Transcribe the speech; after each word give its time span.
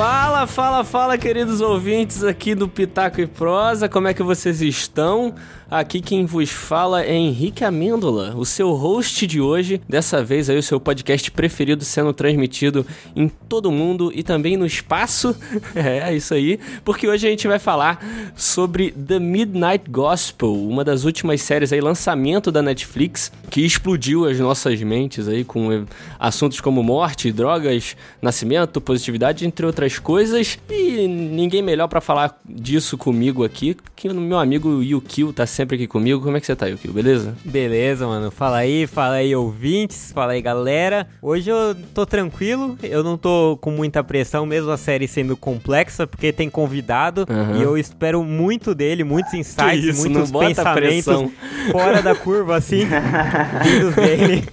Fala, 0.00 0.46
fala, 0.46 0.82
fala, 0.82 1.18
queridos 1.18 1.60
ouvintes 1.60 2.24
aqui 2.24 2.54
do 2.54 2.66
Pitaco 2.66 3.20
e 3.20 3.26
Prosa, 3.26 3.86
como 3.86 4.08
é 4.08 4.14
que 4.14 4.22
vocês 4.22 4.62
estão? 4.62 5.34
Aqui 5.70 6.00
quem 6.00 6.26
vos 6.26 6.50
fala 6.50 7.04
é 7.04 7.14
Henrique 7.14 7.62
Amêndola, 7.62 8.34
o 8.34 8.44
seu 8.44 8.72
host 8.72 9.24
de 9.24 9.40
hoje. 9.40 9.80
Dessa 9.88 10.20
vez 10.20 10.50
aí 10.50 10.58
o 10.58 10.62
seu 10.64 10.80
podcast 10.80 11.30
preferido 11.30 11.84
sendo 11.84 12.12
transmitido 12.12 12.84
em 13.14 13.28
todo 13.28 13.66
o 13.66 13.72
mundo 13.72 14.10
e 14.12 14.24
também 14.24 14.56
no 14.56 14.66
espaço. 14.66 15.32
é, 15.72 16.10
é 16.10 16.16
isso 16.16 16.34
aí, 16.34 16.58
porque 16.84 17.06
hoje 17.06 17.24
a 17.24 17.30
gente 17.30 17.46
vai 17.46 17.60
falar 17.60 18.04
sobre 18.34 18.90
The 18.90 19.20
Midnight 19.20 19.88
Gospel, 19.88 20.52
uma 20.52 20.82
das 20.82 21.04
últimas 21.04 21.40
séries 21.40 21.72
aí, 21.72 21.80
lançamento 21.80 22.50
da 22.50 22.62
Netflix, 22.62 23.30
que 23.48 23.64
explodiu 23.64 24.26
as 24.26 24.40
nossas 24.40 24.82
mentes 24.82 25.28
aí 25.28 25.44
com 25.44 25.86
assuntos 26.18 26.60
como 26.60 26.82
morte, 26.82 27.30
drogas, 27.30 27.96
nascimento, 28.20 28.80
positividade, 28.80 29.46
entre 29.46 29.64
outras 29.64 30.00
coisas. 30.00 30.58
E 30.68 31.06
ninguém 31.06 31.62
melhor 31.62 31.86
para 31.86 32.00
falar 32.00 32.36
disso 32.44 32.98
comigo 32.98 33.44
aqui 33.44 33.76
que 33.94 34.08
o 34.08 34.14
meu 34.14 34.38
amigo 34.38 34.82
Yukio 34.82 35.32
tá 35.32 35.46
sempre 35.46 35.59
sempre 35.60 35.76
aqui 35.76 35.86
comigo. 35.86 36.22
Como 36.22 36.36
é 36.36 36.40
que 36.40 36.46
você 36.46 36.56
tá, 36.56 36.66
Yukio? 36.66 36.90
Beleza? 36.90 37.36
Beleza, 37.44 38.06
mano. 38.06 38.30
Fala 38.30 38.58
aí, 38.58 38.86
fala 38.86 39.16
aí, 39.16 39.36
ouvintes, 39.36 40.10
fala 40.10 40.32
aí, 40.32 40.40
galera. 40.40 41.06
Hoje 41.20 41.50
eu 41.50 41.76
tô 41.94 42.06
tranquilo, 42.06 42.78
eu 42.82 43.04
não 43.04 43.18
tô 43.18 43.58
com 43.60 43.70
muita 43.70 44.02
pressão, 44.02 44.46
mesmo 44.46 44.70
a 44.70 44.78
série 44.78 45.06
sendo 45.06 45.36
complexa, 45.36 46.06
porque 46.06 46.32
tem 46.32 46.48
convidado 46.48 47.26
uhum. 47.28 47.60
e 47.60 47.62
eu 47.62 47.76
espero 47.76 48.24
muito 48.24 48.74
dele, 48.74 49.04
muitos 49.04 49.34
insights, 49.34 49.84
isso, 49.84 50.08
muitos 50.08 50.30
pensamentos 50.30 51.30
fora 51.70 52.00
da 52.00 52.14
curva, 52.14 52.56
assim, 52.56 52.86
vindos 53.62 53.94
dele. 53.94 54.44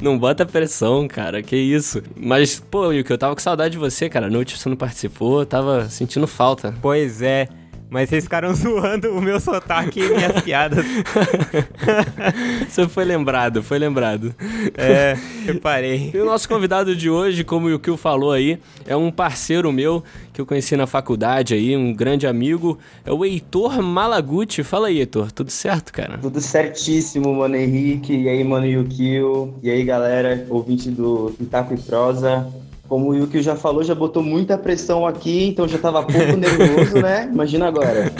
Não 0.00 0.18
bota 0.18 0.44
pressão, 0.44 1.08
cara, 1.08 1.42
que 1.42 1.56
isso. 1.56 2.02
Mas, 2.14 2.60
pô, 2.60 2.92
Yuki, 2.92 3.10
eu 3.10 3.18
tava 3.18 3.34
com 3.34 3.40
saudade 3.40 3.72
de 3.72 3.78
você, 3.78 4.08
cara. 4.08 4.26
A 4.26 4.30
noite 4.30 4.58
você 4.58 4.68
não 4.68 4.76
participou, 4.76 5.46
tava 5.46 5.88
sentindo 5.88 6.26
falta. 6.26 6.74
Pois 6.82 7.22
é. 7.22 7.48
Mas 7.92 8.08
vocês 8.08 8.24
ficaram 8.24 8.54
zoando 8.56 9.10
o 9.10 9.20
meu 9.20 9.38
sotaque 9.38 10.00
e 10.00 10.08
minhas 10.08 10.40
piadas. 10.40 10.82
Você 12.66 12.88
foi 12.88 13.04
lembrado, 13.04 13.62
foi 13.62 13.78
lembrado. 13.78 14.34
É, 14.74 15.14
reparei. 15.44 16.10
E 16.14 16.18
o 16.18 16.24
nosso 16.24 16.48
convidado 16.48 16.96
de 16.96 17.10
hoje, 17.10 17.44
como 17.44 17.68
o 17.68 17.78
Kio 17.78 17.98
falou 17.98 18.32
aí, 18.32 18.58
é 18.86 18.96
um 18.96 19.10
parceiro 19.10 19.70
meu 19.70 20.02
que 20.32 20.40
eu 20.40 20.46
conheci 20.46 20.74
na 20.74 20.86
faculdade 20.86 21.52
aí, 21.52 21.76
um 21.76 21.92
grande 21.92 22.26
amigo, 22.26 22.78
é 23.04 23.12
o 23.12 23.26
Heitor 23.26 23.82
Malaguti. 23.82 24.62
Fala 24.62 24.88
aí, 24.88 24.98
Heitor, 24.98 25.30
tudo 25.30 25.50
certo, 25.50 25.92
cara? 25.92 26.16
Tudo 26.16 26.40
certíssimo, 26.40 27.34
mano 27.34 27.56
Henrique. 27.56 28.14
E 28.14 28.26
aí, 28.26 28.42
mano 28.42 28.64
Yukio. 28.64 29.54
E 29.62 29.70
aí, 29.70 29.84
galera, 29.84 30.46
ouvinte 30.48 30.90
do 30.90 31.34
Pitaco 31.36 31.74
e 31.74 31.76
Prosa. 31.76 32.50
Como 32.92 33.08
o 33.08 33.14
Yuki 33.14 33.40
já 33.40 33.56
falou, 33.56 33.82
já 33.82 33.94
botou 33.94 34.22
muita 34.22 34.58
pressão 34.58 35.06
aqui, 35.06 35.48
então 35.48 35.66
já 35.66 35.78
tava 35.78 36.02
pouco 36.02 36.36
nervoso, 36.36 37.00
né? 37.00 37.26
Imagina 37.32 37.66
agora. 37.66 38.12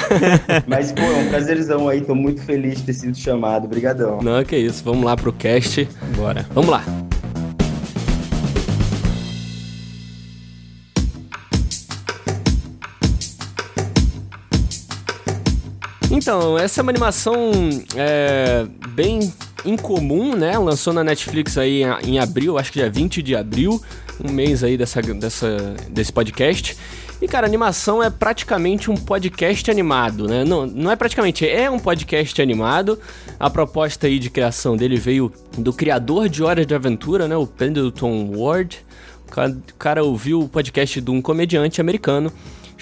Mas, 0.66 0.92
pô, 0.92 1.02
é 1.02 1.18
um 1.18 1.28
prazerzão 1.28 1.90
aí, 1.90 2.00
tô 2.00 2.14
muito 2.14 2.40
feliz 2.40 2.78
de 2.78 2.84
ter 2.84 2.94
sido 2.94 3.14
chamado. 3.14 3.66
Obrigadão. 3.66 4.22
Não, 4.22 4.42
que 4.42 4.56
isso. 4.56 4.82
Vamos 4.82 5.04
lá 5.04 5.14
pro 5.14 5.30
cast. 5.30 5.86
Bora. 6.16 6.46
Vamos 6.54 6.70
lá. 6.70 6.82
Então, 16.12 16.58
essa 16.58 16.78
é 16.78 16.82
uma 16.82 16.92
animação 16.92 17.50
é, 17.96 18.66
bem 18.90 19.32
incomum, 19.64 20.36
né? 20.36 20.58
Lançou 20.58 20.92
na 20.92 21.02
Netflix 21.02 21.56
aí 21.56 21.84
em 22.04 22.18
abril, 22.18 22.58
acho 22.58 22.70
que 22.70 22.78
dia 22.78 22.90
20 22.90 23.22
de 23.22 23.34
abril 23.34 23.82
um 24.22 24.30
mês 24.30 24.62
aí 24.62 24.76
dessa, 24.76 25.00
dessa, 25.00 25.74
desse 25.88 26.12
podcast. 26.12 26.76
E, 27.20 27.26
cara, 27.26 27.46
animação 27.46 28.02
é 28.02 28.10
praticamente 28.10 28.90
um 28.90 28.94
podcast 28.94 29.70
animado, 29.70 30.28
né? 30.28 30.44
Não, 30.44 30.66
não 30.66 30.90
é 30.90 30.96
praticamente, 30.96 31.48
é 31.48 31.70
um 31.70 31.78
podcast 31.78 32.42
animado. 32.42 32.98
A 33.40 33.48
proposta 33.48 34.06
aí 34.06 34.18
de 34.18 34.28
criação 34.28 34.76
dele 34.76 34.96
veio 34.96 35.32
do 35.56 35.72
criador 35.72 36.28
de 36.28 36.42
Horas 36.42 36.66
de 36.66 36.74
Aventura, 36.74 37.26
né? 37.26 37.36
O 37.36 37.46
Pendleton 37.46 38.32
Ward. 38.36 38.84
O 39.26 39.74
cara 39.78 40.04
ouviu 40.04 40.40
o 40.40 40.48
podcast 40.48 41.00
de 41.00 41.10
um 41.10 41.22
comediante 41.22 41.80
americano 41.80 42.30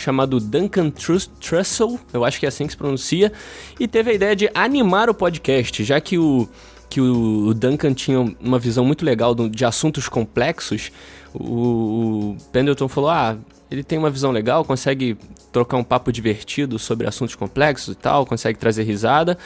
chamado 0.01 0.41
Duncan 0.41 0.91
Trussell, 0.91 1.99
eu 2.13 2.25
acho 2.25 2.41
que 2.41 2.47
é 2.47 2.49
assim 2.49 2.67
que 2.67 2.73
se 2.73 2.77
pronuncia, 2.77 3.33
e 3.79 3.87
teve 3.87 4.11
a 4.11 4.15
ideia 4.15 4.35
de 4.35 4.51
animar 4.55 5.09
o 5.09 5.15
podcast, 5.15 5.85
já 5.85 6.01
que 6.01 6.19
o, 6.19 6.49
que 6.89 7.01
o 7.01 7.53
Duncan 7.55 7.95
tinha 7.95 8.21
uma 8.41 8.59
visão 8.59 8.85
muito 8.85 9.05
legal 9.05 9.35
de 9.35 9.65
assuntos 9.65 10.09
complexos 10.09 10.91
o, 11.35 12.33
o 12.33 12.37
Pendleton 12.53 12.89
falou: 12.89 13.11
ah, 13.11 13.37
ele 13.71 13.83
tem 13.85 13.99
uma 13.99 14.11
visão 14.11 14.31
legal, 14.31 14.65
consegue 14.65 15.17
trocar 15.53 15.77
um 15.77 15.85
papo 15.85 16.13
divertido 16.13 16.79
sobre 16.79 17.07
assuntos 17.07 17.35
complexos 17.35 17.95
e 17.95 17.97
tal, 17.97 18.25
consegue 18.25 18.59
trazer 18.59 18.85
risada. 18.85 19.37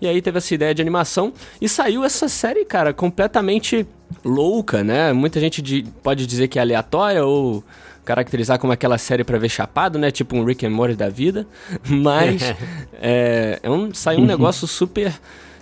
E 0.00 0.06
aí 0.06 0.20
teve 0.20 0.38
essa 0.38 0.54
ideia 0.54 0.74
de 0.74 0.82
animação 0.82 1.32
e 1.60 1.68
saiu 1.68 2.04
essa 2.04 2.28
série, 2.28 2.64
cara, 2.64 2.92
completamente 2.92 3.86
louca, 4.24 4.84
né? 4.84 5.12
Muita 5.12 5.40
gente 5.40 5.62
de, 5.62 5.84
pode 6.02 6.26
dizer 6.26 6.48
que 6.48 6.58
é 6.58 6.62
aleatória 6.62 7.24
ou 7.24 7.64
caracterizar 8.04 8.58
como 8.58 8.72
aquela 8.72 8.98
série 8.98 9.24
para 9.24 9.38
ver 9.38 9.48
chapado, 9.48 9.98
né? 9.98 10.10
Tipo 10.10 10.36
um 10.36 10.44
Rick 10.44 10.66
and 10.66 10.70
Morty 10.70 10.94
da 10.94 11.08
vida. 11.08 11.46
Mas 11.86 12.42
é, 13.00 13.58
é 13.62 13.70
um, 13.70 13.92
saiu 13.94 14.20
um 14.20 14.26
negócio 14.26 14.66
super 14.66 15.12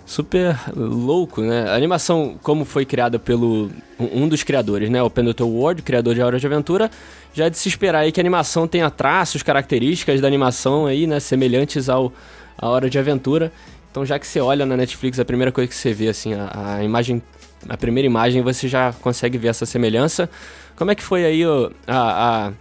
super 0.05 0.59
louco, 0.75 1.41
né? 1.41 1.69
A 1.69 1.75
animação, 1.75 2.37
como 2.43 2.65
foi 2.65 2.85
criada 2.85 3.17
pelo 3.17 3.71
um 3.97 4.27
dos 4.27 4.43
criadores, 4.43 4.89
né? 4.89 5.01
O 5.01 5.09
Pendleton 5.09 5.49
Ward, 5.49 5.81
criador 5.81 6.13
de 6.13 6.21
Hora 6.21 6.37
de 6.37 6.45
Aventura, 6.45 6.91
já 7.33 7.45
é 7.45 7.49
de 7.49 7.57
se 7.57 7.69
esperar 7.69 7.99
aí 7.99 8.11
que 8.11 8.19
a 8.19 8.23
animação 8.23 8.67
tenha 8.67 8.89
traços, 8.89 9.41
características 9.41 10.19
da 10.19 10.27
animação 10.27 10.85
aí, 10.85 11.07
né? 11.07 11.19
Semelhantes 11.19 11.87
ao 11.87 12.11
a 12.57 12.67
Hora 12.67 12.89
de 12.89 12.99
Aventura. 12.99 13.51
Então, 13.91 14.05
já 14.05 14.17
que 14.17 14.25
você 14.25 14.39
olha 14.39 14.65
na 14.65 14.75
Netflix, 14.75 15.19
a 15.19 15.25
primeira 15.25 15.51
coisa 15.51 15.67
que 15.67 15.75
você 15.75 15.93
vê, 15.93 16.09
assim, 16.09 16.33
a, 16.33 16.77
a 16.77 16.83
imagem, 16.83 17.21
a 17.69 17.77
primeira 17.77 18.05
imagem, 18.05 18.41
você 18.41 18.67
já 18.67 18.91
consegue 18.93 19.37
ver 19.37 19.49
essa 19.49 19.65
semelhança. 19.65 20.29
Como 20.75 20.91
é 20.91 20.95
que 20.95 21.03
foi 21.03 21.25
aí 21.25 21.43
a, 21.87 22.47
a 22.47 22.51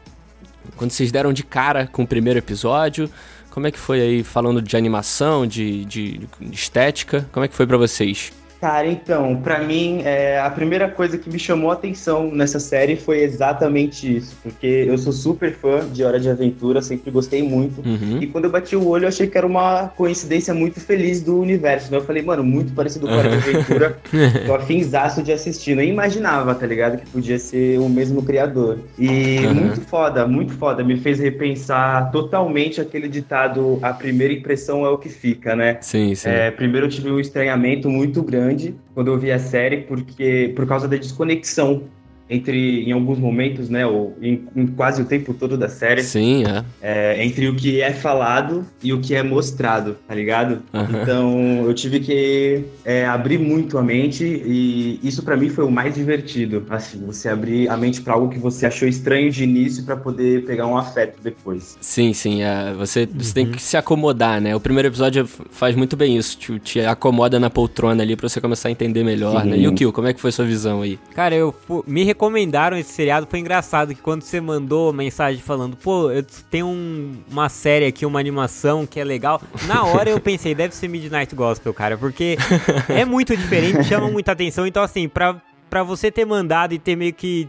quando 0.77 0.91
vocês 0.91 1.11
deram 1.11 1.33
de 1.33 1.43
cara 1.43 1.87
com 1.87 2.03
o 2.03 2.07
primeiro 2.07 2.39
episódio? 2.39 3.11
Como 3.51 3.67
é 3.67 3.71
que 3.71 3.79
foi 3.79 4.01
aí, 4.01 4.25
falando 4.25 4.63
de 4.63 4.77
animação, 4.77 5.47
de, 5.47 5.85
de, 5.85 6.19
de 6.41 6.55
estética? 6.55 7.29
Como 7.33 7.45
é 7.45 7.49
que 7.49 7.55
foi 7.55 7.67
para 7.67 7.77
vocês? 7.77 8.33
Cara, 8.63 8.87
então, 8.87 9.41
para 9.43 9.59
mim, 9.59 10.03
é, 10.05 10.39
a 10.39 10.49
primeira 10.49 10.89
coisa 10.89 11.19
que 11.19 11.29
me 11.29 11.37
chamou 11.37 11.73
a 11.73 11.75
atenção 11.75 12.31
nessa 12.31 12.61
série 12.61 12.95
foi 12.95 13.19
exatamente 13.19 14.19
isso, 14.19 14.37
porque 14.41 14.85
eu 14.87 14.97
sou 14.97 15.13
super 15.13 15.53
fã 15.53 15.81
de 15.93 16.05
Hora 16.05 16.21
de 16.21 16.31
Aventura, 16.31 16.81
sempre 16.81 17.11
gostei 17.11 17.43
muito, 17.43 17.85
uhum. 17.85 18.19
e 18.21 18.27
quando 18.29 18.45
eu 18.45 18.53
bati 18.53 18.77
o 18.77 18.87
olho, 18.87 19.03
eu 19.03 19.09
achei 19.09 19.27
que 19.27 19.37
era 19.37 19.45
uma 19.45 19.89
coincidência 19.89 20.55
muito 20.55 20.79
feliz 20.79 21.21
do 21.21 21.41
universo, 21.41 21.91
né? 21.91 21.97
Eu 21.97 22.05
falei, 22.05 22.23
mano, 22.23 22.45
muito 22.45 22.73
parecido 22.73 23.09
com 23.09 23.15
Hora 23.15 23.31
de 23.31 23.35
Aventura, 23.35 23.99
tô 24.47 24.55
afinzaço 24.55 25.25
de 25.25 25.33
assistir, 25.33 25.75
nem 25.75 25.91
imaginava, 25.91 26.55
tá 26.55 26.65
ligado, 26.65 26.99
que 26.99 27.11
podia 27.11 27.41
ser 27.41 27.81
o 27.81 27.89
mesmo 27.89 28.23
criador. 28.23 28.79
E 28.97 29.45
uhum. 29.45 29.55
muito 29.55 29.81
foda, 29.81 30.25
muito 30.25 30.53
foda, 30.53 30.85
me 30.85 30.97
fez 30.99 31.19
repensar 31.19 32.13
totalmente 32.13 32.81
aquele 32.81 33.09
ditado, 33.09 33.81
a 33.83 33.93
primeira 33.93 34.33
impressão 34.33 34.87
é 34.87 34.89
o 34.89 34.99
que 34.99 35.09
fica, 35.09 35.57
né? 35.57 35.79
Sim, 35.81 36.15
sim. 36.15 36.29
É, 36.29 36.53
primeiro 36.53 36.87
eu 36.87 36.91
tive 36.91 37.11
um 37.11 37.19
estranhamento 37.19 37.91
muito 37.91 38.23
grande 38.23 38.52
grande 38.53 38.77
quando 38.95 39.09
eu 39.09 39.19
vi 39.19 39.33
a 39.33 39.39
série, 39.39 39.79
porque 39.79 40.53
por 40.55 40.67
causa 40.67 40.87
da 40.87 40.97
desconexão 40.97 41.85
entre, 42.29 42.85
em 42.85 42.93
alguns 42.93 43.19
momentos, 43.19 43.69
né, 43.69 43.87
ou 43.87 44.17
em, 44.21 44.45
em, 44.57 44.67
quase 44.67 45.03
o 45.03 45.05
tempo 45.05 45.35
todo 45.35 45.57
da 45.57 45.69
série. 45.69 46.03
Sim, 46.03 46.45
é. 46.45 46.65
é. 46.81 47.25
Entre 47.25 47.49
o 47.49 47.55
que 47.55 47.81
é 47.81 47.93
falado 47.93 48.67
e 48.83 48.93
o 48.93 49.01
que 49.01 49.15
é 49.15 49.23
mostrado, 49.23 49.97
tá 50.07 50.15
ligado? 50.15 50.63
Uhum. 50.73 51.03
Então, 51.03 51.65
eu 51.67 51.75
tive 51.75 52.01
que 52.01 52.65
é, 52.85 53.07
abrir 53.07 53.39
muito 53.39 53.79
a 53.79 53.83
mente 53.83 54.25
e 54.25 54.99
isso 55.03 55.23
para 55.23 55.37
mim 55.37 55.49
foi 55.49 55.65
o 55.65 55.71
mais 55.71 55.95
divertido. 55.95 56.65
Assim, 56.71 57.05
você 57.05 57.29
abrir 57.29 57.69
a 57.69 57.77
mente 57.77 58.01
para 58.01 58.15
algo 58.15 58.29
que 58.29 58.39
você 58.39 58.67
achou 58.67 58.89
estranho 58.89 59.31
de 59.31 59.45
início 59.45 59.85
para 59.85 59.97
poder 59.97 60.45
pegar 60.45 60.67
um 60.67 60.77
afeto 60.77 61.19
depois. 61.23 61.77
Sim, 61.81 62.13
sim. 62.13 62.43
É, 62.43 62.73
você, 62.73 63.07
você 63.07 63.29
uhum. 63.29 63.35
tem 63.35 63.51
que 63.51 63.63
se 63.63 63.77
acomodar, 63.77 64.41
né? 64.41 64.57
O 64.57 64.61
primeiro 64.61 64.89
episódio 64.89 65.27
faz 65.27 65.77
muito 65.77 65.97
bem 65.97 66.17
isso. 66.17 66.39
Te, 66.39 66.59
te 66.59 66.81
acomoda 66.81 67.39
na 67.39 67.51
poltrona 67.51 68.03
ali 68.03 68.17
pra 68.17 68.29
você 68.29 68.41
começar 68.41 68.69
a 68.69 68.73
entender 68.73 69.05
melhor, 69.05 69.43
sim. 69.43 69.51
né? 69.51 69.59
E 69.59 69.69
o 69.69 69.75
Kill, 69.75 69.93
como 69.93 70.09
é 70.09 70.13
que 70.13 70.21
foi 70.21 70.33
sua 70.33 70.45
visão 70.45 70.83
aí? 70.83 70.99
Cara, 71.15 71.35
eu 71.35 71.55
me 71.87 72.05
recomendaram 72.13 72.77
esse 72.77 72.93
seriado, 72.93 73.27
foi 73.29 73.39
engraçado 73.39 73.95
que 73.95 74.01
quando 74.01 74.23
você 74.23 74.41
mandou 74.41 74.93
mensagem 74.93 75.41
falando, 75.41 75.77
pô, 75.77 76.11
eu 76.11 76.25
tenho 76.51 76.67
um, 76.67 77.13
uma 77.31 77.49
série 77.49 77.87
aqui, 77.87 78.05
uma 78.05 78.21
animação 78.21 78.87
que 78.87 79.01
é 79.01 79.05
legal, 79.05 79.41
na 79.67 79.85
hora 79.85 80.11
eu 80.11 80.21
pensei, 80.21 80.55
deve 80.55 80.75
ser 80.75 80.89
Midnight 80.89 81.35
Gospel, 81.35 81.73
cara, 81.73 81.97
porque 81.97 82.37
é 82.89 83.05
muito 83.05 83.37
diferente, 83.37 83.85
chama 83.85 84.11
muita 84.11 84.33
atenção, 84.33 84.67
então 84.67 84.83
assim, 84.83 85.09
pra, 85.09 85.41
pra 85.71 85.83
você 85.83 86.11
ter 86.11 86.27
mandado 86.27 86.75
e 86.75 86.79
ter 86.79 86.97
meio 86.97 87.15
que 87.15 87.49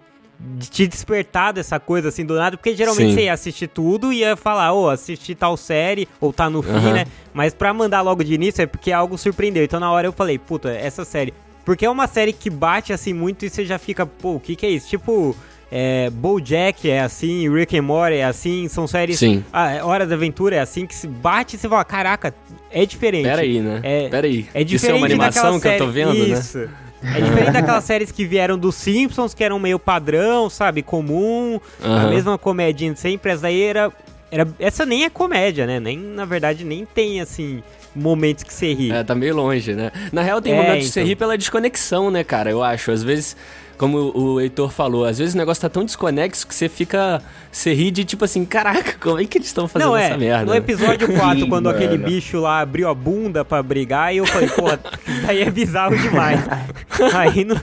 te 0.59 0.87
despertado 0.87 1.59
essa 1.59 1.79
coisa 1.79 2.09
assim 2.09 2.25
do 2.25 2.35
nada, 2.35 2.57
porque 2.57 2.75
geralmente 2.75 3.09
Sim. 3.09 3.15
você 3.15 3.23
ia 3.23 3.33
assistir 3.33 3.67
tudo 3.67 4.11
e 4.11 4.19
ia 4.19 4.35
falar, 4.35 4.73
ô, 4.73 4.83
oh, 4.83 4.89
assisti 4.89 5.35
tal 5.35 5.55
série, 5.55 6.07
ou 6.19 6.33
tá 6.33 6.49
no 6.49 6.61
fim, 6.61 6.71
uhum. 6.71 6.93
né? 6.93 7.05
Mas 7.33 7.53
pra 7.53 7.73
mandar 7.73 8.01
logo 8.01 8.23
de 8.23 8.33
início 8.33 8.61
é 8.61 8.65
porque 8.65 8.91
algo 8.91 9.17
surpreendeu. 9.17 9.63
Então 9.63 9.79
na 9.79 9.91
hora 9.91 10.07
eu 10.07 10.11
falei, 10.11 10.37
puta, 10.37 10.71
essa 10.71 11.05
série 11.05 11.33
porque 11.65 11.85
é 11.85 11.89
uma 11.89 12.07
série 12.07 12.33
que 12.33 12.49
bate 12.49 12.91
assim 12.93 13.13
muito 13.13 13.45
e 13.45 13.49
você 13.49 13.65
já 13.65 13.77
fica, 13.77 14.05
pô, 14.05 14.35
o 14.35 14.39
que 14.39 14.55
que 14.55 14.65
é 14.65 14.69
isso? 14.69 14.89
Tipo, 14.89 15.35
é, 15.71 16.09
BoJack 16.11 16.89
é 16.89 17.01
assim, 17.01 17.51
Rick 17.51 17.77
and 17.77 17.81
Morty 17.81 18.17
é 18.17 18.25
assim, 18.25 18.67
são 18.67 18.85
séries... 18.85 19.17
Sim. 19.17 19.43
Ah, 19.51 19.71
é, 19.71 19.83
Hora 19.83 20.05
da 20.05 20.15
Aventura 20.15 20.55
é 20.55 20.59
assim, 20.59 20.85
que 20.85 20.93
se 20.93 21.07
bate 21.07 21.55
e 21.55 21.59
você 21.59 21.67
fala, 21.67 21.83
caraca, 21.83 22.33
é 22.69 22.85
diferente. 22.85 23.23
Pera 23.23 23.41
aí, 23.41 23.59
né? 23.59 23.79
É, 23.83 24.09
Pera 24.09 24.27
aí. 24.27 24.47
É 24.53 24.63
diferente 24.63 24.75
Isso 24.75 24.85
é 24.87 24.93
uma 24.93 25.05
animação 25.05 25.59
que 25.59 25.67
eu 25.67 25.77
tô 25.77 25.87
vendo, 25.87 26.13
Isso. 26.13 26.59
né? 26.59 26.69
É 27.15 27.21
diferente 27.21 27.51
daquelas 27.51 27.83
séries 27.85 28.11
que 28.11 28.25
vieram 28.25 28.57
dos 28.57 28.75
Simpsons, 28.75 29.33
que 29.33 29.43
eram 29.43 29.59
meio 29.59 29.77
padrão, 29.77 30.49
sabe? 30.49 30.81
Comum, 30.81 31.59
Aham. 31.83 32.07
a 32.07 32.09
mesma 32.09 32.37
comédia 32.37 32.95
sempre. 32.95 33.31
Essa 33.31 33.41
daí 33.41 33.61
era, 33.61 33.91
era. 34.31 34.47
Essa 34.57 34.85
nem 34.85 35.03
é 35.03 35.09
comédia, 35.09 35.67
né? 35.67 35.79
Nem, 35.79 35.97
na 35.97 36.23
verdade, 36.23 36.63
nem 36.63 36.85
tem, 36.85 37.19
assim, 37.19 37.61
momentos 37.95 38.43
que 38.43 38.53
você 38.53 38.73
ri. 38.73 38.91
É, 38.91 39.03
tá 39.03 39.13
meio 39.15 39.35
longe, 39.35 39.73
né? 39.73 39.91
Na 40.11 40.21
real, 40.21 40.41
tem 40.41 40.53
É, 40.53 40.55
momentos 40.57 40.87
de 40.87 40.91
você 40.93 40.99
então. 41.01 41.07
rir 41.09 41.15
pela 41.15 41.37
desconexão, 41.37 42.09
né, 42.11 42.23
cara? 42.23 42.49
Eu 42.49 42.63
acho. 42.63 42.91
Às 42.91 43.03
vezes, 43.03 43.35
como 43.77 44.11
o 44.15 44.39
Heitor 44.39 44.69
falou, 44.71 45.05
às 45.05 45.17
vezes 45.19 45.33
o 45.33 45.37
negócio 45.37 45.61
tá 45.61 45.69
tão 45.69 45.83
desconexo 45.85 46.47
que 46.47 46.53
você 46.55 46.67
fica. 46.69 47.21
Você 47.51 47.73
ri 47.73 47.91
de 47.91 48.03
tipo 48.03 48.25
assim, 48.25 48.45
caraca, 48.45 48.95
como 48.99 49.19
é 49.19 49.25
que 49.25 49.37
eles 49.37 49.47
estão 49.47 49.67
fazendo 49.67 49.89
Não, 49.89 49.97
é. 49.97 50.05
essa 50.07 50.17
merda? 50.17 50.45
No 50.45 50.55
episódio 50.55 51.07
4, 51.13 51.39
Sim, 51.41 51.49
quando 51.49 51.69
aquele 51.69 51.97
mano. 51.97 52.05
bicho 52.05 52.39
lá 52.39 52.61
abriu 52.61 52.89
a 52.89 52.93
bunda 52.95 53.45
pra 53.45 53.61
brigar, 53.61 54.13
e 54.13 54.17
eu 54.17 54.25
falei, 54.25 54.49
pô, 54.49 54.63
daí 55.25 55.41
é 55.41 55.51
bizarro 55.51 55.95
demais. 55.97 56.39
Aí 57.15 57.45
não. 57.45 57.57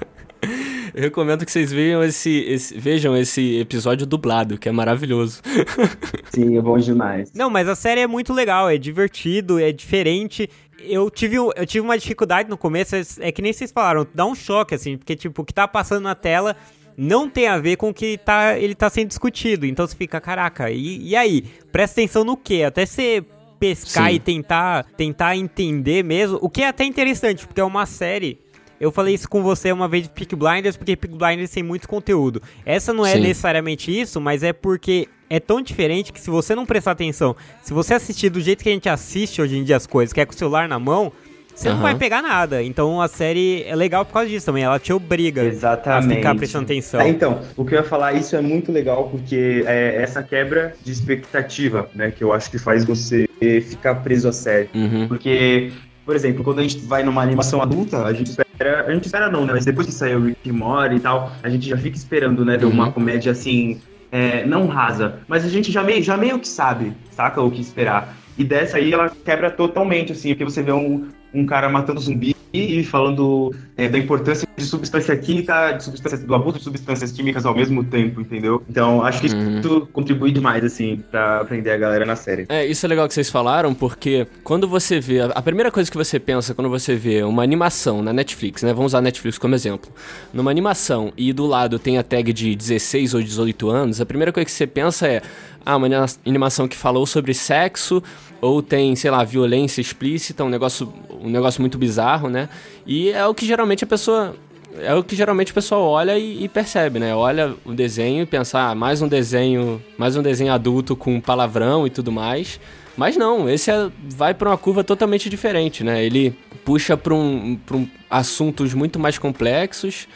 Eu 1.01 1.05
recomendo 1.05 1.47
que 1.47 1.51
vocês 1.51 1.73
vejam 1.73 2.05
esse, 2.05 2.31
esse- 2.47 2.79
vejam 2.79 3.17
esse 3.17 3.59
episódio 3.59 4.07
dublado, 4.07 4.59
que 4.59 4.69
é 4.69 4.73
maravilhoso. 4.73 5.41
Sim, 6.31 6.59
é 6.59 6.61
bom 6.61 6.77
demais. 6.77 7.33
Não, 7.35 7.49
mas 7.49 7.67
a 7.69 7.75
série 7.75 8.03
é 8.03 8.07
muito 8.07 8.35
legal, 8.35 8.69
é 8.69 8.77
divertido, 8.77 9.59
é 9.59 9.73
diferente. 9.73 10.47
Eu 10.79 11.11
tive, 11.11 11.37
eu 11.37 11.65
tive 11.67 11.81
uma 11.81 11.97
dificuldade 11.97 12.51
no 12.51 12.59
começo, 12.59 12.95
é, 12.97 13.03
é 13.21 13.33
que 13.33 13.41
nem 13.41 13.51
vocês 13.51 13.73
falaram, 13.73 14.07
dá 14.15 14.27
um 14.27 14.35
choque, 14.35 14.75
assim, 14.75 14.99
porque, 14.99 15.17
tipo, 15.17 15.41
o 15.41 15.45
que 15.45 15.55
tá 15.55 15.67
passando 15.67 16.03
na 16.03 16.15
tela 16.15 16.55
não 16.99 17.31
tem 17.31 17.49
a 17.49 17.57
ver 17.57 17.77
com 17.77 17.89
o 17.89 17.95
que 17.95 18.19
tá, 18.19 18.59
ele 18.59 18.75
tá 18.75 18.91
sendo 18.91 19.09
discutido. 19.09 19.65
Então 19.65 19.87
você 19.87 19.97
fica, 19.97 20.21
caraca, 20.21 20.71
e, 20.71 20.99
e 21.09 21.17
aí? 21.17 21.47
Presta 21.73 21.99
atenção 21.99 22.25
no 22.25 22.37
quê? 22.37 22.63
Até 22.63 22.85
você 22.85 23.25
pescar 23.59 24.11
Sim. 24.11 24.17
e 24.17 24.19
tentar, 24.21 24.85
tentar 24.99 25.35
entender 25.35 26.05
mesmo, 26.05 26.39
o 26.43 26.51
que 26.51 26.61
é 26.61 26.69
até 26.69 26.85
interessante, 26.85 27.47
porque 27.47 27.61
é 27.63 27.65
uma 27.65 27.87
série... 27.87 28.39
Eu 28.81 28.91
falei 28.91 29.15
isso 29.15 29.29
com 29.29 29.43
você 29.43 29.71
uma 29.71 29.87
vez 29.87 30.05
de 30.05 30.09
Peak 30.09 30.35
Blinders, 30.35 30.75
porque 30.75 30.97
Peak 30.97 31.15
Blinders 31.15 31.51
tem 31.51 31.63
muito 31.63 31.87
conteúdo. 31.87 32.41
Essa 32.65 32.95
não 32.95 33.05
é 33.05 33.13
Sim. 33.13 33.21
necessariamente 33.21 33.91
isso, 34.01 34.19
mas 34.19 34.43
é 34.43 34.55
porque 34.55 35.07
é 35.29 35.39
tão 35.39 35.61
diferente 35.61 36.11
que 36.11 36.19
se 36.19 36.31
você 36.31 36.55
não 36.55 36.65
prestar 36.65 36.93
atenção, 36.93 37.37
se 37.63 37.75
você 37.75 37.93
assistir 37.93 38.31
do 38.31 38.41
jeito 38.41 38.63
que 38.65 38.71
a 38.71 38.73
gente 38.73 38.89
assiste 38.89 39.43
hoje 39.43 39.59
em 39.59 39.65
dia 39.65 39.77
as 39.77 39.87
coisas, 39.87 40.15
que 40.15 40.21
é 40.21 40.25
com 40.25 40.33
o 40.33 40.35
celular 40.35 40.67
na 40.67 40.79
mão, 40.79 41.13
você 41.55 41.69
não 41.69 41.75
Aham. 41.75 41.83
vai 41.83 41.95
pegar 41.95 42.23
nada. 42.23 42.63
Então 42.63 43.03
a 43.03 43.07
série 43.07 43.65
é 43.65 43.77
legal 43.77 44.03
por 44.07 44.15
causa 44.15 44.31
disso 44.31 44.47
também, 44.47 44.65
ela 44.65 44.79
te 44.79 44.95
obriga 44.95 45.45
Exatamente. 45.45 46.15
a 46.15 46.17
ficar 46.17 46.35
prestando 46.35 46.65
atenção. 46.65 47.01
Ah, 47.01 47.09
então, 47.09 47.43
o 47.59 47.67
que 47.67 47.75
eu 47.75 47.81
ia 47.81 47.85
falar, 47.85 48.15
isso 48.15 48.35
é 48.35 48.41
muito 48.41 48.73
legal, 48.73 49.11
porque 49.11 49.63
é 49.67 50.01
essa 50.03 50.23
quebra 50.23 50.75
de 50.83 50.91
expectativa, 50.91 51.91
né, 51.95 52.11
que 52.11 52.25
eu 52.25 52.33
acho 52.33 52.51
que 52.51 52.59
faz 52.59 52.83
você 52.87 53.29
ficar 53.69 53.97
preso 53.97 54.27
à 54.27 54.33
série. 54.33 54.71
Uhum. 54.75 55.07
Porque, 55.07 55.71
por 56.11 56.17
exemplo, 56.17 56.43
quando 56.43 56.59
a 56.59 56.63
gente 56.63 56.79
vai 56.87 57.05
numa 57.05 57.23
animação 57.23 57.63
adulta, 57.63 58.05
a 58.05 58.13
gente 58.13 58.31
espera. 58.31 58.85
A 58.85 58.93
gente 58.93 59.05
espera 59.05 59.31
não, 59.31 59.47
né? 59.47 59.53
Mas 59.53 59.65
depois 59.65 59.87
que 59.87 59.93
sair 59.93 60.17
o 60.17 60.25
Rick 60.25 60.51
and 60.51 60.55
Morty 60.55 60.97
e 60.97 61.01
tal, 61.01 61.31
a 61.41 61.49
gente 61.49 61.69
já 61.69 61.77
fica 61.77 61.97
esperando, 61.97 62.45
né? 62.45 62.57
De 62.57 62.65
uma 62.65 62.87
Uhum. 62.87 62.93
comédia 62.93 63.31
assim. 63.31 63.81
é, 64.11 64.45
não 64.45 64.67
rasa, 64.67 65.21
mas 65.29 65.45
a 65.45 65.49
gente 65.49 65.71
já 65.71 65.85
meio, 65.85 66.03
já 66.03 66.17
meio 66.17 66.37
que 66.41 66.49
sabe, 66.49 66.93
saca? 67.13 67.41
O 67.41 67.49
que 67.49 67.61
esperar. 67.61 68.17
E 68.37 68.43
dessa 68.43 68.77
aí 68.79 68.93
ela 68.93 69.09
quebra 69.25 69.53
totalmente, 69.53 70.11
assim, 70.11 70.31
porque 70.31 70.43
você 70.43 70.65
vê 70.65 70.73
um, 70.73 71.07
um 71.33 71.47
cara 71.47 71.69
matando 71.69 72.01
zumbi 72.01 72.35
e 72.53 72.83
falando 72.83 73.55
é, 73.85 73.89
da 73.89 73.99
importância 73.99 74.47
de 74.57 74.65
substância 74.65 75.17
química, 75.17 75.73
de 75.73 75.85
substância, 75.85 76.19
do 76.19 76.35
abuso 76.35 76.59
de 76.59 76.65
substâncias 76.65 77.11
químicas 77.13 77.47
ao 77.47 77.55
mesmo 77.55 77.83
tempo, 77.83 78.21
entendeu? 78.21 78.63
Então 78.69 79.03
acho 79.03 79.21
que 79.23 79.35
Uhum. 79.35 79.59
isso 79.61 79.89
contribui 79.93 80.31
demais, 80.33 80.63
assim, 80.65 81.03
pra 81.11 81.41
aprender 81.41 81.71
a 81.71 81.77
galera 81.79 82.05
na 82.05 82.15
série. 82.17 82.45
É, 82.49 82.67
isso 82.67 82.85
é 82.85 82.89
legal 82.89 83.09
que 83.09 83.15
vocês 83.15 83.31
falaram, 83.31 83.73
porque 83.75 84.27
quando 84.45 84.69
você 84.69 85.01
vê. 85.01 85.21
A 85.23 85.43
primeira 85.43 85.71
coisa 85.71 85.91
que 85.91 85.97
você 85.97 86.19
pensa 86.19 86.55
quando 86.55 86.69
você 86.69 86.95
vê 86.95 87.23
uma 87.23 87.43
animação 87.43 88.03
na 88.03 88.13
Netflix, 88.13 88.63
né? 88.63 88.73
Vamos 88.75 88.91
usar 88.93 88.99
a 88.99 89.03
Netflix 89.03 89.39
como 89.39 89.55
exemplo. 89.55 89.91
Numa 90.33 90.51
animação 90.51 91.13
e 91.17 91.33
do 91.33 91.47
lado 91.47 91.79
tem 91.79 91.97
a 91.99 92.03
tag 92.03 92.33
de 92.33 92.55
16 92.55 93.15
ou 93.15 93.23
18 93.23 93.71
anos, 93.71 94.01
a 94.01 94.07
primeira 94.07 94.31
coisa 94.33 94.45
que 94.45 94.53
você 94.53 94.67
pensa 94.67 95.09
é. 95.09 95.23
Ah, 95.65 95.77
uma 95.77 95.87
anima- 95.87 96.07
animação 96.27 96.67
que 96.67 96.75
falou 96.75 97.05
sobre 97.05 97.35
sexo, 97.35 98.03
ou 98.41 98.63
tem, 98.63 98.97
sei 98.97 99.11
lá, 99.11 99.23
violência 99.25 99.83
explícita, 99.83 100.43
um 100.43 100.49
negócio, 100.49 100.91
um 101.23 101.29
negócio 101.29 101.61
muito 101.61 101.77
bizarro, 101.77 102.31
né? 102.31 102.49
E 102.87 103.11
é 103.11 103.27
o 103.27 103.35
que 103.35 103.47
geralmente 103.47 103.85
a 103.85 103.87
pessoa. 103.87 104.35
É 104.79 104.95
o 104.95 105.03
que 105.03 105.17
geralmente 105.17 105.51
o 105.51 105.55
pessoal 105.55 105.83
olha 105.83 106.17
e, 106.17 106.45
e 106.45 106.49
percebe, 106.49 107.01
né? 107.01 107.15
Olha 107.15 107.55
o 107.65 107.73
desenho 107.73 108.23
e 108.23 108.27
pensa, 108.27 108.71
ah, 108.71 108.75
mais 108.75 109.03
um 109.03 109.09
desenho, 109.09 109.83
mais 109.99 110.17
um 110.17 110.23
desenho 110.23 110.53
adulto 110.53 110.95
com 110.95 111.21
palavrão 111.21 111.87
e 111.87 111.91
tudo 111.91 112.13
mais. 112.13 112.61
Mas 112.97 113.17
não, 113.17 113.49
esse 113.51 113.71
é- 113.71 113.91
vai 114.11 114.33
pra 114.33 114.51
uma 114.51 114.57
curva 114.57 114.85
totalmente 114.85 115.29
diferente, 115.29 115.83
né? 115.83 116.05
Ele 116.05 116.31
puxa 116.65 116.97
pra 116.97 117.13
um, 117.15 117.57
pra 117.67 117.77
um 117.77 117.89
assuntos 118.09 118.73
muito 118.73 118.99
mais 118.99 119.19
complexos, 119.19 120.07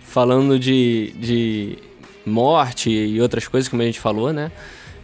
falando 0.00 0.58
de, 0.60 1.12
de 1.18 1.78
morte 2.24 2.90
e 2.90 3.20
outras 3.20 3.48
coisas, 3.48 3.68
como 3.68 3.82
a 3.82 3.86
gente 3.86 3.98
falou, 4.00 4.32
né? 4.32 4.52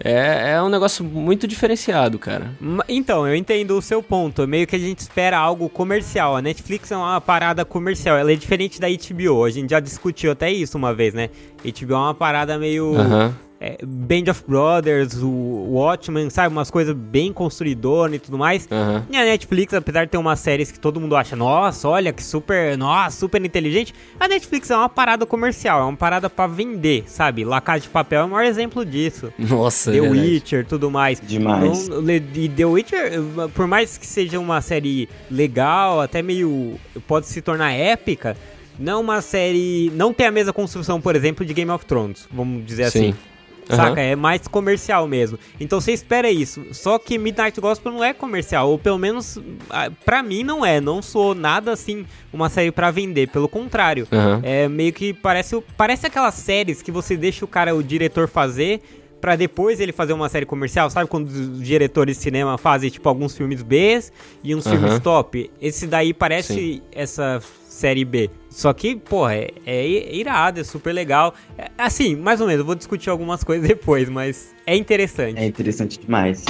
É, 0.03 0.53
é 0.53 0.63
um 0.63 0.69
negócio 0.69 1.05
muito 1.05 1.47
diferenciado, 1.47 2.19
cara. 2.19 2.53
Então, 2.89 3.29
eu 3.29 3.35
entendo 3.35 3.77
o 3.77 3.83
seu 3.83 4.03
ponto. 4.03 4.47
Meio 4.49 4.67
que 4.67 4.75
a 4.75 4.79
gente 4.79 5.01
espera 5.01 5.37
algo 5.39 5.69
comercial. 5.69 6.37
A 6.37 6.43
Netflix 6.43 6.91
é 6.91 6.97
uma 6.97 7.21
parada 7.21 7.65
comercial. 7.65 8.17
Ela 8.17 8.33
é 8.33 8.37
diferente 8.37 8.81
da 8.81 8.89
HBO. 8.89 9.45
A 9.45 9.51
gente 9.51 9.71
já 9.71 9.81
discutiu 9.81 10.33
até 10.33 10.51
isso 10.51 10.79
uma 10.79 10.95
vez, 10.95 11.13
né? 11.13 11.29
HBO 11.63 11.93
é 11.93 11.97
uma 11.97 12.15
parada 12.15 12.59
meio. 12.59 12.97
Aham. 12.97 13.35
É, 13.61 13.77
Band 13.85 14.31
of 14.31 14.43
Brothers, 14.49 15.23
o 15.23 15.29
Watchmen, 15.29 16.31
sabe? 16.31 16.49
Umas 16.49 16.71
coisas 16.71 16.97
bem 16.97 17.31
construidoras 17.31 18.17
e 18.17 18.19
tudo 18.19 18.39
mais. 18.39 18.67
Aham. 18.71 19.05
E 19.11 19.17
a 19.17 19.25
Netflix, 19.25 19.75
apesar 19.75 20.07
de 20.07 20.11
ter 20.11 20.17
umas 20.17 20.41
séries 20.41 20.73
que 20.73 20.81
todo 20.81 20.99
mundo 20.99 21.15
acha, 21.15 21.37
nossa, 21.37 21.87
olha 21.87 22.11
que 22.11 22.25
super, 22.25 22.79
nossa, 22.79 23.19
super 23.19 23.45
inteligente, 23.45 23.95
a 24.19 24.27
Netflix 24.27 24.71
é 24.71 24.77
uma 24.77 24.89
parada 24.89 25.27
comercial, 25.27 25.81
é 25.81 25.85
uma 25.85 25.97
parada 25.97 26.31
pra 26.31 26.47
vender, 26.47 27.05
sabe? 27.07 27.45
La 27.45 27.61
Casa 27.61 27.81
de 27.81 27.89
Papel 27.91 28.23
é 28.23 28.25
o 28.25 28.29
maior 28.31 28.47
exemplo 28.47 28.85
disso. 28.85 29.31
Nossa, 29.39 29.93
The 29.93 29.99
é. 29.99 30.01
Witcher, 30.01 30.65
tudo 30.65 30.91
mais. 30.91 31.21
Demais. 31.21 31.89
E 32.35 32.49
The 32.49 32.65
Witcher, 32.65 33.13
por 33.55 33.67
mais 33.67 33.99
que 33.99 34.07
seja 34.07 34.41
uma 34.41 34.63
série 34.63 35.07
legal, 35.31 36.01
até 36.01 36.23
meio. 36.23 36.79
pode 37.07 37.27
se 37.27 37.43
tornar 37.43 37.73
épica, 37.73 38.37
não 38.79 38.93
é 38.95 38.97
uma 38.97 39.21
série. 39.21 39.93
Não 39.95 40.15
tem 40.15 40.27
a 40.27 40.31
mesma 40.31 40.53
construção, 40.53 40.99
por 40.99 41.15
exemplo, 41.15 41.45
de 41.45 41.53
Game 41.53 41.71
of 41.71 41.85
Thrones, 41.85 42.27
vamos 42.33 42.65
dizer 42.65 42.91
Sim. 42.91 43.11
assim. 43.11 43.30
Aham. 43.73 43.89
Saca? 43.89 44.01
É 44.01 44.17
mais 44.17 44.47
comercial 44.49 45.07
mesmo. 45.07 45.39
Então 45.59 45.81
você 45.81 45.93
espera 45.93 46.31
isso. 46.31 46.65
Só 46.73 46.99
que 46.99 47.19
Midnight 47.19 47.61
Gospel 47.61 47.93
não 47.93 48.05
é 48.05 48.13
comercial. 48.13 48.71
Ou 48.71 48.79
pelo 48.79 48.99
menos, 48.99 49.39
ah, 49.69 49.91
pra 50.05 50.23
mim 50.23 50.43
não 50.43 50.65
é. 50.65 50.81
Não 50.81 51.01
sou 51.03 51.35
nada 51.35 51.73
assim 51.73 52.07
uma 52.33 52.49
série 52.49 52.71
pra 52.71 52.91
vender. 52.91 53.29
Pelo 53.29 53.49
contrário. 53.49 54.07
Aham. 54.13 54.41
É 54.43 54.69
meio 54.69 54.93
que 54.93 55.13
parece, 55.13 55.63
parece 55.77 56.07
aquelas 56.07 56.35
séries 56.35 56.83
que 56.83 56.91
você 56.91 57.17
deixa 57.17 57.45
o 57.45 57.49
cara, 57.49 57.75
o 57.75 57.83
diretor 57.83 58.29
fazer. 58.29 58.81
Pra 59.21 59.37
depois 59.37 59.79
ele 59.81 59.93
fazer 59.93 60.15
uma 60.15 60.31
série 60.31 60.47
comercial, 60.47 60.89
sabe 60.89 61.07
quando 61.07 61.29
os 61.29 61.63
diretores 61.63 62.17
de 62.17 62.23
cinema 62.23 62.57
fazem 62.57 62.89
tipo 62.89 63.07
alguns 63.07 63.37
filmes 63.37 63.63
B 63.63 64.03
e 64.43 64.55
uns 64.55 64.67
Aham. 64.67 64.79
filmes 64.79 64.99
top? 65.01 65.51
Esse 65.61 65.87
daí 65.87 66.15
parece 66.15 66.55
Sim. 66.55 66.83
essa 66.91 67.39
série 67.81 68.05
B. 68.05 68.31
Só 68.51 68.73
que, 68.75 68.95
porra, 68.95 69.35
é, 69.35 69.51
é 69.65 70.15
irado, 70.15 70.61
é 70.61 70.65
super 70.65 70.93
legal. 70.93 71.35
É, 71.57 71.71
assim, 71.79 72.15
mais 72.15 72.41
ou 72.41 72.47
menos, 72.47 72.61
eu 72.61 72.67
vou 72.67 72.75
discutir 72.75 73.09
algumas 73.09 73.43
coisas 73.45 73.67
depois, 73.67 74.09
mas 74.09 74.55
é 74.67 74.77
interessante. 74.77 75.39
É 75.39 75.47
interessante 75.47 75.99
demais. 75.99 76.45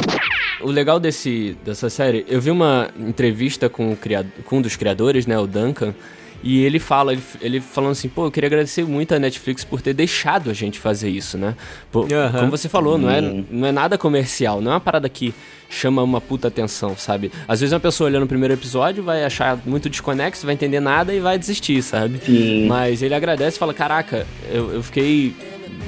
O 0.60 0.70
legal 0.70 0.98
desse, 0.98 1.56
dessa 1.64 1.88
série, 1.88 2.24
eu 2.28 2.40
vi 2.40 2.50
uma 2.50 2.90
entrevista 2.98 3.68
com, 3.68 3.92
o 3.92 3.96
criado, 3.96 4.30
com 4.44 4.58
um 4.58 4.62
dos 4.62 4.76
criadores, 4.76 5.26
né, 5.26 5.38
o 5.38 5.46
Duncan, 5.46 5.94
e 6.42 6.64
ele 6.64 6.78
fala, 6.78 7.12
ele, 7.12 7.22
ele 7.40 7.60
falando 7.60 7.92
assim, 7.92 8.08
pô, 8.08 8.26
eu 8.26 8.30
queria 8.30 8.46
agradecer 8.48 8.84
muito 8.84 9.14
a 9.14 9.18
Netflix 9.18 9.62
por 9.64 9.80
ter 9.82 9.92
deixado 9.94 10.50
a 10.50 10.54
gente 10.54 10.78
fazer 10.78 11.08
isso, 11.10 11.36
né? 11.36 11.54
Pô. 11.92 12.06
Como 12.38 12.50
você 12.50 12.68
falou, 12.68 12.96
não 12.98 13.10
é, 13.10 13.20
Hum. 13.20 13.44
não 13.50 13.68
é 13.68 13.72
nada 13.72 13.98
comercial, 13.98 14.60
não 14.60 14.70
é 14.70 14.74
uma 14.74 14.80
parada 14.80 15.08
que 15.08 15.34
chama 15.68 16.02
uma 16.02 16.20
puta 16.20 16.48
atenção, 16.48 16.96
sabe? 16.96 17.30
Às 17.46 17.60
vezes 17.60 17.72
uma 17.72 17.78
pessoa 17.80 18.08
olhando 18.10 18.24
o 18.24 18.26
primeiro 18.26 18.54
episódio 18.54 19.02
vai 19.04 19.24
achar 19.24 19.58
muito 19.64 19.88
desconexo, 19.88 20.44
vai 20.44 20.54
entender 20.54 20.80
nada 20.80 21.14
e 21.14 21.20
vai 21.20 21.38
desistir, 21.38 21.80
sabe? 21.82 22.20
Sim. 22.24 22.66
Mas 22.66 23.02
ele 23.02 23.14
agradece 23.14 23.56
e 23.56 23.58
fala, 23.60 23.72
caraca, 23.74 24.26
eu, 24.50 24.72
eu 24.74 24.82
fiquei 24.82 25.34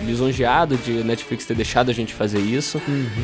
lisonjeado 0.04 0.76
de 0.76 1.04
Netflix 1.04 1.44
ter 1.44 1.54
deixado 1.54 1.90
a 1.90 1.94
gente 1.94 2.14
fazer 2.14 2.40
isso. 2.40 2.80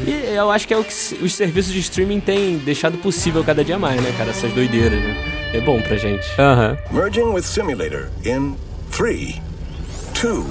E 0.06 0.34
eu 0.34 0.50
acho 0.50 0.66
que 0.66 0.74
é 0.74 0.76
o 0.76 0.84
que 0.84 0.92
os 1.22 1.34
serviços 1.34 1.72
de 1.72 1.80
streaming 1.80 2.20
têm 2.20 2.58
deixado 2.58 2.98
possível 2.98 3.42
cada 3.44 3.64
dia 3.64 3.78
mais, 3.78 4.00
né, 4.00 4.12
cara? 4.16 4.30
Essas 4.30 4.52
doideiras, 4.52 5.00
né? 5.00 5.50
É 5.54 5.60
bom 5.60 5.80
pra 5.80 5.96
gente. 5.96 6.26
Aham. 6.38 6.76
Merging 6.90 7.32
with 7.32 7.42
simulator 7.42 8.08
in 8.24 8.54
three, 8.90 9.40
two, 10.14 10.46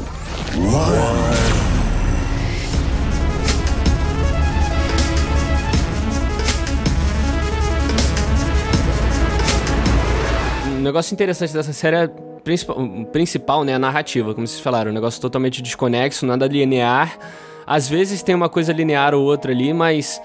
Um 10.78 10.82
negócio 10.82 11.14
interessante 11.14 11.54
dessa 11.54 11.74
série 11.74 11.96
é 11.96 12.27
principal, 12.48 12.78
principal, 13.12 13.64
né, 13.66 13.74
a 13.74 13.80
narrativa, 13.80 14.34
como 14.34 14.48
vocês 14.48 14.62
falaram, 14.62 14.90
um 14.92 14.94
negócio 14.94 15.20
totalmente 15.20 15.62
desconexo, 15.62 16.26
nada 16.26 16.48
linear. 16.48 17.20
Às 17.66 17.90
vezes 17.90 18.24
tem 18.24 18.34
uma 18.34 18.48
coisa 18.48 18.72
linear 18.72 19.14
ou 19.14 19.26
outra 19.26 19.52
ali, 19.52 19.74
mas 19.74 20.22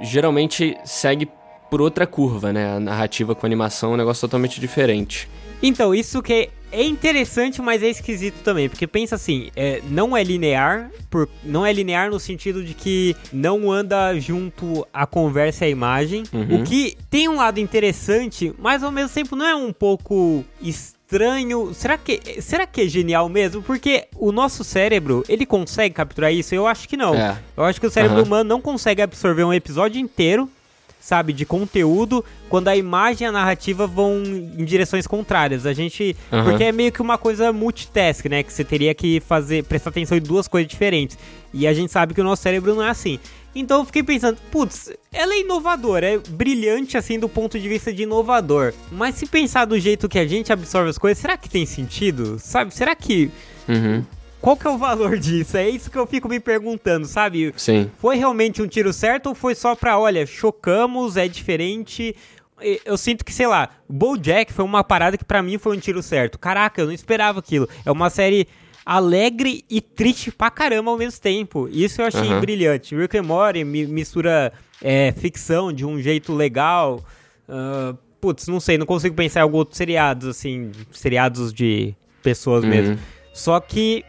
geralmente 0.00 0.74
segue 0.82 1.28
por 1.70 1.82
outra 1.82 2.06
curva, 2.06 2.50
né? 2.50 2.76
A 2.76 2.80
narrativa 2.80 3.34
com 3.34 3.44
a 3.44 3.46
animação 3.46 3.90
é 3.90 3.94
um 3.94 3.96
negócio 3.98 4.22
totalmente 4.22 4.58
diferente. 4.58 5.28
Então, 5.62 5.94
isso 5.94 6.22
que 6.22 6.48
é 6.72 6.82
interessante, 6.82 7.60
mas 7.60 7.82
é 7.82 7.88
esquisito 7.88 8.42
também, 8.42 8.68
porque 8.68 8.86
pensa 8.86 9.14
assim, 9.14 9.50
é, 9.56 9.80
não 9.88 10.16
é 10.16 10.22
linear, 10.22 10.90
por, 11.08 11.28
não 11.44 11.64
é 11.64 11.72
linear 11.72 12.10
no 12.10 12.20
sentido 12.20 12.62
de 12.62 12.74
que 12.74 13.16
não 13.32 13.70
anda 13.70 14.18
junto 14.18 14.86
a 14.92 15.06
conversa 15.06 15.64
e 15.64 15.68
a 15.68 15.70
imagem, 15.70 16.22
uhum. 16.32 16.60
o 16.60 16.64
que 16.64 16.96
tem 17.10 17.28
um 17.28 17.36
lado 17.36 17.58
interessante, 17.58 18.52
mas 18.58 18.82
ao 18.82 18.90
mesmo 18.90 19.10
tempo 19.10 19.34
não 19.34 19.46
é 19.46 19.54
um 19.54 19.72
pouco 19.72 20.44
estranho. 20.62 21.74
Será 21.74 21.98
que, 21.98 22.40
será 22.40 22.66
que 22.66 22.82
é 22.82 22.88
genial 22.88 23.28
mesmo? 23.28 23.62
Porque 23.62 24.06
o 24.16 24.30
nosso 24.30 24.62
cérebro, 24.62 25.24
ele 25.28 25.44
consegue 25.44 25.94
capturar 25.94 26.32
isso? 26.32 26.54
Eu 26.54 26.66
acho 26.66 26.88
que 26.88 26.96
não. 26.96 27.14
É. 27.14 27.36
Eu 27.56 27.64
acho 27.64 27.80
que 27.80 27.86
o 27.86 27.90
cérebro 27.90 28.18
uhum. 28.18 28.24
humano 28.24 28.48
não 28.48 28.60
consegue 28.60 29.02
absorver 29.02 29.44
um 29.44 29.52
episódio 29.52 30.00
inteiro 30.00 30.48
sabe, 31.00 31.32
de 31.32 31.44
conteúdo, 31.44 32.24
quando 32.48 32.68
a 32.68 32.76
imagem 32.76 33.26
e 33.26 33.28
a 33.28 33.32
narrativa 33.32 33.86
vão 33.86 34.22
em 34.22 34.64
direções 34.64 35.06
contrárias. 35.06 35.66
A 35.66 35.72
gente. 35.72 36.14
Uhum. 36.30 36.44
Porque 36.44 36.64
é 36.64 36.72
meio 36.72 36.92
que 36.92 37.00
uma 37.00 37.16
coisa 37.16 37.52
multitask, 37.52 38.26
né? 38.26 38.42
Que 38.42 38.52
você 38.52 38.62
teria 38.62 38.94
que 38.94 39.20
fazer, 39.20 39.64
prestar 39.64 39.90
atenção 39.90 40.16
em 40.16 40.20
duas 40.20 40.46
coisas 40.46 40.68
diferentes. 40.68 41.18
E 41.52 41.66
a 41.66 41.72
gente 41.72 41.90
sabe 41.90 42.14
que 42.14 42.20
o 42.20 42.24
nosso 42.24 42.42
cérebro 42.42 42.74
não 42.74 42.82
é 42.82 42.90
assim. 42.90 43.18
Então 43.52 43.80
eu 43.80 43.84
fiquei 43.84 44.04
pensando, 44.04 44.38
putz, 44.52 44.92
ela 45.12 45.34
é 45.34 45.40
inovadora, 45.40 46.06
é 46.06 46.18
brilhante 46.18 46.96
assim 46.96 47.18
do 47.18 47.28
ponto 47.28 47.58
de 47.58 47.68
vista 47.68 47.92
de 47.92 48.04
inovador. 48.04 48.72
Mas 48.92 49.16
se 49.16 49.26
pensar 49.26 49.64
do 49.64 49.76
jeito 49.80 50.08
que 50.08 50.20
a 50.20 50.26
gente 50.26 50.52
absorve 50.52 50.90
as 50.90 50.98
coisas, 50.98 51.18
será 51.18 51.36
que 51.36 51.48
tem 51.50 51.66
sentido? 51.66 52.38
Sabe? 52.38 52.72
Será 52.72 52.94
que. 52.94 53.30
Uhum 53.68 54.04
qual 54.40 54.56
que 54.56 54.66
é 54.66 54.70
o 54.70 54.78
valor 54.78 55.18
disso? 55.18 55.56
É 55.56 55.68
isso 55.68 55.90
que 55.90 55.98
eu 55.98 56.06
fico 56.06 56.28
me 56.28 56.40
perguntando, 56.40 57.06
sabe? 57.06 57.52
Sim. 57.56 57.90
Foi 57.98 58.16
realmente 58.16 58.62
um 58.62 58.66
tiro 58.66 58.92
certo 58.92 59.28
ou 59.28 59.34
foi 59.34 59.54
só 59.54 59.74
pra, 59.74 59.98
olha, 59.98 60.24
chocamos, 60.26 61.16
é 61.16 61.28
diferente? 61.28 62.14
Eu 62.84 62.96
sinto 62.96 63.24
que, 63.24 63.32
sei 63.32 63.46
lá, 63.46 63.70
BoJack 63.88 64.52
foi 64.52 64.64
uma 64.64 64.84
parada 64.84 65.16
que 65.16 65.24
para 65.24 65.42
mim 65.42 65.58
foi 65.58 65.76
um 65.76 65.80
tiro 65.80 66.02
certo. 66.02 66.38
Caraca, 66.38 66.80
eu 66.80 66.86
não 66.86 66.92
esperava 66.92 67.38
aquilo. 67.38 67.68
É 67.84 67.90
uma 67.90 68.10
série 68.10 68.46
alegre 68.84 69.64
e 69.68 69.80
triste 69.80 70.30
pra 70.30 70.50
caramba 70.50 70.90
ao 70.90 70.98
mesmo 70.98 71.20
tempo. 71.20 71.68
Isso 71.70 72.00
eu 72.00 72.06
achei 72.06 72.32
uhum. 72.32 72.40
brilhante. 72.40 72.96
Rick 72.96 73.16
and 73.16 73.22
Morty 73.22 73.64
mistura 73.64 74.52
é, 74.82 75.12
ficção 75.12 75.72
de 75.72 75.84
um 75.86 76.00
jeito 76.00 76.34
legal. 76.34 77.04
Uh, 77.48 77.96
putz, 78.20 78.46
não 78.48 78.60
sei, 78.60 78.76
não 78.76 78.86
consigo 78.86 79.14
pensar 79.14 79.40
em 79.40 79.42
alguns 79.42 79.60
outros 79.60 79.78
seriados, 79.78 80.28
assim, 80.28 80.72
seriados 80.92 81.52
de 81.52 81.94
pessoas 82.22 82.64
uhum. 82.64 82.70
mesmo. 82.70 82.98
Só 83.32 83.60
que 83.60 84.04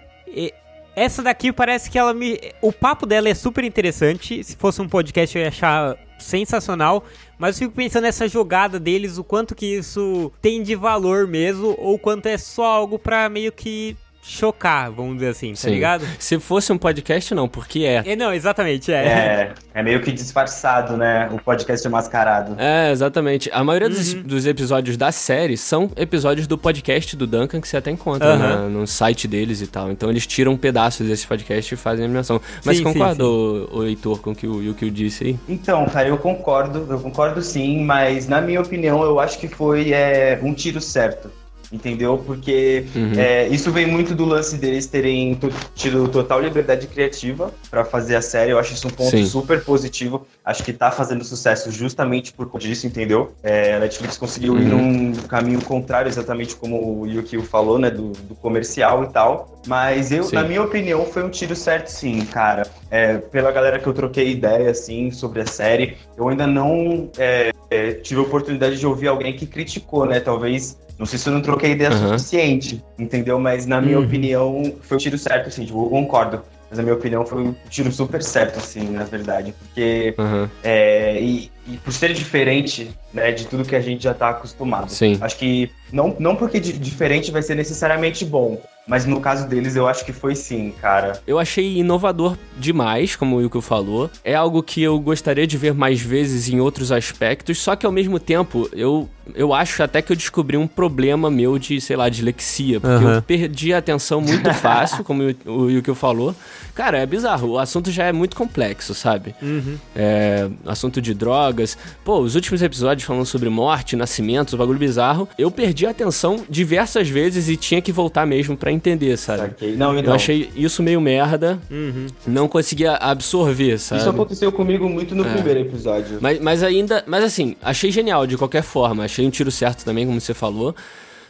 essa 0.95 1.21
daqui 1.21 1.51
parece 1.51 1.89
que 1.89 1.97
ela 1.97 2.13
me. 2.13 2.39
O 2.61 2.71
papo 2.71 3.05
dela 3.05 3.29
é 3.29 3.33
super 3.33 3.63
interessante. 3.63 4.43
Se 4.43 4.55
fosse 4.55 4.81
um 4.81 4.87
podcast, 4.87 5.37
eu 5.37 5.41
ia 5.41 5.49
achar 5.49 5.97
sensacional. 6.19 7.03
Mas 7.37 7.55
eu 7.55 7.67
fico 7.67 7.75
pensando 7.75 8.03
nessa 8.03 8.27
jogada 8.27 8.79
deles, 8.79 9.17
o 9.17 9.23
quanto 9.23 9.55
que 9.55 9.65
isso 9.65 10.31
tem 10.41 10.61
de 10.61 10.75
valor 10.75 11.27
mesmo, 11.27 11.75
ou 11.79 11.97
quanto 11.97 12.27
é 12.27 12.37
só 12.37 12.65
algo 12.65 12.99
pra 12.99 13.29
meio 13.29 13.51
que 13.51 13.95
chocar, 14.21 14.91
vamos 14.91 15.15
dizer 15.15 15.29
assim, 15.29 15.51
tá 15.51 15.57
Sim. 15.57 15.71
ligado? 15.71 16.05
Se 16.19 16.39
fosse 16.39 16.71
um 16.71 16.77
podcast, 16.77 17.33
não, 17.33 17.47
porque 17.47 17.79
é. 17.79 18.03
é 18.05 18.15
não, 18.15 18.31
exatamente, 18.31 18.91
é. 18.91 18.95
É, 18.95 19.53
é 19.73 19.83
meio 19.83 20.01
que 20.01 20.11
disfarçado, 20.11 20.95
né? 20.95 21.27
O 21.31 21.39
podcast 21.39 21.87
mascarado. 21.89 22.55
É, 22.57 22.91
exatamente. 22.91 23.49
A 23.51 23.63
maioria 23.63 23.87
uhum. 23.87 23.93
dos, 23.93 24.13
dos, 24.13 24.45
episódios 24.45 24.95
da 24.95 25.11
série 25.11 25.57
são 25.57 25.89
episódios 25.95 26.45
do 26.45 26.57
podcast 26.57 27.15
do 27.15 27.25
Duncan 27.25 27.59
que 27.59 27.67
você 27.67 27.77
até 27.77 27.89
encontra 27.89 28.35
uhum. 28.35 28.69
no 28.69 28.87
site 28.87 29.27
deles 29.27 29.61
e 29.61 29.67
tal. 29.67 29.91
Então 29.91 30.09
eles 30.09 30.27
tiram 30.27 30.55
pedaços 30.55 31.07
desse 31.07 31.25
podcast 31.25 31.73
e 31.73 31.77
fazem 31.77 32.05
animação. 32.05 32.39
Mas 32.63 32.77
sim, 32.77 32.83
concorda, 32.83 33.25
o, 33.25 33.79
o 33.79 33.83
Heitor, 33.85 34.21
com 34.21 34.31
o 34.31 34.35
que 34.35 34.47
o 34.47 34.61
Yuki 34.61 34.89
disse 34.91 35.23
aí? 35.23 35.39
Então, 35.49 35.85
cara, 35.87 36.07
eu 36.07 36.17
concordo, 36.17 36.85
eu 36.89 36.99
concordo 36.99 37.41
sim, 37.41 37.83
mas 37.83 38.27
na 38.27 38.39
minha 38.39 38.61
opinião 38.61 39.03
eu 39.03 39.19
acho 39.19 39.39
que 39.39 39.47
foi 39.47 39.91
é, 39.91 40.39
um 40.43 40.53
tiro 40.53 40.79
certo 40.79 41.40
entendeu? 41.71 42.21
Porque 42.25 42.85
uhum. 42.95 43.13
é, 43.17 43.47
isso 43.47 43.71
vem 43.71 43.85
muito 43.85 44.13
do 44.13 44.25
lance 44.25 44.57
deles 44.57 44.85
terem 44.87 45.39
tido 45.75 46.07
total 46.07 46.41
liberdade 46.41 46.87
criativa 46.87 47.53
para 47.69 47.85
fazer 47.85 48.15
a 48.15 48.21
série. 48.21 48.51
Eu 48.51 48.59
acho 48.59 48.73
isso 48.73 48.87
um 48.87 48.91
ponto 48.91 49.11
Sim. 49.11 49.25
super 49.25 49.63
positivo. 49.63 50.25
Acho 50.43 50.63
que 50.63 50.73
tá 50.73 50.91
fazendo 50.91 51.23
sucesso 51.23 51.71
justamente 51.71 52.33
por 52.33 52.47
conta 52.49 52.65
disso, 52.65 52.85
entendeu? 52.85 53.31
É, 53.41 53.75
a 53.75 53.79
Netflix 53.79 54.17
conseguiu 54.17 54.53
uhum. 54.53 54.59
ir 54.59 54.65
num 54.65 55.13
caminho 55.27 55.61
contrário, 55.61 56.09
exatamente 56.09 56.55
como 56.55 57.01
o 57.01 57.07
Yukio 57.07 57.43
falou, 57.43 57.79
né? 57.79 57.89
Do, 57.89 58.11
do 58.11 58.35
comercial 58.35 59.03
e 59.03 59.07
tal. 59.07 59.59
Mas 59.67 60.11
eu, 60.11 60.23
sim. 60.23 60.35
na 60.35 60.43
minha 60.43 60.61
opinião, 60.61 61.05
foi 61.05 61.23
um 61.23 61.29
tiro 61.29 61.55
certo 61.55 61.87
sim, 61.87 62.25
cara. 62.25 62.63
É, 62.89 63.17
pela 63.17 63.51
galera 63.51 63.79
que 63.79 63.87
eu 63.87 63.93
troquei 63.93 64.31
ideia, 64.31 64.71
assim, 64.71 65.11
sobre 65.11 65.41
a 65.41 65.45
série, 65.45 65.97
eu 66.17 66.27
ainda 66.27 66.47
não 66.47 67.09
é, 67.17 67.51
é, 67.69 67.93
tive 67.93 68.19
a 68.19 68.23
oportunidade 68.23 68.77
de 68.77 68.87
ouvir 68.87 69.07
alguém 69.07 69.35
que 69.35 69.45
criticou, 69.45 70.05
né? 70.05 70.19
Talvez 70.19 70.77
não 71.01 71.07
sei 71.07 71.17
se 71.17 71.27
eu 71.27 71.33
não 71.33 71.41
troquei 71.41 71.71
ideia 71.71 71.89
uhum. 71.89 72.09
suficiente, 72.09 72.85
entendeu? 72.99 73.39
Mas 73.39 73.65
na 73.65 73.81
minha 73.81 73.97
uhum. 73.97 74.05
opinião, 74.05 74.73
foi 74.81 74.97
o 74.97 74.99
tiro 74.99 75.17
certo, 75.17 75.47
assim, 75.47 75.65
tipo, 75.65 75.83
eu 75.83 75.89
concordo. 75.89 76.43
Mas 76.69 76.77
na 76.77 76.83
minha 76.83 76.93
opinião 76.93 77.25
foi 77.25 77.41
um 77.41 77.55
tiro 77.67 77.91
super 77.91 78.21
certo, 78.21 78.59
assim, 78.59 78.87
na 78.91 79.03
verdade. 79.03 79.51
Porque. 79.57 80.13
Uhum. 80.15 80.47
É, 80.63 81.19
e, 81.19 81.51
e, 81.67 81.77
por 81.77 81.93
ser 81.93 82.13
diferente, 82.13 82.89
né, 83.13 83.31
de 83.31 83.45
tudo 83.45 83.65
que 83.65 83.75
a 83.75 83.81
gente 83.81 84.03
já 84.03 84.13
tá 84.13 84.29
acostumado. 84.29 84.89
Sim. 84.89 85.17
Acho 85.21 85.37
que. 85.37 85.69
Não, 85.91 86.15
não 86.19 86.35
porque 86.35 86.59
diferente 86.59 87.31
vai 87.31 87.41
ser 87.41 87.55
necessariamente 87.55 88.25
bom. 88.25 88.61
Mas 88.87 89.05
no 89.05 89.21
caso 89.21 89.47
deles, 89.47 89.75
eu 89.75 89.87
acho 89.87 90.03
que 90.03 90.11
foi 90.11 90.35
sim, 90.35 90.73
cara. 90.81 91.21
Eu 91.27 91.37
achei 91.37 91.77
inovador 91.77 92.35
demais, 92.57 93.15
como 93.15 93.37
o 93.37 93.41
Yuko 93.41 93.61
falou. 93.61 94.09
É 94.23 94.33
algo 94.33 94.63
que 94.63 94.81
eu 94.81 94.99
gostaria 94.99 95.45
de 95.45 95.57
ver 95.57 95.73
mais 95.73 96.01
vezes 96.01 96.49
em 96.49 96.59
outros 96.59 96.91
aspectos, 96.91 97.59
só 97.59 97.75
que 97.75 97.85
ao 97.85 97.91
mesmo 97.91 98.19
tempo, 98.19 98.67
eu, 98.73 99.07
eu 99.35 99.53
acho 99.53 99.83
até 99.83 100.01
que 100.01 100.11
eu 100.11 100.15
descobri 100.15 100.57
um 100.57 100.67
problema 100.67 101.29
meu 101.29 101.59
de, 101.59 101.79
sei 101.79 101.95
lá, 101.95 102.09
dislexia. 102.09 102.79
Porque 102.79 103.05
uhum. 103.05 103.13
eu 103.13 103.21
perdi 103.21 103.71
a 103.71 103.77
atenção 103.77 104.19
muito 104.19 104.51
fácil, 104.55 105.03
como 105.03 105.23
o 105.45 105.69
Yuko 105.69 105.93
falou. 105.93 106.35
Cara, 106.73 106.97
é 106.97 107.05
bizarro. 107.05 107.51
O 107.51 107.59
assunto 107.59 107.91
já 107.91 108.05
é 108.05 108.11
muito 108.11 108.35
complexo, 108.35 108.95
sabe? 108.95 109.35
Uhum. 109.41 109.77
É, 109.95 110.49
assunto 110.65 111.01
de 111.01 111.13
drogas. 111.51 111.77
Pô, 112.03 112.19
os 112.19 112.35
últimos 112.35 112.61
episódios 112.61 113.05
falando 113.05 113.25
sobre 113.25 113.49
morte, 113.49 113.95
nascimentos, 113.95 114.53
bagulho 114.53 114.79
bizarro. 114.79 115.27
Eu 115.37 115.51
perdi 115.51 115.85
a 115.85 115.91
atenção 115.91 116.43
diversas 116.49 117.09
vezes 117.09 117.49
e 117.49 117.55
tinha 117.55 117.81
que 117.81 117.91
voltar 117.91 118.25
mesmo 118.25 118.57
para 118.57 118.71
entender, 118.71 119.17
sabe? 119.17 119.51
Okay. 119.51 119.75
Não, 119.75 119.97
então... 119.97 120.11
Eu 120.11 120.15
achei 120.15 120.49
isso 120.55 120.81
meio 120.81 120.99
merda. 120.99 121.59
Uhum. 121.69 122.07
Não 122.25 122.47
conseguia 122.47 122.95
absorver, 122.95 123.77
sabe? 123.77 124.01
Isso 124.01 124.09
aconteceu 124.09 124.51
comigo 124.51 124.89
muito 124.89 125.13
no 125.13 125.25
é. 125.25 125.33
primeiro 125.33 125.59
episódio. 125.61 126.17
Mas, 126.21 126.39
mas 126.39 126.63
ainda. 126.63 127.03
Mas 127.05 127.23
assim, 127.23 127.55
achei 127.61 127.91
genial 127.91 128.25
de 128.25 128.37
qualquer 128.37 128.63
forma. 128.63 129.03
Achei 129.03 129.25
um 129.25 129.29
tiro 129.29 129.51
certo 129.51 129.83
também, 129.83 130.05
como 130.05 130.19
você 130.19 130.33
falou. 130.33 130.75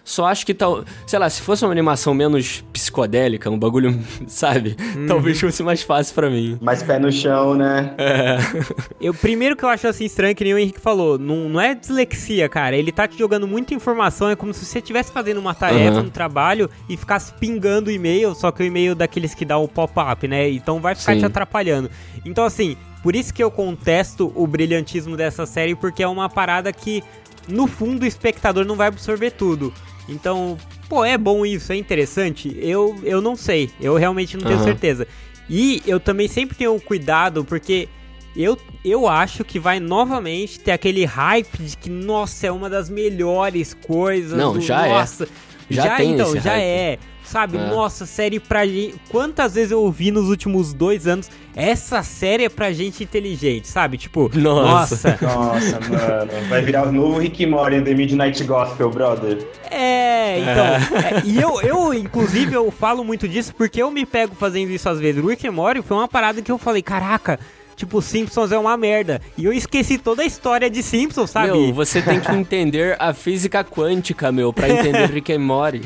Só 0.04 0.26
acho 0.26 0.46
que 0.46 0.54
tal. 0.54 0.84
Sei 1.06 1.18
lá, 1.20 1.30
se 1.30 1.42
fosse 1.42 1.64
uma 1.64 1.72
animação 1.72 2.14
menos 2.14 2.64
psicodélica, 2.74 3.50
um 3.50 3.58
bagulho, 3.58 4.00
sabe? 4.28 4.76
Uhum. 4.96 5.08
Talvez 5.08 5.40
fosse 5.40 5.62
mais 5.64 5.84
fácil 5.84 6.16
para 6.16 6.30
mim. 6.30 6.58
Mais 6.62 6.82
pé 6.82 6.98
no 6.98 7.12
chão, 7.12 7.54
né? 7.56 7.94
É. 7.98 8.38
Eu, 9.00 9.14
primeiro 9.14 9.56
que 9.56 9.64
eu 9.64 9.70
acho 9.70 9.88
assim 9.88 10.06
estranho, 10.06 10.36
que 10.36 10.44
nem 10.44 10.54
o 10.54 10.58
Henrique 10.58 10.80
falou, 10.80 11.18
não, 11.18 11.50
não 11.50 11.60
é 11.60 11.74
dislexia, 11.74 12.48
cara. 12.48 12.76
Ele 12.76 12.92
tá 12.92 13.08
te 13.08 13.18
jogando 13.18 13.48
muita 13.48 13.74
informação, 13.74 14.30
é 14.30 14.36
como 14.36 14.54
se 14.54 14.64
você 14.64 14.80
estivesse 14.80 15.12
fazendo 15.12 15.40
uma 15.40 15.56
tarefa 15.56 15.98
uhum. 15.98 16.04
no 16.04 16.10
trabalho 16.10 16.70
e 16.88 16.96
ficasse 16.96 17.34
pingando 17.34 17.90
o 17.90 17.92
e-mail, 17.92 18.36
só 18.36 18.52
que 18.52 18.62
o 18.62 18.66
e-mail 18.66 18.94
daqueles 18.94 19.34
que 19.34 19.44
dá 19.44 19.58
o 19.58 19.68
pop-up, 19.68 20.28
né? 20.28 20.50
Então 20.50 20.80
vai 20.80 20.94
ficar 20.94 21.14
Sim. 21.14 21.20
te 21.20 21.26
atrapalhando. 21.26 21.90
Então, 22.24 22.46
assim, 22.46 22.78
por 23.02 23.16
isso 23.16 23.34
que 23.34 23.44
eu 23.44 23.50
contesto 23.50 24.32
o 24.36 24.46
brilhantismo 24.46 25.18
dessa 25.18 25.46
série, 25.46 25.76
porque 25.76 26.04
é 26.04 26.08
uma 26.08 26.30
parada 26.30 26.72
que, 26.72 27.04
no 27.48 27.68
fundo, 27.68 28.04
o 28.04 28.08
espectador 28.08 28.66
não 28.66 28.76
vai 28.76 28.88
absorver 28.88 29.32
tudo. 29.32 29.74
Então, 30.08 30.58
pô, 30.90 31.06
é 31.06 31.18
bom 31.18 31.46
isso, 31.46 31.72
é 31.72 31.76
interessante? 31.76 32.56
Eu, 32.60 33.00
eu 33.04 33.22
não 33.22 33.36
sei, 33.36 33.70
eu 33.80 33.96
realmente 33.96 34.36
não 34.38 34.44
tenho 34.44 34.60
uhum. 34.60 34.66
certeza. 34.66 35.08
E 35.50 35.82
eu 35.86 36.00
também 36.00 36.28
sempre 36.28 36.56
tenho 36.56 36.80
cuidado, 36.80 37.44
porque 37.44 37.88
eu, 38.36 38.58
eu 38.84 39.08
acho 39.08 39.44
que 39.44 39.60
vai 39.60 39.80
novamente 39.80 40.60
ter 40.60 40.72
aquele 40.72 41.06
hype 41.06 41.58
de 41.58 41.76
que, 41.78 41.90
nossa, 41.90 42.48
é 42.48 42.52
uma 42.52 42.70
das 42.70 42.90
melhores 42.90 43.74
coisas. 43.74 44.38
Não, 44.38 44.54
do, 44.54 44.62
já 44.62 44.86
é. 44.86 44.90
nossa, 44.90 45.26
é. 45.26 45.28
Já, 45.70 45.84
já 45.84 45.98
tem 45.98 46.14
então, 46.14 46.36
já 46.36 46.52
hype. 46.52 46.64
é. 46.64 47.00
Sabe, 47.32 47.58
é. 47.58 47.66
nossa, 47.66 48.06
série 48.06 48.42
pra 48.42 48.68
gente. 48.68 48.96
Quantas 49.10 49.54
vezes 49.54 49.72
eu 49.72 49.80
ouvi 49.80 50.12
nos 50.12 50.28
últimos 50.28 50.74
dois 50.74 51.08
anos? 51.08 51.32
Essa 51.56 52.04
série 52.04 52.44
é 52.44 52.50
pra 52.50 52.74
gente 52.74 53.04
inteligente, 53.04 53.70
sabe? 53.70 53.98
Tipo, 53.98 54.30
nossa. 54.38 54.96
Nossa, 54.96 55.18
nossa 55.26 55.80
mano. 55.80 56.50
Vai 56.50 56.62
virar 56.62 56.90
o 56.90 56.92
novo 56.92 57.20
Rick 57.20 57.46
Morty 57.46 57.80
The 57.82 57.94
Midnight 57.94 58.44
Gospel, 58.44 58.90
brother. 58.90 59.48
É, 59.70 60.40
então. 60.40 60.98
É, 60.98 61.22
e 61.24 61.40
eu, 61.40 61.62
eu, 61.62 61.94
inclusive, 61.94 62.54
eu 62.54 62.70
falo 62.70 63.02
muito 63.02 63.30
disso 63.30 63.56
porque 63.56 63.82
eu 63.82 63.90
me 63.90 64.06
pego 64.06 64.36
fazendo 64.36 64.70
isso 64.70 64.90
às 64.90 65.00
vezes. 65.00 65.24
O 65.24 65.28
Rick 65.28 65.50
Morty 65.50 65.82
foi 65.82 65.96
uma 65.96 66.10
parada 66.10 66.42
que 66.42 66.52
eu 66.52 66.58
falei, 66.58 66.82
caraca 66.82 67.40
tipo, 67.82 68.02
Simpsons 68.02 68.52
é 68.52 68.58
uma 68.58 68.78
merda. 68.78 69.22
E 69.38 69.46
eu 69.46 69.52
esqueci 69.52 69.98
toda 69.98 70.22
a 70.22 70.26
história 70.26 70.70
de 70.70 70.84
Simpsons, 70.84 71.32
sabe? 71.32 71.52
Meu, 71.52 71.74
você 71.74 72.02
tem 72.02 72.20
que 72.20 72.32
entender 72.32 72.96
a 73.00 73.14
física 73.14 73.64
quântica, 73.64 74.32
meu, 74.32 74.54
pra 74.54 74.70
entender 74.70 75.10
Rick 75.12 75.34
and 75.34 75.40
Morty. 75.40 75.82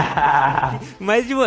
Mas, 1.00 1.26
tipo, 1.26 1.40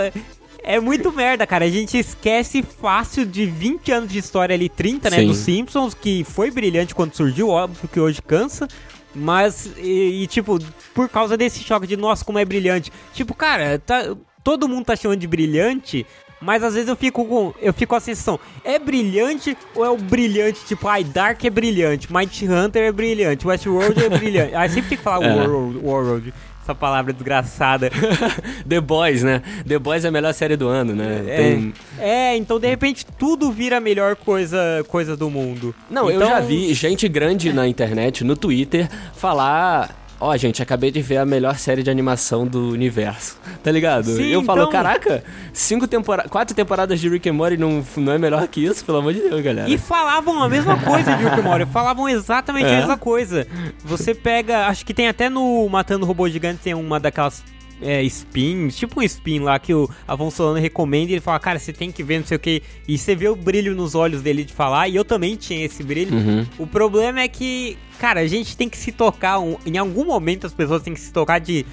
é 0.64 0.80
muito 0.80 1.12
merda, 1.12 1.46
cara. 1.46 1.66
A 1.66 1.70
gente 1.70 1.98
esquece 1.98 2.64
fácil 2.64 3.26
de 3.26 3.46
20 3.46 3.92
anos 3.92 4.12
de 4.12 4.18
história 4.18 4.56
ali, 4.56 4.68
30, 4.68 5.10
né, 5.12 5.18
Sim. 5.18 5.28
dos 5.28 5.38
Simpsons, 5.38 5.94
que 5.94 6.24
foi 6.24 6.50
brilhante 6.50 6.96
quando 6.96 7.14
surgiu, 7.14 7.50
óbvio 7.50 7.88
que 7.88 8.00
hoje 8.00 8.22
cansa. 8.22 8.68
Mas, 9.14 9.72
e, 9.78 10.24
e, 10.24 10.28
tipo, 10.28 10.60
por 10.94 11.08
causa 11.08 11.38
desse 11.38 11.64
choque 11.64 11.88
de, 11.88 11.96
nossa, 11.96 12.26
como 12.26 12.40
é 12.40 12.44
brilhante. 12.44 12.92
Tipo, 13.14 13.34
cara, 13.34 13.80
tá, 13.80 14.16
todo 14.44 14.68
mundo 14.68 14.86
tá 14.86 14.96
chamando 14.96 15.20
de 15.20 15.28
brilhante, 15.28 16.06
mas 16.46 16.64
às 16.64 16.74
vezes 16.76 16.88
eu 16.88 16.96
fico 16.96 17.26
com. 17.26 17.54
Eu 17.62 17.74
fico 17.74 17.90
com 17.90 17.96
a 17.96 18.00
sensação, 18.00 18.40
é 18.64 18.78
brilhante 18.78 19.58
ou 19.76 19.84
é 19.84 19.90
o 19.90 19.98
brilhante? 19.98 20.64
Tipo, 20.66 20.88
ai, 20.88 21.04
Dark 21.04 21.44
é 21.44 21.50
brilhante, 21.50 22.12
Mighty 22.14 22.48
Hunter 22.48 22.84
é 22.84 22.92
brilhante, 22.92 23.48
Westworld 23.48 24.04
é 24.04 24.10
brilhante. 24.10 24.54
Ai, 24.56 24.70
sempre 24.70 24.90
tem 24.90 24.98
que 24.98 25.04
falar 25.04 25.26
É. 25.26 25.48
World, 25.48 25.78
World, 25.84 26.34
essa 26.62 26.76
palavra 26.76 27.12
desgraçada. 27.14 27.90
The 28.68 28.80
Boys, 28.82 29.24
né? 29.24 29.42
The 29.68 29.80
Boys 29.80 30.06
é 30.06 30.08
a 30.08 30.12
melhor 30.12 30.34
série 30.34 30.56
do 30.56 30.68
ano, 30.68 30.94
né? 30.96 31.24
É, 31.28 31.36
Tem- 31.38 31.74
é, 32.00 32.38
então 32.38 32.60
de 32.60 32.68
repente 32.68 33.06
tudo 33.18 33.52
vira 33.52 33.78
a 33.78 33.80
melhor 33.80 34.16
coisa, 34.16 34.84
coisa 34.88 35.16
do 35.18 35.30
mundo. 35.30 35.74
Não, 35.90 36.10
eu 36.10 36.18
Então, 36.18 36.28
já 36.30 36.40
vi 36.40 36.74
gente 36.74 37.08
grande 37.08 37.52
na 37.54 37.68
internet, 37.68 38.24
no 38.24 38.36
Twitter, 38.36 38.90
falar. 39.16 40.05
Ó, 40.20 40.36
gente, 40.38 40.62
acabei 40.64 40.92
de 40.92 41.02
ver 41.02 41.18
a 41.18 41.26
melhor 41.26 41.58
série 41.58 41.84
de 41.84 41.90
animação 41.90 42.48
do 42.48 42.70
universo. 42.70 43.38
Tá 43.66 43.72
ligado? 43.72 44.06
Sim, 44.16 44.28
eu 44.28 44.44
falo, 44.44 44.60
então- 44.62 44.72
caraca, 44.72 45.24
cinco 45.52 45.88
temporadas. 45.88 46.30
Quatro 46.32 46.56
temporadas 46.56 47.00
de 47.00 47.10
Rick 47.10 47.28
and 47.28 47.34
Morty 47.34 47.58
não, 47.58 47.84
não 47.98 48.14
é 48.14 48.18
melhor 48.20 48.48
que 48.48 48.64
isso, 48.64 48.86
pelo 48.86 49.00
amor 49.00 49.12
de 49.12 49.22
Deus, 49.22 49.42
galera. 49.42 49.68
E 49.68 49.76
falavam 49.76 50.44
a 50.44 50.48
mesma 50.48 50.78
coisa 50.78 51.16
de 51.16 51.24
Rick 51.24 51.40
and 51.40 51.42
Morty, 51.44 51.66
falavam 51.72 52.08
exatamente 52.08 52.68
É? 52.68 52.76
a 52.76 52.78
mesma 52.78 52.96
coisa. 52.96 53.48
Você 53.84 54.14
pega, 54.14 54.68
acho 54.68 54.86
que 54.86 54.94
tem 54.94 55.08
até 55.08 55.30
no 55.30 55.68
Matando 55.68 56.06
Robô 56.06 56.30
Gigante, 56.30 56.60
tem 56.64 56.76
uma 56.76 57.00
daquelas 57.00 57.44
é, 57.82 58.02
spins, 58.04 58.76
tipo 58.76 59.00
um 59.00 59.04
spin 59.04 59.40
lá 59.40 59.60
que 59.60 59.74
o 59.74 59.90
Afonso 60.08 60.38
Solano 60.38 60.60
recomenda 60.60 61.12
e 61.12 61.16
ele 61.16 61.22
fala, 61.22 61.40
cara, 61.40 61.60
você 61.60 61.74
tem 61.74 61.92
que 61.92 62.04
ver, 62.04 62.20
não 62.20 62.26
sei 62.26 62.38
o 62.38 62.40
que. 62.40 62.62
E 62.88 62.98
você 62.98 63.16
vê 63.16 63.28
o 63.28 63.36
brilho 63.36 63.76
nos 63.76 63.96
olhos 63.96 64.22
dele 64.22 64.44
de 64.44 64.54
falar, 64.54 64.88
e 64.88 64.96
eu 64.96 65.04
também 65.06 65.36
tinha 65.36 65.66
esse 65.66 65.84
brilho. 65.84 66.16
Uhum. 66.16 66.46
O 66.58 66.66
problema 66.68 67.20
é 67.22 67.28
que, 67.28 67.78
cara, 68.00 68.22
a 68.22 68.28
gente 68.28 68.56
tem 68.56 68.70
que 68.70 68.78
se 68.78 68.92
tocar, 68.92 69.40
um- 69.40 69.58
em 69.66 69.78
algum 69.78 70.06
momento 70.06 70.48
as 70.48 70.54
pessoas 70.54 70.82
têm 70.84 70.94
que 70.94 71.00
se 71.02 71.12
tocar 71.12 71.40
de. 71.40 71.66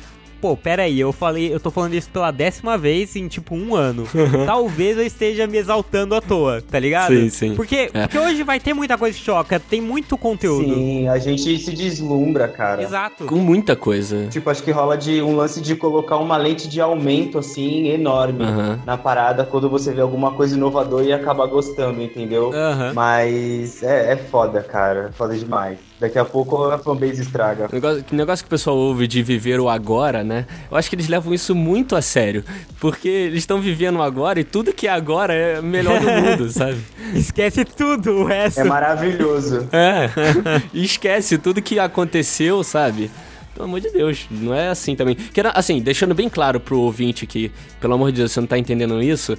Pô, 0.43 0.57
pera 0.57 0.83
aí, 0.83 0.99
eu 0.99 1.13
falei, 1.13 1.55
eu 1.55 1.61
tô 1.61 1.71
falando 1.71 1.95
isso 1.95 2.11
pela 2.11 2.33
décima 2.33 2.77
vez 2.77 3.15
em 3.15 3.29
tipo 3.29 3.55
um 3.55 3.77
ano. 3.77 4.09
Talvez 4.45 4.99
eu 4.99 5.07
esteja 5.07 5.47
me 5.47 5.57
exaltando 5.57 6.17
à 6.17 6.21
toa, 6.21 6.61
tá 6.61 6.81
ligado? 6.81 7.15
Sim, 7.15 7.31
sim. 7.31 7.55
Porque, 7.55 7.89
É. 7.95 8.09
porque 8.09 8.19
hoje 8.19 8.43
vai 8.43 8.59
ter 8.59 8.75
muita 8.75 8.99
coisa 8.99 9.17
que 9.17 9.25
choca, 9.25 9.61
tem 9.61 9.81
muito 9.81 10.19
conteúdo. 10.19 10.75
Sim, 10.75 11.07
a 11.07 11.17
gente 11.19 11.57
se 11.61 11.73
deslumbra, 11.73 12.49
cara. 12.49 12.83
Exato. 12.83 13.25
Com 13.27 13.37
muita 13.37 13.77
coisa. 13.77 14.27
Tipo, 14.31 14.51
acho 14.51 14.65
que 14.65 14.73
rola 14.73 14.99
de 14.99 15.23
um 15.23 15.37
lance 15.37 15.61
de 15.61 15.77
colocar 15.77 16.17
uma 16.17 16.37
lente 16.37 16.69
de 16.69 16.81
aumento, 16.81 17.39
assim, 17.39 17.87
enorme 17.91 18.43
Aham. 18.43 18.81
na 18.85 18.99
parada 18.99 19.45
quando 19.45 19.71
você 19.71 19.93
vê 19.93 20.01
alguma 20.01 20.33
coisa 20.33 20.57
inovadora 20.57 21.05
e 21.05 21.13
acaba 21.13 21.47
gostando, 21.47 22.03
entendeu? 22.03 22.51
Aham. 22.53 22.93
Mas 22.95 23.81
é, 23.85 24.15
é 24.15 24.17
foda, 24.17 24.61
cara. 24.61 25.13
Foda 25.13 25.37
demais. 25.39 25.92
Daqui 26.03 26.19
a 26.19 26.25
pouco 26.25 26.65
a 26.65 26.79
fanbase 26.79 27.23
estraga. 27.23 27.69
O 27.71 27.75
negócio, 27.77 28.03
que 28.03 28.17
negócio 28.17 28.45
que 28.45 28.49
o 28.49 28.51
pessoal 28.51 28.77
ouve 28.77 29.07
de 29.07 29.23
viver 29.23 29.61
o 29.61 29.69
agora, 29.69 30.25
né? 30.25 30.47
Eu 30.69 30.77
acho 30.77 30.91
que 30.91 30.97
eles 30.97 31.07
levam 31.07 31.33
isso 31.33 31.55
muito 31.55 31.95
a 31.95 32.03
sério. 32.03 32.45
Porque 32.81 33.07
eles 33.07 33.39
estão 33.39 33.61
vivendo 33.61 34.01
o 34.01 34.03
agora 34.03 34.41
e 34.41 34.43
tudo 34.43 34.73
que 34.73 34.89
é 34.89 34.91
agora 34.91 35.33
é 35.33 35.61
o 35.61 35.63
melhor 35.63 36.01
do 36.01 36.11
mundo, 36.11 36.51
sabe? 36.51 36.79
Esquece 37.15 37.65
tudo 37.65 38.15
o 38.15 38.25
resto. 38.25 38.59
É 38.59 38.65
maravilhoso. 38.65 39.69
É. 39.71 40.11
Esquece 40.75 41.39
tudo 41.39 41.63
que 41.63 41.79
aconteceu, 41.79 42.65
sabe? 42.65 43.09
Pelo 43.55 43.67
amor 43.67 43.79
de 43.79 43.91
Deus, 43.91 44.27
não 44.29 44.53
é 44.53 44.71
assim 44.71 44.97
também. 44.97 45.15
Que 45.15 45.39
era, 45.39 45.51
assim, 45.51 45.81
deixando 45.81 46.17
bem 46.17 46.29
claro 46.29 46.59
pro 46.59 46.81
ouvinte 46.81 47.29
que, 47.29 47.53
pelo 47.81 47.95
amor 47.95 48.11
de 48.11 48.17
Deus, 48.19 48.33
você 48.33 48.41
não 48.41 48.49
tá 48.49 48.59
entendendo 48.59 49.01
isso. 49.01 49.39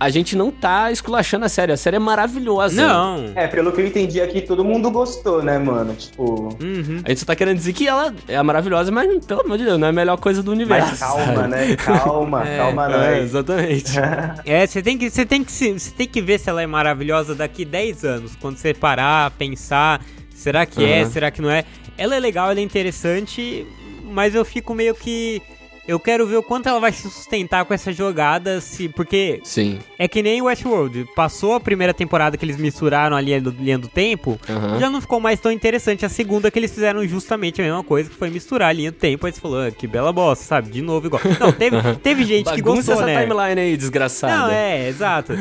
A 0.00 0.10
gente 0.10 0.34
não 0.34 0.50
tá 0.50 0.90
esculachando 0.90 1.44
a 1.44 1.48
série. 1.48 1.70
A 1.72 1.76
série 1.76 1.96
é 1.96 1.98
maravilhosa. 1.98 2.74
Não. 2.74 3.32
É, 3.36 3.46
pelo 3.46 3.70
que 3.72 3.80
eu 3.80 3.86
entendi 3.86 4.20
aqui, 4.20 4.40
todo 4.40 4.64
mundo 4.64 4.90
gostou, 4.90 5.42
né, 5.42 5.58
mano? 5.58 5.94
Tipo. 5.94 6.48
Uhum. 6.60 7.00
A 7.04 7.08
gente 7.08 7.20
só 7.20 7.26
tá 7.26 7.36
querendo 7.36 7.56
dizer 7.56 7.72
que 7.72 7.86
ela 7.86 8.12
é 8.26 8.42
maravilhosa, 8.42 8.90
mas, 8.90 9.24
pelo 9.24 9.42
amor 9.42 9.58
de 9.58 9.64
Deus, 9.64 9.78
não 9.78 9.86
é 9.86 9.90
a 9.90 9.92
melhor 9.92 10.16
coisa 10.16 10.42
do 10.42 10.50
universo. 10.50 10.88
Mas 10.90 10.98
calma, 10.98 11.24
sabe? 11.36 11.48
né? 11.48 11.76
Calma, 11.82 12.48
É, 12.48 12.56
calma 12.58 12.84
É, 12.86 13.10
nós. 13.14 13.24
exatamente. 13.24 13.92
É, 14.44 14.66
você 14.66 14.82
tem 14.82 14.98
que, 14.98 15.08
você 15.08 15.24
tem 15.24 15.44
que, 15.44 15.52
se- 15.52 15.72
você 15.78 15.90
tem 15.92 16.08
que 16.08 16.20
ver 16.20 16.40
se 16.40 16.50
ela 16.50 16.60
é 16.62 16.66
maravilhosa 16.66 17.34
daqui 17.34 17.64
10 17.64 18.04
anos, 18.04 18.36
quando 18.40 18.56
você 18.56 18.74
parar, 18.74 19.30
pensar, 19.32 20.00
será 20.34 20.66
que 20.66 20.84
é, 20.84 21.02
Aham. 21.02 21.10
será 21.10 21.30
que 21.30 21.40
não 21.40 21.50
é? 21.50 21.64
Ela 21.96 22.16
é 22.16 22.20
legal, 22.20 22.50
ela 22.50 22.58
é 22.58 22.62
interessante, 22.62 23.64
mas 24.04 24.34
eu 24.34 24.44
fico 24.44 24.74
meio 24.74 24.94
que 24.94 25.40
eu 25.86 25.98
quero 25.98 26.26
ver 26.26 26.36
o 26.36 26.42
quanto 26.42 26.68
ela 26.68 26.78
vai 26.78 26.92
se 26.92 27.02
sustentar 27.02 27.64
com 27.64 27.74
essa 27.74 27.92
jogada, 27.92 28.60
se 28.60 28.88
porque 28.88 29.40
Sim. 29.42 29.80
é 29.98 30.06
que 30.06 30.22
nem 30.22 30.40
Westworld, 30.40 31.06
passou 31.14 31.54
a 31.54 31.60
primeira 31.60 31.92
temporada 31.92 32.36
que 32.36 32.44
eles 32.44 32.56
misturaram 32.56 33.16
a 33.16 33.20
linha 33.20 33.40
do, 33.40 33.50
linha 33.50 33.78
do 33.78 33.88
tempo, 33.88 34.38
Aham. 34.48 34.78
já 34.78 34.88
não 34.88 35.00
ficou 35.00 35.18
mais 35.18 35.40
tão 35.40 35.50
interessante. 35.50 36.06
A 36.06 36.08
segunda 36.08 36.50
que 36.50 36.58
eles 36.58 36.72
fizeram 36.72 37.06
justamente 37.06 37.60
a 37.60 37.64
mesma 37.64 37.82
coisa, 37.82 38.08
que 38.08 38.16
foi 38.16 38.30
misturar 38.30 38.68
a 38.68 38.72
linha 38.72 38.92
do 38.92 38.98
tempo. 38.98 39.26
Aí 39.26 39.32
você 39.32 39.40
falou, 39.40 39.60
ah, 39.60 39.70
que 39.70 39.86
bela 39.86 40.12
bosta, 40.12 40.44
sabe? 40.44 40.70
De 40.70 40.82
novo 40.82 41.06
igual. 41.06 41.20
Não, 41.40 41.52
teve, 41.52 41.76
teve 42.02 42.24
gente 42.24 42.52
que 42.52 42.60
gostou, 42.60 42.94
essa 42.94 43.06
né? 43.06 43.22
timeline 43.22 43.60
aí, 43.60 43.76
desgraçada. 43.76 44.36
Não, 44.36 44.52
é, 44.52 44.88
exato. 44.88 45.32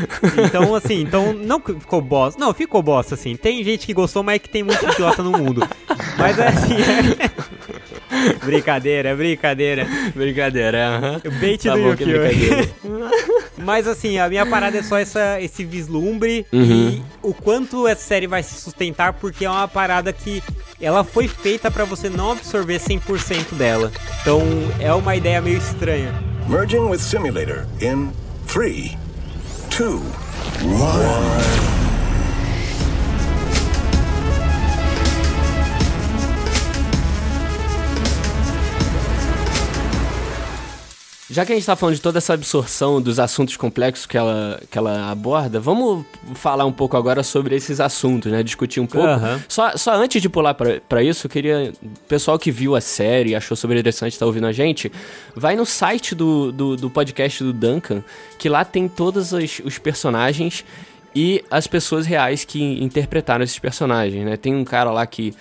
Então, 0.45 0.73
assim, 0.73 1.01
então 1.01 1.33
não 1.33 1.59
ficou 1.59 2.01
bosta. 2.01 2.39
Não, 2.39 2.53
ficou 2.53 2.81
bosta, 2.81 3.15
assim. 3.15 3.35
Tem 3.35 3.63
gente 3.63 3.85
que 3.85 3.93
gostou, 3.93 4.23
mas 4.23 4.35
é 4.35 4.39
que 4.39 4.49
tem 4.49 4.63
muito 4.63 4.83
idiota 4.85 5.21
no 5.21 5.31
mundo. 5.31 5.67
Mas 6.17 6.39
é 6.39 6.47
assim. 6.47 6.75
É... 7.19 7.90
brincadeira, 8.43 9.09
é 9.09 9.15
brincadeira. 9.15 9.87
Brincadeira, 10.15 10.87
aham. 10.97 11.21
O 11.25 11.31
bait 11.39 11.63
Tá 11.63 11.75
do 11.75 11.81
bom 11.81 11.95
brincadeira. 11.95 12.69
Mas 13.57 13.87
assim, 13.87 14.17
a 14.17 14.27
minha 14.29 14.45
parada 14.45 14.77
é 14.77 14.83
só 14.83 14.97
essa, 14.97 15.39
esse 15.41 15.63
vislumbre 15.63 16.45
Uhum. 16.51 16.89
e 16.89 17.03
o 17.21 17.33
quanto 17.33 17.87
essa 17.87 18.01
série 18.01 18.27
vai 18.27 18.41
se 18.43 18.55
sustentar, 18.55 19.13
porque 19.13 19.45
é 19.45 19.49
uma 19.49 19.67
parada 19.67 20.11
que 20.11 20.41
ela 20.79 21.03
foi 21.03 21.27
feita 21.27 21.69
pra 21.69 21.85
você 21.85 22.09
não 22.09 22.31
absorver 22.31 22.79
100% 22.79 23.53
dela. 23.55 23.91
Então 24.21 24.41
é 24.79 24.91
uma 24.93 25.15
ideia 25.15 25.41
meio 25.41 25.57
estranha. 25.57 26.13
Merging 26.47 26.89
with 26.89 26.99
simulator 26.99 27.65
in 27.81 28.09
three, 28.47 28.97
two, 29.69 30.01
Já 41.31 41.45
que 41.45 41.53
a 41.53 41.55
gente 41.55 41.65
tá 41.65 41.77
falando 41.77 41.95
de 41.95 42.01
toda 42.01 42.17
essa 42.17 42.33
absorção 42.33 43.01
dos 43.01 43.17
assuntos 43.17 43.55
complexos 43.55 44.05
que 44.05 44.17
ela, 44.17 44.61
que 44.69 44.77
ela 44.77 45.09
aborda, 45.09 45.61
vamos 45.61 46.05
falar 46.35 46.65
um 46.65 46.73
pouco 46.73 46.97
agora 46.97 47.23
sobre 47.23 47.55
esses 47.55 47.79
assuntos, 47.79 48.29
né? 48.29 48.43
Discutir 48.43 48.81
um 48.81 48.85
pouco. 48.85 49.07
Aham. 49.07 49.41
Só, 49.47 49.77
só 49.77 49.93
antes 49.93 50.21
de 50.21 50.27
pular 50.27 50.53
pra 50.53 51.01
isso, 51.01 51.27
eu 51.27 51.31
queria. 51.31 51.71
O 51.81 52.07
pessoal 52.09 52.37
que 52.37 52.51
viu 52.51 52.75
a 52.75 52.81
série, 52.81 53.33
achou 53.33 53.55
super 53.55 53.77
interessante, 53.77 54.19
tá 54.19 54.25
ouvindo 54.25 54.45
a 54.45 54.51
gente, 54.51 54.91
vai 55.33 55.55
no 55.55 55.65
site 55.65 56.13
do, 56.13 56.51
do, 56.51 56.75
do 56.75 56.89
podcast 56.89 57.41
do 57.41 57.53
Duncan, 57.53 58.03
que 58.37 58.49
lá 58.49 58.65
tem 58.65 58.89
todos 58.89 59.31
os, 59.31 59.61
os 59.63 59.77
personagens 59.77 60.65
e 61.15 61.43
as 61.49 61.65
pessoas 61.65 62.05
reais 62.05 62.43
que 62.43 62.61
interpretaram 62.83 63.43
esses 63.43 63.57
personagens, 63.57 64.25
né? 64.25 64.35
Tem 64.35 64.53
um 64.53 64.65
cara 64.65 64.91
lá 64.91 65.05
que. 65.05 65.33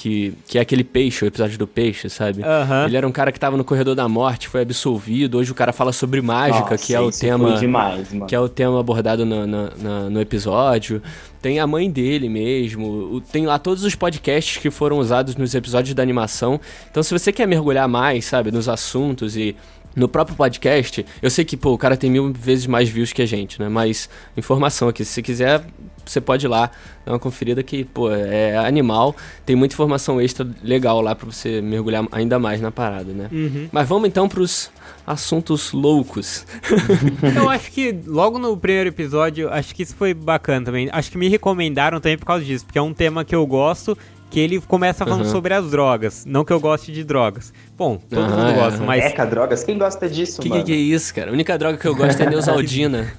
Que, 0.00 0.32
que 0.46 0.56
é 0.58 0.60
aquele 0.60 0.84
peixe, 0.84 1.24
o 1.24 1.26
episódio 1.26 1.58
do 1.58 1.66
peixe, 1.66 2.08
sabe? 2.08 2.40
Aham. 2.44 2.84
Ele 2.86 2.96
era 2.96 3.04
um 3.04 3.10
cara 3.10 3.32
que 3.32 3.40
tava 3.40 3.56
no 3.56 3.64
corredor 3.64 3.96
da 3.96 4.08
morte, 4.08 4.46
foi 4.46 4.62
absolvido. 4.62 5.38
Hoje 5.38 5.50
o 5.50 5.56
cara 5.56 5.72
fala 5.72 5.92
sobre 5.92 6.20
mágica, 6.22 6.70
Nossa, 6.70 6.86
que 6.86 6.94
é 6.94 7.00
o 7.00 7.10
tema. 7.10 7.56
demais. 7.58 8.06
Que 8.28 8.32
é 8.32 8.38
o 8.38 8.48
tema 8.48 8.78
abordado 8.78 9.26
no, 9.26 9.44
no, 9.44 9.70
na- 9.76 10.08
no 10.08 10.20
episódio. 10.20 11.02
Tem 11.42 11.58
a 11.58 11.66
mãe 11.66 11.90
dele 11.90 12.28
mesmo. 12.28 13.20
Tem 13.32 13.44
lá 13.44 13.58
todos 13.58 13.82
os 13.82 13.96
podcasts 13.96 14.58
que 14.58 14.70
foram 14.70 14.98
usados 14.98 15.34
nos 15.34 15.52
episódios 15.52 15.94
da 15.94 16.02
animação. 16.02 16.60
Então, 16.88 17.02
se 17.02 17.12
você 17.12 17.32
quer 17.32 17.48
mergulhar 17.48 17.88
mais, 17.88 18.24
sabe, 18.24 18.52
nos 18.52 18.68
assuntos 18.68 19.36
e. 19.36 19.56
No 19.96 20.08
próprio 20.08 20.36
podcast, 20.36 21.04
eu 21.20 21.30
sei 21.30 21.44
que, 21.44 21.56
pô, 21.56 21.72
o 21.72 21.78
cara 21.78 21.96
tem 21.96 22.10
mil 22.10 22.32
vezes 22.32 22.66
mais 22.66 22.88
views 22.88 23.12
que 23.12 23.22
a 23.22 23.26
gente, 23.26 23.60
né? 23.60 23.68
Mas 23.68 24.08
informação 24.36 24.88
aqui, 24.88 25.04
se 25.04 25.12
você 25.12 25.22
quiser, 25.22 25.64
você 26.04 26.20
pode 26.20 26.46
ir 26.46 26.48
lá, 26.48 26.70
dar 27.04 27.12
uma 27.12 27.18
conferida 27.18 27.62
que, 27.62 27.84
pô, 27.84 28.10
é 28.10 28.56
animal. 28.56 29.16
Tem 29.44 29.56
muita 29.56 29.74
informação 29.74 30.20
extra 30.20 30.46
legal 30.62 31.00
lá 31.00 31.14
pra 31.14 31.26
você 31.26 31.60
mergulhar 31.60 32.06
ainda 32.12 32.38
mais 32.38 32.60
na 32.60 32.70
parada, 32.70 33.12
né? 33.12 33.28
Mas 33.72 33.88
vamos 33.88 34.08
então 34.08 34.28
pros 34.28 34.70
assuntos 35.06 35.72
loucos. 35.72 36.46
Eu 37.34 37.48
acho 37.48 37.72
que 37.72 37.96
logo 38.06 38.38
no 38.38 38.56
primeiro 38.56 38.90
episódio, 38.90 39.48
acho 39.50 39.74
que 39.74 39.82
isso 39.82 39.96
foi 39.96 40.12
bacana 40.12 40.66
também. 40.66 40.88
Acho 40.92 41.10
que 41.10 41.18
me 41.18 41.28
recomendaram 41.28 42.00
também 42.00 42.18
por 42.18 42.26
causa 42.26 42.44
disso, 42.44 42.64
porque 42.64 42.78
é 42.78 42.82
um 42.82 42.92
tema 42.92 43.24
que 43.24 43.34
eu 43.34 43.46
gosto, 43.46 43.96
que 44.30 44.38
ele 44.38 44.60
começa 44.60 45.04
falando 45.04 45.22
Aham. 45.22 45.30
sobre 45.30 45.54
as 45.54 45.70
drogas. 45.70 46.24
Não 46.26 46.44
que 46.44 46.52
eu 46.52 46.60
goste 46.60 46.92
de 46.92 47.02
drogas. 47.02 47.52
Bom, 47.76 47.96
todo 47.96 48.20
Aham, 48.20 48.36
mundo 48.36 48.50
é, 48.50 48.54
gosta, 48.54 48.84
mas. 48.84 49.04
Eca, 49.04 49.24
drogas? 49.24 49.64
Quem 49.64 49.78
gosta 49.78 50.08
disso, 50.08 50.36
Que, 50.42 50.48
que 50.48 50.48
mano? 50.50 50.64
que 50.64 50.72
é 50.72 50.76
isso, 50.76 51.14
cara? 51.14 51.30
A 51.30 51.32
única 51.32 51.56
droga 51.58 51.78
que 51.78 51.86
eu 51.86 51.94
gosto 51.94 52.20
é 52.22 52.26
Neusaldina. 52.30 53.12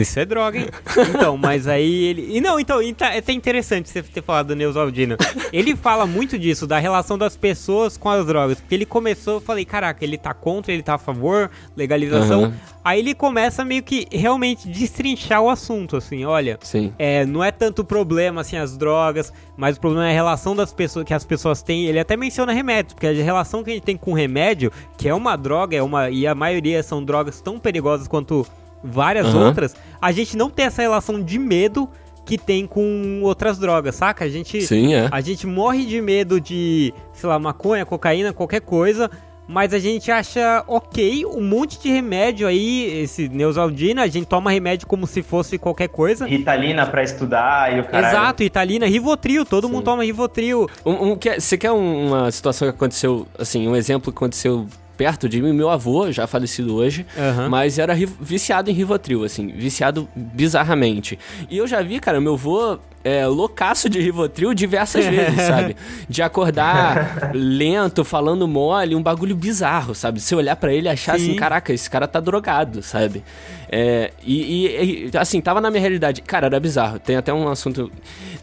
Isso 0.00 0.18
é 0.18 0.24
droga, 0.24 0.58
hein? 0.58 0.66
Então, 1.16 1.36
mas 1.36 1.66
aí 1.66 2.04
ele. 2.04 2.36
E 2.36 2.40
não, 2.40 2.58
então, 2.58 2.80
tá, 2.94 3.14
é 3.14 3.18
até 3.18 3.32
interessante 3.32 3.88
você 3.88 4.02
ter 4.02 4.22
falado 4.22 4.48
do 4.48 4.56
Neusaldino. 4.56 5.16
Ele 5.52 5.76
fala 5.76 6.06
muito 6.06 6.38
disso, 6.38 6.66
da 6.66 6.78
relação 6.78 7.18
das 7.18 7.36
pessoas 7.36 7.96
com 7.96 8.08
as 8.08 8.26
drogas. 8.26 8.60
Porque 8.60 8.74
ele 8.74 8.86
começou, 8.86 9.34
eu 9.34 9.40
falei, 9.40 9.64
caraca, 9.64 10.04
ele 10.04 10.18
tá 10.18 10.32
contra, 10.34 10.72
ele 10.72 10.82
tá 10.82 10.94
a 10.94 10.98
favor, 10.98 11.50
legalização. 11.76 12.44
Uhum. 12.44 12.52
Aí 12.86 13.00
ele 13.00 13.14
começa 13.14 13.64
meio 13.64 13.82
que 13.82 14.06
realmente 14.12 14.68
destrinchar 14.68 15.42
o 15.42 15.50
assunto, 15.50 15.96
assim, 15.96 16.24
olha. 16.24 16.56
Sim. 16.62 16.92
É, 16.96 17.26
não 17.26 17.42
é 17.42 17.50
tanto 17.50 17.84
problema, 17.84 18.42
assim, 18.42 18.56
as 18.56 18.76
drogas, 18.76 19.32
mas 19.56 19.76
o 19.76 19.80
problema 19.80 20.06
é 20.06 20.10
a 20.12 20.14
relação 20.14 20.54
das 20.54 20.72
pessoas 20.72 21.04
que 21.04 21.12
as 21.12 21.24
pessoas 21.24 21.62
têm. 21.62 21.86
Ele 21.86 21.98
até 21.98 22.16
menciona 22.16 22.52
remédios, 22.52 22.94
porque 22.94 23.08
a 23.08 23.12
relação 23.12 23.64
que 23.64 23.70
a 23.70 23.74
gente 23.74 23.82
tem 23.82 23.96
com 23.96 24.12
remédio, 24.12 24.70
que 24.96 25.08
é 25.08 25.14
uma 25.14 25.34
droga, 25.34 25.76
é 25.76 25.82
uma. 25.82 26.10
E 26.10 26.28
a 26.28 26.34
maioria 26.34 26.80
são 26.80 27.02
drogas 27.04 27.40
tão 27.40 27.58
perigosas 27.58 28.06
quanto 28.06 28.46
várias 28.86 29.32
uhum. 29.34 29.46
outras, 29.46 29.74
a 30.00 30.12
gente 30.12 30.36
não 30.36 30.48
tem 30.48 30.66
essa 30.66 30.82
relação 30.82 31.22
de 31.22 31.38
medo 31.38 31.88
que 32.24 32.36
tem 32.36 32.66
com 32.66 33.20
outras 33.22 33.56
drogas, 33.56 33.94
saca? 33.94 34.24
A 34.24 34.28
gente, 34.28 34.60
Sim, 34.62 34.94
é. 34.94 35.08
a 35.10 35.20
gente 35.20 35.46
morre 35.46 35.86
de 35.86 36.00
medo 36.00 36.40
de, 36.40 36.92
sei 37.12 37.28
lá, 37.28 37.38
maconha, 37.38 37.86
cocaína, 37.86 38.32
qualquer 38.32 38.60
coisa, 38.60 39.08
mas 39.48 39.72
a 39.72 39.78
gente 39.78 40.10
acha 40.10 40.64
ok 40.66 41.24
um 41.24 41.42
monte 41.42 41.80
de 41.80 41.88
remédio 41.88 42.48
aí, 42.48 43.02
esse 43.02 43.28
Neusaldina, 43.28 44.02
a 44.02 44.08
gente 44.08 44.26
toma 44.26 44.50
remédio 44.50 44.88
como 44.88 45.06
se 45.06 45.22
fosse 45.22 45.56
qualquer 45.56 45.88
coisa. 45.88 46.26
Ritalina 46.26 46.84
pra 46.84 47.04
estudar 47.04 47.76
e 47.76 47.80
o 47.80 47.84
cara. 47.84 48.08
Exato, 48.08 48.42
Ritalina, 48.42 48.86
Rivotril, 48.86 49.46
todo 49.46 49.68
Sim. 49.68 49.72
mundo 49.72 49.84
toma 49.84 50.04
Rivotril. 50.04 50.68
Um, 50.84 51.12
um, 51.12 51.18
você 51.38 51.56
quer 51.56 51.70
uma 51.70 52.28
situação 52.32 52.68
que 52.68 52.74
aconteceu, 52.74 53.24
assim, 53.38 53.68
um 53.68 53.76
exemplo 53.76 54.10
que 54.10 54.18
aconteceu 54.18 54.66
perto 54.96 55.28
de 55.28 55.40
mim, 55.42 55.52
meu 55.52 55.68
avô, 55.68 56.10
já 56.10 56.26
falecido 56.26 56.74
hoje, 56.74 57.06
uhum. 57.16 57.48
mas 57.48 57.78
era 57.78 57.94
viciado 58.20 58.70
em 58.70 58.74
Rivotril, 58.74 59.24
assim, 59.24 59.48
viciado 59.48 60.08
bizarramente. 60.14 61.18
E 61.50 61.58
eu 61.58 61.66
já 61.66 61.82
vi, 61.82 62.00
cara, 62.00 62.20
meu 62.20 62.34
avô 62.34 62.78
é, 63.04 63.24
loucaço 63.26 63.88
de 63.88 64.00
Rivotril 64.00 64.52
diversas 64.52 65.04
vezes, 65.06 65.42
sabe? 65.42 65.76
De 66.08 66.22
acordar 66.22 67.30
lento, 67.32 68.04
falando 68.04 68.48
mole, 68.48 68.96
um 68.96 69.02
bagulho 69.02 69.36
bizarro, 69.36 69.94
sabe? 69.94 70.18
Se 70.18 70.34
olhar 70.34 70.56
para 70.56 70.72
ele 70.72 70.88
e 70.88 70.90
achar 70.90 71.14
assim, 71.14 71.24
Sim. 71.24 71.30
assim, 71.30 71.38
caraca, 71.38 71.72
esse 71.72 71.88
cara 71.88 72.08
tá 72.08 72.18
drogado, 72.18 72.82
sabe? 72.82 73.22
É, 73.68 74.10
e, 74.24 74.66
e, 74.66 75.10
e, 75.12 75.18
assim, 75.18 75.40
tava 75.40 75.60
na 75.60 75.70
minha 75.70 75.80
realidade. 75.80 76.20
Cara, 76.22 76.46
era 76.46 76.58
bizarro. 76.58 76.98
Tem 76.98 77.16
até 77.16 77.32
um 77.32 77.48
assunto. 77.48 77.92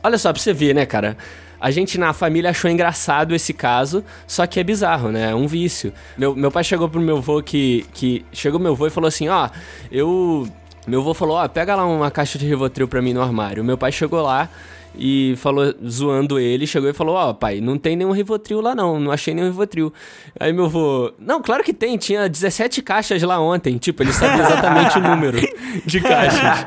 Olha 0.01 0.17
só, 0.17 0.31
pra 0.31 0.41
você 0.41 0.53
ver, 0.53 0.73
né, 0.73 0.85
cara? 0.85 1.17
A 1.63 1.71
gente 1.71 1.97
na 1.97 2.11
família 2.11 2.49
achou 2.49 2.69
engraçado 2.69 3.33
esse 3.33 3.53
caso, 3.53 4.03
só 4.27 4.45
que 4.45 4.59
é 4.59 4.63
bizarro, 4.65 5.13
né? 5.13 5.31
É 5.31 5.35
um 5.35 5.47
vício. 5.47 5.93
Meu, 6.17 6.35
meu 6.35 6.51
pai 6.51 6.61
chegou 6.61 6.89
pro 6.89 6.99
meu 6.99 7.19
avô 7.19 7.41
que, 7.41 7.85
que. 7.93 8.25
Chegou 8.33 8.59
meu 8.59 8.73
avô 8.73 8.85
e 8.85 8.89
falou 8.89 9.07
assim: 9.07 9.29
Ó, 9.29 9.47
oh, 9.47 9.49
eu. 9.89 10.45
Meu 10.85 10.99
avô 10.99 11.13
falou: 11.13 11.37
Ó, 11.37 11.45
oh, 11.45 11.47
pega 11.47 11.73
lá 11.73 11.85
uma 11.85 12.11
caixa 12.11 12.37
de 12.37 12.45
Rivotril 12.45 12.85
pra 12.85 13.01
mim 13.01 13.13
no 13.13 13.21
armário. 13.21 13.63
Meu 13.63 13.77
pai 13.77 13.93
chegou 13.93 14.21
lá 14.21 14.49
e 14.95 15.35
falou, 15.37 15.73
zoando 15.87 16.39
ele, 16.39 16.67
chegou 16.67 16.89
e 16.89 16.93
falou: 16.93 17.15
Ó, 17.15 17.29
oh, 17.29 17.33
pai, 17.33 17.59
não 17.59 17.77
tem 17.77 17.95
nenhum 17.95 18.11
Rivotril 18.11 18.61
lá 18.61 18.75
não, 18.75 18.99
não 18.99 19.11
achei 19.11 19.33
nenhum 19.33 19.47
Rivotril. 19.47 19.93
Aí 20.39 20.51
meu 20.53 20.65
avô, 20.65 21.13
não, 21.19 21.41
claro 21.41 21.63
que 21.63 21.73
tem, 21.73 21.97
tinha 21.97 22.27
17 22.29 22.81
caixas 22.81 23.21
lá 23.23 23.39
ontem. 23.39 23.77
Tipo, 23.77 24.03
ele 24.03 24.13
sabia 24.13 24.43
exatamente 24.43 24.97
o 24.97 25.01
número 25.01 25.37
de 25.85 26.01
caixas, 26.01 26.65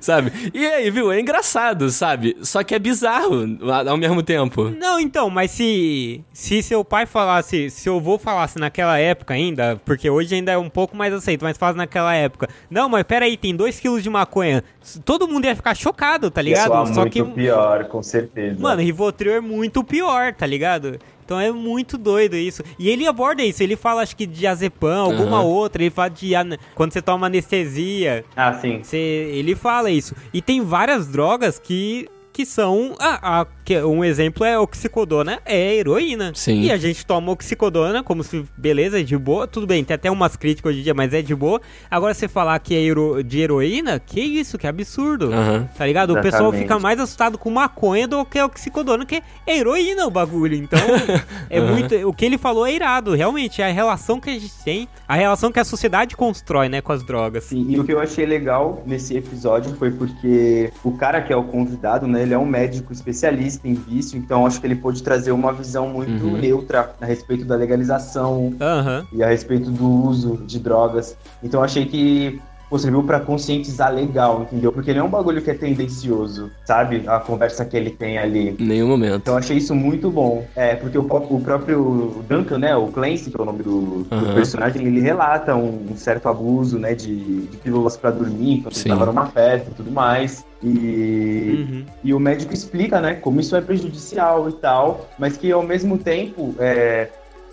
sabe? 0.00 0.32
E 0.52 0.66
aí, 0.66 0.90
viu? 0.90 1.12
É 1.12 1.20
engraçado, 1.20 1.90
sabe? 1.90 2.36
Só 2.42 2.62
que 2.62 2.74
é 2.74 2.78
bizarro 2.78 3.58
ao 3.88 3.96
mesmo 3.96 4.22
tempo. 4.22 4.70
Não, 4.70 4.98
então, 4.98 5.30
mas 5.30 5.50
se, 5.50 6.22
se 6.32 6.62
seu 6.62 6.84
pai 6.84 7.06
falasse, 7.06 7.70
se 7.70 7.88
eu 7.88 8.00
vou 8.00 8.18
falasse 8.18 8.58
naquela 8.58 8.98
época 8.98 9.34
ainda, 9.34 9.80
porque 9.84 10.08
hoje 10.08 10.34
ainda 10.34 10.52
é 10.52 10.58
um 10.58 10.68
pouco 10.68 10.96
mais 10.96 11.12
aceito, 11.12 11.44
mas 11.44 11.56
faz 11.56 11.76
naquela 11.76 12.14
época, 12.14 12.48
não, 12.70 12.88
mas 12.88 13.02
peraí, 13.04 13.36
tem 13.36 13.54
2 13.54 13.80
quilos 13.80 14.02
de 14.02 14.10
maconha, 14.10 14.62
todo 15.04 15.28
mundo 15.28 15.44
ia 15.44 15.56
ficar 15.56 15.74
chocado, 15.74 16.30
tá 16.30 16.42
ligado? 16.42 16.68
Só 16.68 17.00
muito 17.00 17.10
que 17.10 17.22
pior, 17.22 17.67
com 17.84 18.02
certeza. 18.02 18.60
Mano, 18.60 18.82
Rivotril 18.82 19.32
é 19.32 19.40
muito 19.40 19.82
pior, 19.84 20.34
tá 20.34 20.46
ligado? 20.46 20.98
Então 21.24 21.38
é 21.38 21.52
muito 21.52 21.98
doido 21.98 22.36
isso. 22.36 22.62
E 22.78 22.88
ele 22.88 23.06
aborda 23.06 23.42
isso, 23.42 23.62
ele 23.62 23.76
fala 23.76 24.02
acho 24.02 24.16
que 24.16 24.24
de 24.24 24.46
azepam, 24.46 25.02
alguma 25.02 25.42
uhum. 25.42 25.46
outra, 25.46 25.82
ele 25.82 25.90
fala 25.90 26.08
de 26.08 26.32
quando 26.74 26.92
você 26.92 27.02
toma 27.02 27.26
anestesia. 27.26 28.24
Ah, 28.34 28.54
sim. 28.54 28.82
Você, 28.82 28.96
ele 28.96 29.54
fala 29.54 29.90
isso. 29.90 30.14
E 30.32 30.40
tem 30.40 30.62
várias 30.62 31.06
drogas 31.06 31.58
que 31.58 32.08
que 32.38 32.46
são. 32.46 32.94
Ah, 33.00 33.44
que 33.64 33.76
um 33.82 34.04
exemplo 34.04 34.44
é 34.44 34.56
oxicodona, 34.56 35.40
é 35.44 35.74
heroína. 35.74 36.30
Sim. 36.36 36.60
E 36.60 36.70
a 36.70 36.76
gente 36.76 37.04
toma 37.04 37.32
oxicodona 37.32 38.00
como 38.00 38.22
se, 38.22 38.44
beleza, 38.56 39.00
é 39.00 39.02
de 39.02 39.18
boa. 39.18 39.48
Tudo 39.48 39.66
bem, 39.66 39.82
tem 39.82 39.96
até 39.96 40.08
umas 40.08 40.36
críticas 40.36 40.70
hoje 40.70 40.80
em 40.80 40.84
dia, 40.84 40.94
mas 40.94 41.12
é 41.12 41.20
de 41.20 41.34
boa. 41.34 41.60
Agora 41.90 42.14
você 42.14 42.28
falar 42.28 42.56
que 42.60 42.76
é 42.76 42.80
hero, 42.80 43.24
de 43.24 43.40
heroína, 43.40 43.98
que 43.98 44.20
isso, 44.20 44.56
que 44.56 44.68
absurdo. 44.68 45.30
Uhum. 45.30 45.66
Tá 45.76 45.84
ligado? 45.84 46.12
Exatamente. 46.12 46.28
O 46.28 46.30
pessoal 46.30 46.52
fica 46.52 46.78
mais 46.78 47.00
assustado 47.00 47.36
com 47.36 47.50
maconha 47.50 48.06
do 48.06 48.24
que 48.24 48.40
oxicodona, 48.40 49.04
que 49.04 49.16
é 49.44 49.58
heroína 49.58 50.06
o 50.06 50.10
bagulho. 50.10 50.54
Então, 50.54 50.78
é 51.50 51.60
uhum. 51.60 51.72
muito. 51.72 52.08
O 52.08 52.12
que 52.12 52.24
ele 52.24 52.38
falou 52.38 52.64
é 52.64 52.72
irado, 52.72 53.14
realmente. 53.14 53.60
É 53.60 53.68
a 53.68 53.72
relação 53.72 54.20
que 54.20 54.30
a 54.30 54.34
gente 54.34 54.62
tem, 54.64 54.88
a 55.08 55.16
relação 55.16 55.50
que 55.50 55.58
a 55.58 55.64
sociedade 55.64 56.16
constrói, 56.16 56.68
né, 56.68 56.80
com 56.80 56.92
as 56.92 57.02
drogas. 57.02 57.44
Sim, 57.44 57.66
e 57.68 57.80
o 57.80 57.84
que 57.84 57.92
eu 57.92 57.98
achei 57.98 58.24
legal 58.24 58.80
nesse 58.86 59.16
episódio 59.16 59.74
foi 59.74 59.90
porque 59.90 60.72
o 60.84 60.92
cara 60.92 61.20
que 61.20 61.32
é 61.32 61.36
o 61.36 61.42
convidado, 61.42 62.06
né, 62.06 62.27
ele 62.28 62.34
é 62.34 62.38
um 62.38 62.46
médico 62.46 62.92
especialista 62.92 63.66
em 63.66 63.74
vício, 63.74 64.18
então 64.18 64.46
acho 64.46 64.60
que 64.60 64.66
ele 64.66 64.76
pôde 64.76 65.02
trazer 65.02 65.32
uma 65.32 65.52
visão 65.52 65.88
muito 65.88 66.24
uhum. 66.24 66.36
neutra 66.36 66.94
a 67.00 67.06
respeito 67.06 67.44
da 67.44 67.56
legalização 67.56 68.46
uhum. 68.46 69.06
e 69.12 69.22
a 69.22 69.28
respeito 69.28 69.70
do 69.70 69.88
uso 69.88 70.36
de 70.46 70.58
drogas. 70.58 71.16
Então 71.42 71.62
achei 71.64 71.86
que 71.86 72.40
pô, 72.68 72.78
serviu 72.78 73.02
para 73.02 73.20
conscientizar 73.20 73.92
legal, 73.92 74.42
entendeu? 74.42 74.72
Porque 74.72 74.92
não 74.92 75.00
é 75.00 75.04
um 75.04 75.10
bagulho 75.10 75.40
que 75.42 75.50
é 75.50 75.54
tendencioso, 75.54 76.50
sabe? 76.64 77.04
A 77.06 77.18
conversa 77.18 77.64
que 77.64 77.76
ele 77.76 77.90
tem 77.90 78.18
ali. 78.18 78.56
Nenhum 78.58 78.88
momento. 78.88 79.16
Então 79.16 79.36
achei 79.36 79.56
isso 79.56 79.74
muito 79.74 80.10
bom. 80.10 80.46
É, 80.54 80.74
porque 80.74 80.98
o, 80.98 81.02
o 81.02 81.40
próprio 81.40 82.22
Duncan, 82.28 82.58
né, 82.58 82.76
o 82.76 82.88
Clancy, 82.88 83.30
que 83.30 83.38
é 83.38 83.42
o 83.42 83.44
nome 83.44 83.62
do, 83.62 83.70
uhum. 83.70 84.06
do 84.10 84.34
personagem, 84.34 84.86
ele 84.86 85.00
relata 85.00 85.54
um, 85.54 85.86
um, 85.90 85.96
certo 85.96 86.28
abuso, 86.28 86.78
né, 86.78 86.94
de, 86.94 87.42
de 87.46 87.56
pílulas 87.58 87.96
para 87.96 88.10
dormir, 88.10 88.62
quando 88.62 88.74
Sim. 88.74 88.88
ele 88.88 88.98
tava 88.98 89.06
numa 89.06 89.26
festa 89.26 89.70
e 89.70 89.74
tudo 89.74 89.90
mais. 89.90 90.44
E, 90.62 91.66
uhum. 91.68 91.84
e 92.02 92.14
o 92.14 92.18
médico 92.18 92.52
explica, 92.52 93.00
né, 93.00 93.14
como 93.14 93.40
isso 93.40 93.54
é 93.54 93.60
prejudicial 93.60 94.48
e 94.48 94.52
tal, 94.52 95.08
mas 95.18 95.36
que 95.36 95.50
ao 95.52 95.62
mesmo 95.62 95.98
tempo 95.98 96.54
é, 96.58 97.08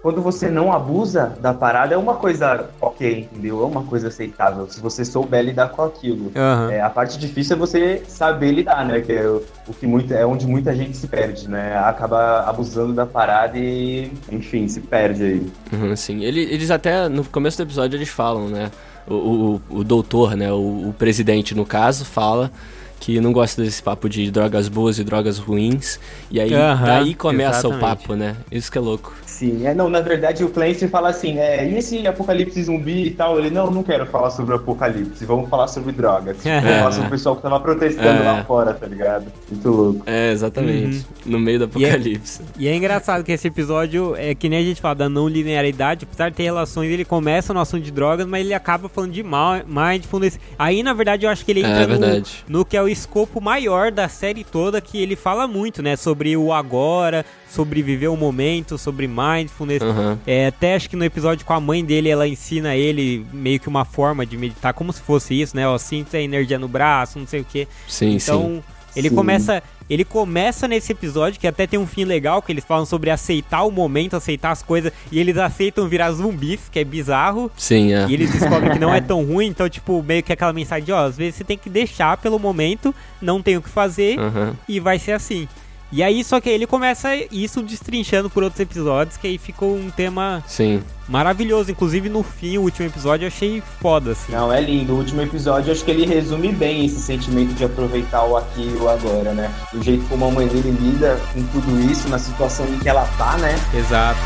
quando 0.05 0.21
você 0.21 0.51
não 0.51 0.71
abusa 0.71 1.35
da 1.41 1.51
parada, 1.51 1.95
é 1.95 1.97
uma 1.97 2.13
coisa 2.13 2.69
ok, 2.79 3.21
entendeu? 3.21 3.63
É 3.63 3.65
uma 3.65 3.81
coisa 3.81 4.09
aceitável, 4.09 4.69
se 4.69 4.79
você 4.79 5.03
souber 5.03 5.43
lidar 5.43 5.69
com 5.69 5.81
aquilo. 5.81 6.25
Uhum. 6.25 6.69
É, 6.69 6.79
a 6.79 6.91
parte 6.91 7.17
difícil 7.17 7.55
é 7.55 7.59
você 7.59 8.03
saber 8.07 8.51
lidar, 8.51 8.85
né? 8.85 9.01
Que 9.01 9.13
é 9.13 9.27
o, 9.27 9.43
o, 9.67 9.73
que 9.73 9.87
muito, 9.87 10.13
é 10.13 10.23
onde 10.23 10.45
muita 10.45 10.75
gente 10.75 10.95
se 10.95 11.07
perde, 11.07 11.49
né? 11.49 11.75
Acaba 11.79 12.41
abusando 12.41 12.93
da 12.93 13.07
parada 13.07 13.57
e, 13.57 14.11
enfim, 14.31 14.67
se 14.67 14.79
perde 14.79 15.23
aí. 15.23 15.51
Uhum, 15.73 15.95
sim, 15.95 16.23
eles, 16.23 16.51
eles 16.51 16.69
até, 16.69 17.09
no 17.09 17.23
começo 17.23 17.57
do 17.57 17.63
episódio, 17.63 17.97
eles 17.97 18.09
falam, 18.09 18.47
né? 18.47 18.69
O, 19.07 19.15
o, 19.15 19.61
o 19.79 19.83
doutor, 19.83 20.35
né? 20.37 20.53
O, 20.53 20.89
o 20.89 20.95
presidente, 20.95 21.55
no 21.55 21.65
caso, 21.65 22.05
fala 22.05 22.51
que 22.99 23.19
não 23.19 23.33
gosta 23.33 23.61
desse 23.63 23.81
papo 23.81 24.07
de 24.07 24.29
drogas 24.29 24.67
boas 24.69 24.99
e 24.99 25.03
drogas 25.03 25.37
ruins. 25.39 25.99
E 26.29 26.39
aí 26.39 26.53
uhum, 26.53 26.83
daí 26.83 27.15
começa 27.15 27.59
exatamente. 27.59 27.77
o 27.77 27.87
papo, 27.87 28.15
né? 28.15 28.35
Isso 28.51 28.71
que 28.71 28.77
é 28.77 28.81
louco. 28.81 29.24
Sim, 29.35 29.67
é, 29.67 29.73
não, 29.73 29.89
na 29.89 29.99
verdade 29.99 30.45
o 30.45 30.49
Clancy 30.49 30.87
fala 30.87 31.09
assim, 31.09 31.39
é, 31.39 31.69
e 31.69 31.77
esse 31.77 32.07
apocalipse 32.07 32.63
zumbi 32.63 33.07
e 33.07 33.11
tal? 33.11 33.37
Ele, 33.37 33.49
não, 33.49 33.69
não 33.69 33.83
quero 33.83 34.05
falar 34.05 34.29
sobre 34.29 34.55
apocalipse, 34.55 35.25
vamos 35.25 35.49
falar 35.49 35.67
sobre 35.67 35.91
drogas. 35.91 36.37
Vamos 36.45 36.77
falar 36.79 36.91
sobre 36.93 37.07
o 37.07 37.11
pessoal 37.11 37.35
que 37.35 37.41
tava 37.41 37.59
protestando 37.59 38.21
é. 38.21 38.25
lá 38.25 38.45
fora, 38.45 38.73
tá 38.73 38.87
ligado? 38.87 39.25
Muito 39.51 39.69
louco. 39.69 40.03
É, 40.05 40.31
exatamente. 40.31 40.97
Uhum. 40.97 41.31
No 41.33 41.39
meio 41.39 41.59
do 41.59 41.65
apocalipse. 41.65 42.41
E 42.57 42.67
é, 42.67 42.71
e 42.71 42.73
é, 42.73 42.75
engraçado 42.77 43.23
que 43.23 43.31
esse 43.31 43.47
episódio, 43.47 44.15
é 44.15 44.33
que 44.33 44.47
nem 44.47 44.59
a 44.59 44.63
gente 44.63 44.79
fala 44.79 44.95
da 44.95 45.09
não 45.09 45.27
linearidade, 45.27 46.05
apesar 46.05 46.29
de 46.29 46.37
ter 46.37 46.43
relações, 46.43 46.89
ele 46.89 47.03
começa 47.03 47.53
no 47.53 47.59
assunto 47.59 47.83
de 47.83 47.91
drogas, 47.91 48.25
mas 48.25 48.45
ele 48.45 48.53
acaba 48.53 48.87
falando 48.87 49.11
de 49.11 49.23
mindfulness. 49.23 50.39
Aí, 50.57 50.81
na 50.81 50.93
verdade, 50.93 51.25
eu 51.25 51.29
acho 51.29 51.43
que 51.43 51.51
ele 51.51 51.59
entra 51.59 51.83
é, 51.83 51.87
no, 51.87 52.23
no 52.47 52.65
que 52.65 52.77
é 52.77 52.81
o 52.81 52.87
escopo 52.87 53.41
maior 53.41 53.91
da 53.91 54.07
série 54.07 54.45
toda, 54.45 54.79
que 54.79 54.97
ele 54.97 55.17
fala 55.17 55.45
muito, 55.45 55.83
né? 55.83 55.97
Sobre 55.97 56.37
o 56.37 56.53
agora, 56.53 57.25
sobre 57.49 57.81
viver 57.81 58.07
o 58.07 58.17
momento, 58.17 58.77
sobre 58.77 59.07
mindfulness. 59.07 59.81
Uhum. 59.81 60.17
É, 60.25 60.47
até 60.47 60.75
acho 60.75 60.89
que 60.89 60.95
no 60.95 61.05
episódio 61.05 61.45
com 61.45 61.53
a 61.53 61.59
mãe 61.59 61.83
dele, 61.83 62.09
ela 62.09 62.27
ensina 62.27 62.75
ele 62.75 63.25
meio 63.31 63.59
que 63.59 63.67
uma 63.67 63.85
forma 63.85 64.25
de 64.25 64.37
meditar, 64.37 64.73
como 64.73 64.91
se 64.91 65.01
fosse 65.01 65.39
isso, 65.39 65.55
né? 65.55 65.67
Ó, 65.67 65.77
sinta 65.77 66.17
a 66.17 66.21
energia 66.21 66.59
no 66.59 66.67
braço, 66.67 67.19
não 67.19 67.27
sei 67.27 67.41
o 67.41 67.45
que. 67.45 67.67
Sim, 67.87 68.15
então, 68.15 68.41
sim. 68.41 68.63
ele 68.95 69.09
sim. 69.09 69.15
começa. 69.15 69.63
Ele 69.87 70.03
começa 70.03 70.67
nesse 70.67 70.91
episódio, 70.91 71.39
que 71.39 71.45
até 71.45 71.67
tem 71.67 71.79
um 71.79 71.85
fim 71.85 72.05
legal, 72.05 72.41
que 72.41 72.51
eles 72.51 72.63
falam 72.63 72.87
sobre 72.87 73.11
aceitar 73.11 73.61
o 73.65 73.69
momento, 73.69 74.15
aceitar 74.15 74.49
as 74.49 74.63
coisas, 74.63 74.91
e 75.11 75.19
eles 75.19 75.37
aceitam 75.37 75.87
virar 75.87 76.11
zumbis, 76.11 76.61
que 76.71 76.79
é 76.79 76.83
bizarro. 76.83 77.51
Sim, 77.55 77.93
é. 77.93 78.07
E 78.09 78.13
eles 78.15 78.31
descobrem 78.31 78.71
que 78.71 78.79
não 78.79 78.91
é 78.91 78.99
tão 79.01 79.23
ruim, 79.23 79.45
então, 79.45 79.69
tipo, 79.69 80.01
meio 80.01 80.23
que 80.23 80.33
aquela 80.33 80.51
mensagem 80.51 80.85
de, 80.85 80.91
ó, 80.91 81.05
às 81.05 81.15
vezes 81.15 81.35
você 81.35 81.43
tem 81.43 81.55
que 81.55 81.69
deixar 81.69 82.17
pelo 82.17 82.39
momento, 82.39 82.95
não 83.21 83.43
tem 83.43 83.57
o 83.57 83.61
que 83.61 83.69
fazer, 83.69 84.17
uhum. 84.19 84.55
e 84.67 84.79
vai 84.79 84.97
ser 84.97 85.11
assim. 85.11 85.47
E 85.95 86.03
aí, 86.03 86.25
só 86.25 86.41
que 86.41 86.49
aí 86.49 86.55
ele 86.55 86.67
começa 86.67 87.15
isso 87.31 87.61
destrinchando 87.61 88.29
por 88.29 88.43
outros 88.43 88.59
episódios, 88.59 89.15
que 89.15 89.27
aí 89.27 89.37
ficou 89.37 89.77
um 89.77 89.89
tema 89.89 90.43
Sim. 90.45 90.83
maravilhoso. 91.07 91.71
Inclusive, 91.71 92.09
no 92.09 92.21
fim, 92.21 92.57
o 92.57 92.63
último 92.63 92.85
episódio 92.85 93.23
eu 93.23 93.27
achei 93.29 93.63
foda, 93.81 94.11
assim. 94.11 94.33
Não, 94.33 94.51
é 94.51 94.59
lindo. 94.59 94.91
O 94.91 94.97
último 94.97 95.21
episódio, 95.21 95.71
acho 95.71 95.85
que 95.85 95.91
ele 95.91 96.05
resume 96.05 96.51
bem 96.51 96.85
esse 96.85 96.99
sentimento 96.99 97.53
de 97.53 97.63
aproveitar 97.63 98.25
o 98.25 98.35
aqui 98.35 98.63
e 98.63 98.77
o 98.77 98.89
agora, 98.89 99.33
né? 99.33 99.49
O 99.73 99.81
jeito 99.81 100.05
como 100.09 100.25
a 100.25 100.31
mãe 100.31 100.47
dele 100.47 100.71
lida 100.71 101.17
com 101.31 101.41
tudo 101.43 101.89
isso, 101.89 102.09
na 102.09 102.19
situação 102.19 102.67
em 102.67 102.77
que 102.77 102.89
ela 102.89 103.05
tá, 103.17 103.37
né? 103.37 103.55
Exato. 103.73 104.19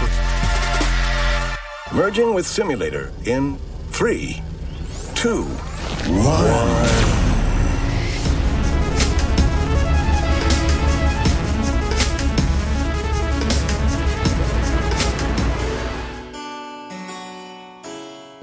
Merging 1.91 2.33
with 2.33 2.45
simulator 2.45 3.11
in 3.27 3.57
three, 3.91 4.41
two, 5.13 5.45
one. 6.07 7.08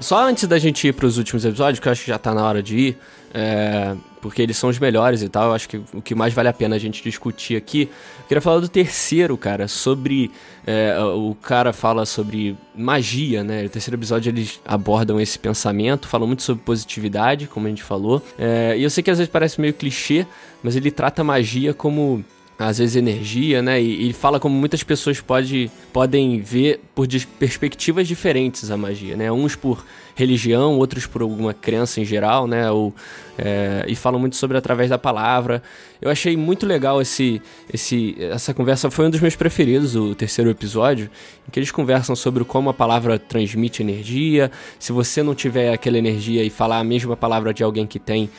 Só 0.07 0.25
antes 0.25 0.47
da 0.47 0.57
gente 0.57 0.87
ir 0.87 0.93
pros 0.93 1.17
últimos 1.17 1.43
episódios, 1.43 1.81
que 1.81 1.87
eu 1.89 1.91
acho 1.91 2.05
que 2.05 2.07
já 2.07 2.17
tá 2.17 2.33
na 2.33 2.41
hora 2.41 2.63
de 2.63 2.77
ir, 2.77 2.97
é, 3.33 3.93
porque 4.21 4.41
eles 4.41 4.55
são 4.55 4.69
os 4.69 4.79
melhores 4.79 5.21
e 5.21 5.27
tal, 5.27 5.49
eu 5.49 5.53
acho 5.53 5.67
que 5.67 5.81
o 5.93 6.01
que 6.01 6.15
mais 6.15 6.33
vale 6.33 6.47
a 6.47 6.53
pena 6.53 6.77
a 6.77 6.79
gente 6.79 7.03
discutir 7.03 7.57
aqui, 7.57 7.89
eu 8.19 8.25
queria 8.25 8.39
falar 8.39 8.61
do 8.61 8.69
terceiro, 8.69 9.37
cara, 9.37 9.67
sobre. 9.67 10.31
É, 10.65 10.97
o 10.97 11.35
cara 11.35 11.73
fala 11.73 12.05
sobre 12.05 12.55
magia, 12.73 13.43
né? 13.43 13.63
No 13.63 13.69
terceiro 13.69 13.97
episódio 13.97 14.29
eles 14.29 14.61
abordam 14.63 15.19
esse 15.19 15.37
pensamento, 15.37 16.07
falam 16.07 16.25
muito 16.25 16.41
sobre 16.41 16.63
positividade, 16.63 17.45
como 17.45 17.67
a 17.67 17.69
gente 17.69 17.83
falou. 17.83 18.23
É, 18.39 18.77
e 18.77 18.83
eu 18.83 18.89
sei 18.89 19.03
que 19.03 19.11
às 19.11 19.17
vezes 19.17 19.29
parece 19.29 19.59
meio 19.59 19.73
clichê, 19.73 20.25
mas 20.63 20.77
ele 20.77 20.89
trata 20.89 21.21
magia 21.21 21.73
como 21.73 22.23
às 22.59 22.79
vezes 22.79 22.95
energia, 22.95 23.61
né? 23.61 23.79
E, 23.79 24.09
e, 24.09 24.13
fala 24.13 24.39
como 24.39 24.55
muitas 24.55 24.81
pessoas 24.81 25.21
pode, 25.21 25.69
podem 25.93 26.41
ver 26.41 26.81
por 26.95 27.07
perspectivas 27.39 28.07
diferentes 28.07 28.71
a 28.71 28.77
magia, 28.77 29.15
né? 29.15 29.31
Uns 29.31 29.55
por 29.55 29.85
religião, 30.15 30.79
outros 30.79 31.05
por 31.05 31.21
alguma 31.21 31.53
crença 31.53 32.01
em 32.01 32.05
geral, 32.05 32.47
né? 32.47 32.71
Ou, 32.71 32.91
é, 33.37 33.85
e 33.87 33.95
falam 33.95 34.19
muito 34.19 34.35
sobre 34.35 34.57
através 34.57 34.89
da 34.89 34.97
palavra. 34.97 35.61
Eu 36.01 36.09
achei 36.09 36.35
muito 36.35 36.65
legal 36.65 36.99
esse, 36.99 37.39
esse, 37.71 38.15
essa 38.19 38.55
conversa, 38.55 38.89
foi 38.89 39.05
um 39.05 39.11
dos 39.11 39.21
meus 39.21 39.35
preferidos, 39.35 39.95
o 39.95 40.15
terceiro 40.15 40.49
episódio, 40.49 41.11
em 41.47 41.51
que 41.51 41.59
eles 41.59 41.69
conversam 41.69 42.15
sobre 42.15 42.43
como 42.43 42.71
a 42.71 42.73
palavra 42.73 43.19
transmite 43.19 43.83
energia. 43.83 44.51
Se 44.79 44.91
você 44.91 45.21
não 45.21 45.35
tiver 45.35 45.71
aquela 45.71 45.97
energia 45.99 46.43
e 46.43 46.49
falar 46.49 46.79
a 46.79 46.83
mesma 46.83 47.15
palavra 47.15 47.53
de 47.53 47.63
alguém 47.63 47.85
que 47.85 47.99
tem, 47.99 48.29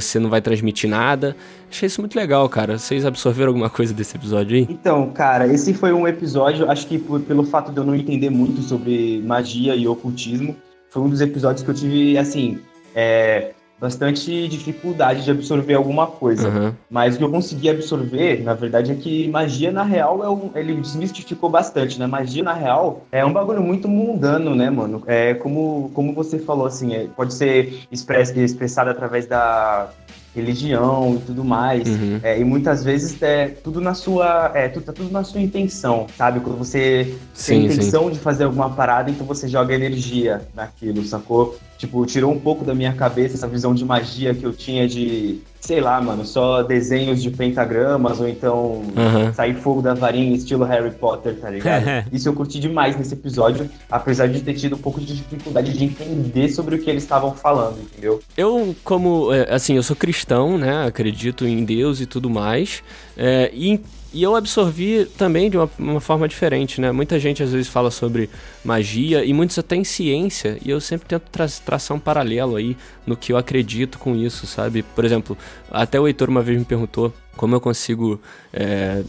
você 0.00 0.18
não 0.18 0.28
vai 0.28 0.40
transmitir 0.40 0.90
nada. 0.90 1.36
Achei 1.70 1.86
isso 1.86 2.00
muito 2.00 2.16
legal, 2.16 2.48
cara. 2.48 2.78
Vocês 2.78 3.06
absorveram 3.06 3.50
alguma 3.50 3.70
coisa 3.70 3.94
desse 3.94 4.16
episódio 4.16 4.56
aí? 4.56 4.66
Então, 4.68 5.10
cara, 5.10 5.46
esse 5.46 5.72
foi 5.72 5.92
um 5.92 6.06
episódio, 6.06 6.70
acho 6.70 6.86
que 6.86 6.98
por, 6.98 7.20
pelo 7.20 7.44
fato 7.44 7.70
de 7.70 7.78
eu 7.78 7.84
não 7.84 7.94
entender 7.94 8.30
muito 8.30 8.60
sobre 8.62 9.22
magia 9.24 9.74
e 9.74 9.86
ocultismo, 9.86 10.56
foi 10.90 11.02
um 11.02 11.08
dos 11.08 11.20
episódios 11.20 11.62
que 11.62 11.70
eu 11.70 11.74
tive, 11.74 12.18
assim, 12.18 12.58
é, 12.94 13.52
bastante 13.80 14.48
dificuldade 14.48 15.24
de 15.24 15.30
absorver 15.30 15.74
alguma 15.74 16.06
coisa. 16.06 16.48
Uhum. 16.48 16.72
Mas 16.88 17.14
o 17.14 17.18
que 17.18 17.24
eu 17.24 17.30
consegui 17.30 17.68
absorver, 17.68 18.42
na 18.42 18.54
verdade, 18.54 18.92
é 18.92 18.94
que 18.94 19.28
magia, 19.28 19.70
na 19.70 19.82
real, 19.82 20.24
é 20.24 20.28
um, 20.28 20.50
ele 20.54 20.74
desmistificou 20.74 21.50
bastante, 21.50 21.98
né? 21.98 22.06
Magia, 22.06 22.42
na 22.42 22.54
real, 22.54 23.04
é 23.10 23.24
um 23.24 23.32
bagulho 23.32 23.62
muito 23.62 23.88
mundano, 23.88 24.54
né, 24.54 24.70
mano? 24.70 25.02
É 25.06 25.34
como, 25.34 25.90
como 25.94 26.12
você 26.12 26.38
falou, 26.38 26.66
assim, 26.66 26.94
é, 26.94 27.06
pode 27.16 27.34
ser 27.34 27.84
express, 27.90 28.30
expressado 28.36 28.90
através 28.90 29.26
da 29.26 29.88
religião 30.34 31.14
e 31.14 31.18
tudo 31.26 31.44
mais. 31.44 31.88
Uhum. 31.88 32.20
É, 32.22 32.38
e 32.38 32.44
muitas 32.44 32.82
vezes 32.82 33.20
é 33.22 33.48
tudo 33.48 33.80
na 33.80 33.94
sua. 33.94 34.50
É, 34.54 34.68
tudo, 34.68 34.84
tá 34.84 34.92
tudo 34.92 35.10
na 35.10 35.22
sua 35.22 35.40
intenção, 35.40 36.06
sabe? 36.16 36.40
Quando 36.40 36.58
você 36.58 37.14
sim, 37.32 37.60
tem 37.60 37.66
intenção 37.66 38.06
sim. 38.06 38.12
de 38.12 38.18
fazer 38.18 38.44
alguma 38.44 38.70
parada, 38.70 39.10
então 39.10 39.26
você 39.26 39.46
joga 39.46 39.74
energia 39.74 40.42
naquilo, 40.54 41.04
sacou? 41.04 41.56
Tipo, 41.78 42.04
tirou 42.06 42.32
um 42.32 42.40
pouco 42.40 42.64
da 42.64 42.74
minha 42.74 42.92
cabeça 42.92 43.34
essa 43.34 43.46
visão 43.46 43.74
de 43.74 43.84
magia 43.84 44.34
que 44.34 44.44
eu 44.44 44.52
tinha 44.52 44.88
de 44.88 45.40
sei 45.64 45.80
lá, 45.80 45.98
mano, 45.98 46.26
só 46.26 46.62
desenhos 46.62 47.22
de 47.22 47.30
pentagramas 47.30 48.20
ou 48.20 48.28
então 48.28 48.82
uhum. 48.94 49.32
sair 49.32 49.54
fogo 49.54 49.80
da 49.80 49.94
varinha 49.94 50.36
estilo 50.36 50.62
Harry 50.64 50.90
Potter, 50.90 51.36
tá 51.40 51.48
ligado? 51.48 51.84
Isso 52.12 52.28
eu 52.28 52.34
curti 52.34 52.60
demais 52.60 52.98
nesse 52.98 53.14
episódio, 53.14 53.70
apesar 53.90 54.26
de 54.26 54.42
ter 54.42 54.52
tido 54.52 54.76
um 54.76 54.78
pouco 54.78 55.00
de 55.00 55.16
dificuldade 55.16 55.72
de 55.72 55.84
entender 55.84 56.50
sobre 56.50 56.74
o 56.74 56.78
que 56.78 56.90
eles 56.90 57.02
estavam 57.02 57.32
falando, 57.32 57.80
entendeu? 57.80 58.20
Eu, 58.36 58.76
como, 58.84 59.32
é, 59.32 59.54
assim, 59.54 59.74
eu 59.74 59.82
sou 59.82 59.96
cristão, 59.96 60.58
né, 60.58 60.86
acredito 60.86 61.46
em 61.46 61.64
Deus 61.64 61.98
e 61.98 62.04
tudo 62.04 62.28
mais, 62.28 62.82
é, 63.16 63.50
e 63.54 63.80
e 64.14 64.22
eu 64.22 64.36
absorvi 64.36 65.06
também 65.18 65.50
de 65.50 65.56
uma, 65.56 65.68
uma, 65.76 66.00
forma 66.00 66.28
diferente, 66.28 66.80
né? 66.80 66.92
Muita 66.92 67.18
gente 67.18 67.42
às 67.42 67.50
vezes 67.50 67.66
fala 67.66 67.90
sobre 67.90 68.30
magia 68.64 69.24
e 69.24 69.32
muitos 69.32 69.58
até 69.58 69.74
em 69.74 69.82
ciência, 69.82 70.56
e 70.64 70.70
eu 70.70 70.80
sempre 70.80 71.08
tento 71.08 71.24
tra 71.32 71.48
traçar 71.48 71.96
um 71.96 72.00
paralelo 72.00 72.54
aí 72.54 72.76
no 73.04 73.16
que 73.16 73.32
eu 73.32 73.36
acredito 73.36 73.98
com 73.98 74.14
isso, 74.14 74.46
sabe? 74.46 74.84
Por 74.84 75.04
exemplo, 75.04 75.36
até 75.68 75.98
o 75.98 76.06
Heitor 76.06 76.30
uma 76.30 76.42
vez 76.42 76.56
me 76.56 76.64
perguntou 76.64 77.12
como 77.36 77.56
eu 77.56 77.60
consigo 77.60 78.20
é, 78.52 79.02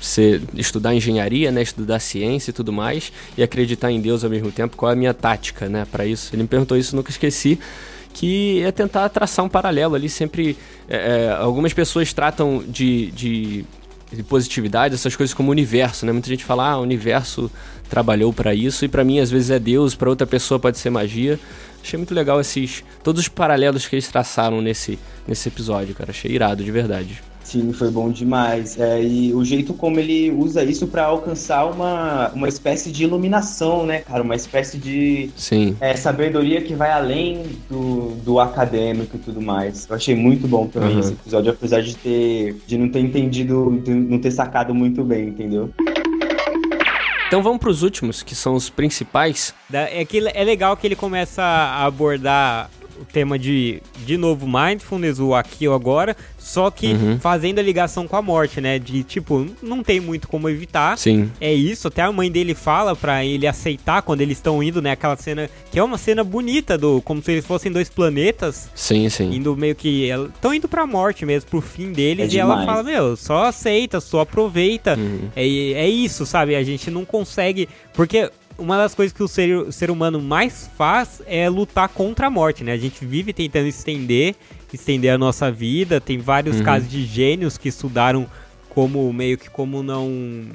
ser, 0.00 0.42
estudar 0.56 0.92
engenharia, 0.96 1.52
né? 1.52 1.62
Estudar 1.62 2.00
ciência 2.00 2.50
e 2.50 2.52
tudo 2.52 2.72
mais, 2.72 3.12
e 3.38 3.44
acreditar 3.44 3.92
em 3.92 4.00
Deus 4.00 4.24
ao 4.24 4.30
mesmo 4.30 4.50
tempo, 4.50 4.76
qual 4.76 4.90
é 4.90 4.94
a 4.94 4.96
minha 4.96 5.14
tática, 5.14 5.68
né? 5.68 5.86
Para 5.92 6.04
isso. 6.04 6.34
Ele 6.34 6.42
me 6.42 6.48
perguntou 6.48 6.76
isso, 6.76 6.96
nunca 6.96 7.10
esqueci 7.10 7.56
que 8.12 8.60
é 8.62 8.72
tentar 8.72 9.08
traçar 9.08 9.44
um 9.44 9.48
paralelo 9.48 9.94
ali. 9.94 10.08
Sempre. 10.08 10.56
É, 10.88 11.26
é 11.26 11.30
algumas 11.30 11.72
pessoas 11.72 12.12
tratam 12.12 12.64
de, 12.66 13.12
de 13.12 13.64
de 14.12 14.22
positividade, 14.22 14.94
essas 14.94 15.14
coisas 15.14 15.32
como 15.32 15.50
universo, 15.50 16.04
né? 16.04 16.12
Muita 16.12 16.28
gente 16.28 16.44
fala, 16.44 16.70
ah, 16.70 16.78
o 16.78 16.82
universo 16.82 17.50
trabalhou 17.88 18.32
para 18.32 18.54
isso 18.54 18.84
e 18.84 18.88
para 18.88 19.04
mim 19.04 19.20
às 19.20 19.30
vezes 19.30 19.50
é 19.50 19.58
Deus, 19.58 19.94
para 19.94 20.10
outra 20.10 20.26
pessoa 20.26 20.58
pode 20.58 20.78
ser 20.78 20.90
magia. 20.90 21.38
Achei 21.82 21.96
muito 21.96 22.14
legal 22.14 22.40
esses 22.40 22.84
todos 23.02 23.22
os 23.22 23.28
paralelos 23.28 23.86
que 23.86 23.94
eles 23.94 24.08
traçaram 24.08 24.60
nesse 24.60 24.98
nesse 25.26 25.48
episódio, 25.48 25.94
cara. 25.94 26.10
Achei 26.10 26.30
irado 26.30 26.62
de 26.64 26.70
verdade. 26.70 27.29
Sim, 27.50 27.72
foi 27.72 27.90
bom 27.90 28.10
demais. 28.10 28.78
É, 28.78 29.02
e 29.02 29.34
o 29.34 29.44
jeito 29.44 29.74
como 29.74 29.98
ele 29.98 30.30
usa 30.30 30.62
isso 30.62 30.86
para 30.86 31.06
alcançar 31.06 31.64
uma, 31.64 32.28
uma 32.28 32.48
espécie 32.48 32.92
de 32.92 33.02
iluminação, 33.02 33.84
né, 33.84 34.02
cara? 34.02 34.22
Uma 34.22 34.36
espécie 34.36 34.78
de 34.78 35.30
Sim. 35.34 35.76
É, 35.80 35.96
sabedoria 35.96 36.62
que 36.62 36.76
vai 36.76 36.92
além 36.92 37.42
do, 37.68 38.14
do 38.24 38.38
acadêmico 38.38 39.16
e 39.16 39.18
tudo 39.18 39.42
mais. 39.42 39.88
Eu 39.90 39.96
achei 39.96 40.14
muito 40.14 40.46
bom 40.46 40.68
também 40.68 40.92
uhum. 40.92 41.00
esse 41.00 41.12
episódio, 41.12 41.50
apesar 41.50 41.82
de 41.82 41.96
ter 41.96 42.54
de 42.64 42.78
não 42.78 42.88
ter 42.88 43.00
entendido, 43.00 43.80
de 43.82 43.90
não 43.92 44.20
ter 44.20 44.30
sacado 44.30 44.72
muito 44.72 45.02
bem, 45.02 45.30
entendeu? 45.30 45.70
Então 47.26 47.42
vamos 47.42 47.58
para 47.58 47.70
os 47.70 47.82
últimos, 47.82 48.22
que 48.22 48.36
são 48.36 48.54
os 48.54 48.70
principais. 48.70 49.52
É 49.72 50.04
que 50.04 50.18
é 50.34 50.44
legal 50.44 50.76
que 50.76 50.86
ele 50.86 50.96
começa 50.96 51.42
a 51.42 51.84
abordar 51.84 52.70
o 53.00 53.04
tema 53.04 53.38
de, 53.38 53.82
de 54.04 54.16
novo, 54.16 54.46
mindfulness, 54.46 55.18
o 55.18 55.34
aqui 55.34 55.66
ou 55.66 55.74
agora, 55.74 56.16
só 56.38 56.70
que 56.70 56.88
uhum. 56.88 57.18
fazendo 57.18 57.58
a 57.58 57.62
ligação 57.62 58.06
com 58.06 58.16
a 58.16 58.22
morte, 58.22 58.60
né? 58.60 58.78
De 58.78 59.02
tipo, 59.02 59.46
não 59.62 59.82
tem 59.82 60.00
muito 60.00 60.28
como 60.28 60.48
evitar. 60.48 60.98
Sim. 60.98 61.30
É 61.40 61.52
isso, 61.52 61.88
até 61.88 62.02
a 62.02 62.12
mãe 62.12 62.30
dele 62.30 62.54
fala 62.54 62.94
para 62.94 63.24
ele 63.24 63.46
aceitar 63.46 64.02
quando 64.02 64.20
eles 64.20 64.38
estão 64.38 64.62
indo, 64.62 64.82
né? 64.82 64.92
Aquela 64.92 65.16
cena 65.16 65.48
que 65.70 65.78
é 65.78 65.82
uma 65.82 65.96
cena 65.98 66.22
bonita, 66.22 66.76
do 66.76 67.00
como 67.02 67.22
se 67.22 67.32
eles 67.32 67.46
fossem 67.46 67.72
dois 67.72 67.88
planetas. 67.88 68.68
Sim, 68.74 69.08
sim. 69.08 69.34
Indo 69.34 69.56
meio 69.56 69.74
que. 69.74 70.08
Estão 70.34 70.52
indo 70.52 70.68
pra 70.68 70.86
morte 70.86 71.24
mesmo, 71.24 71.48
pro 71.48 71.60
fim 71.60 71.92
deles. 71.92 72.24
É 72.24 72.26
e 72.26 72.28
demais. 72.30 72.58
ela 72.58 72.66
fala, 72.66 72.82
meu, 72.82 73.16
só 73.16 73.44
aceita, 73.44 74.00
só 74.00 74.20
aproveita. 74.20 74.96
Uhum. 74.98 75.28
É, 75.34 75.42
é 75.42 75.88
isso, 75.88 76.26
sabe? 76.26 76.54
A 76.54 76.62
gente 76.62 76.90
não 76.90 77.04
consegue. 77.04 77.68
Porque 77.92 78.30
uma 78.60 78.76
das 78.76 78.94
coisas 78.94 79.12
que 79.12 79.22
o 79.22 79.28
ser, 79.28 79.72
ser 79.72 79.90
humano 79.90 80.20
mais 80.20 80.70
faz 80.76 81.22
é 81.26 81.48
lutar 81.48 81.88
contra 81.88 82.26
a 82.26 82.30
morte, 82.30 82.62
né? 82.62 82.72
A 82.72 82.76
gente 82.76 83.04
vive 83.04 83.32
tentando 83.32 83.66
estender, 83.66 84.34
estender 84.72 85.12
a 85.12 85.18
nossa 85.18 85.50
vida. 85.50 86.00
Tem 86.00 86.18
vários 86.18 86.58
uhum. 86.58 86.64
casos 86.64 86.88
de 86.88 87.04
gênios 87.04 87.58
que 87.58 87.68
estudaram 87.68 88.26
como 88.68 89.12
meio 89.12 89.36
que 89.36 89.50
como 89.50 89.82
não 89.82 90.46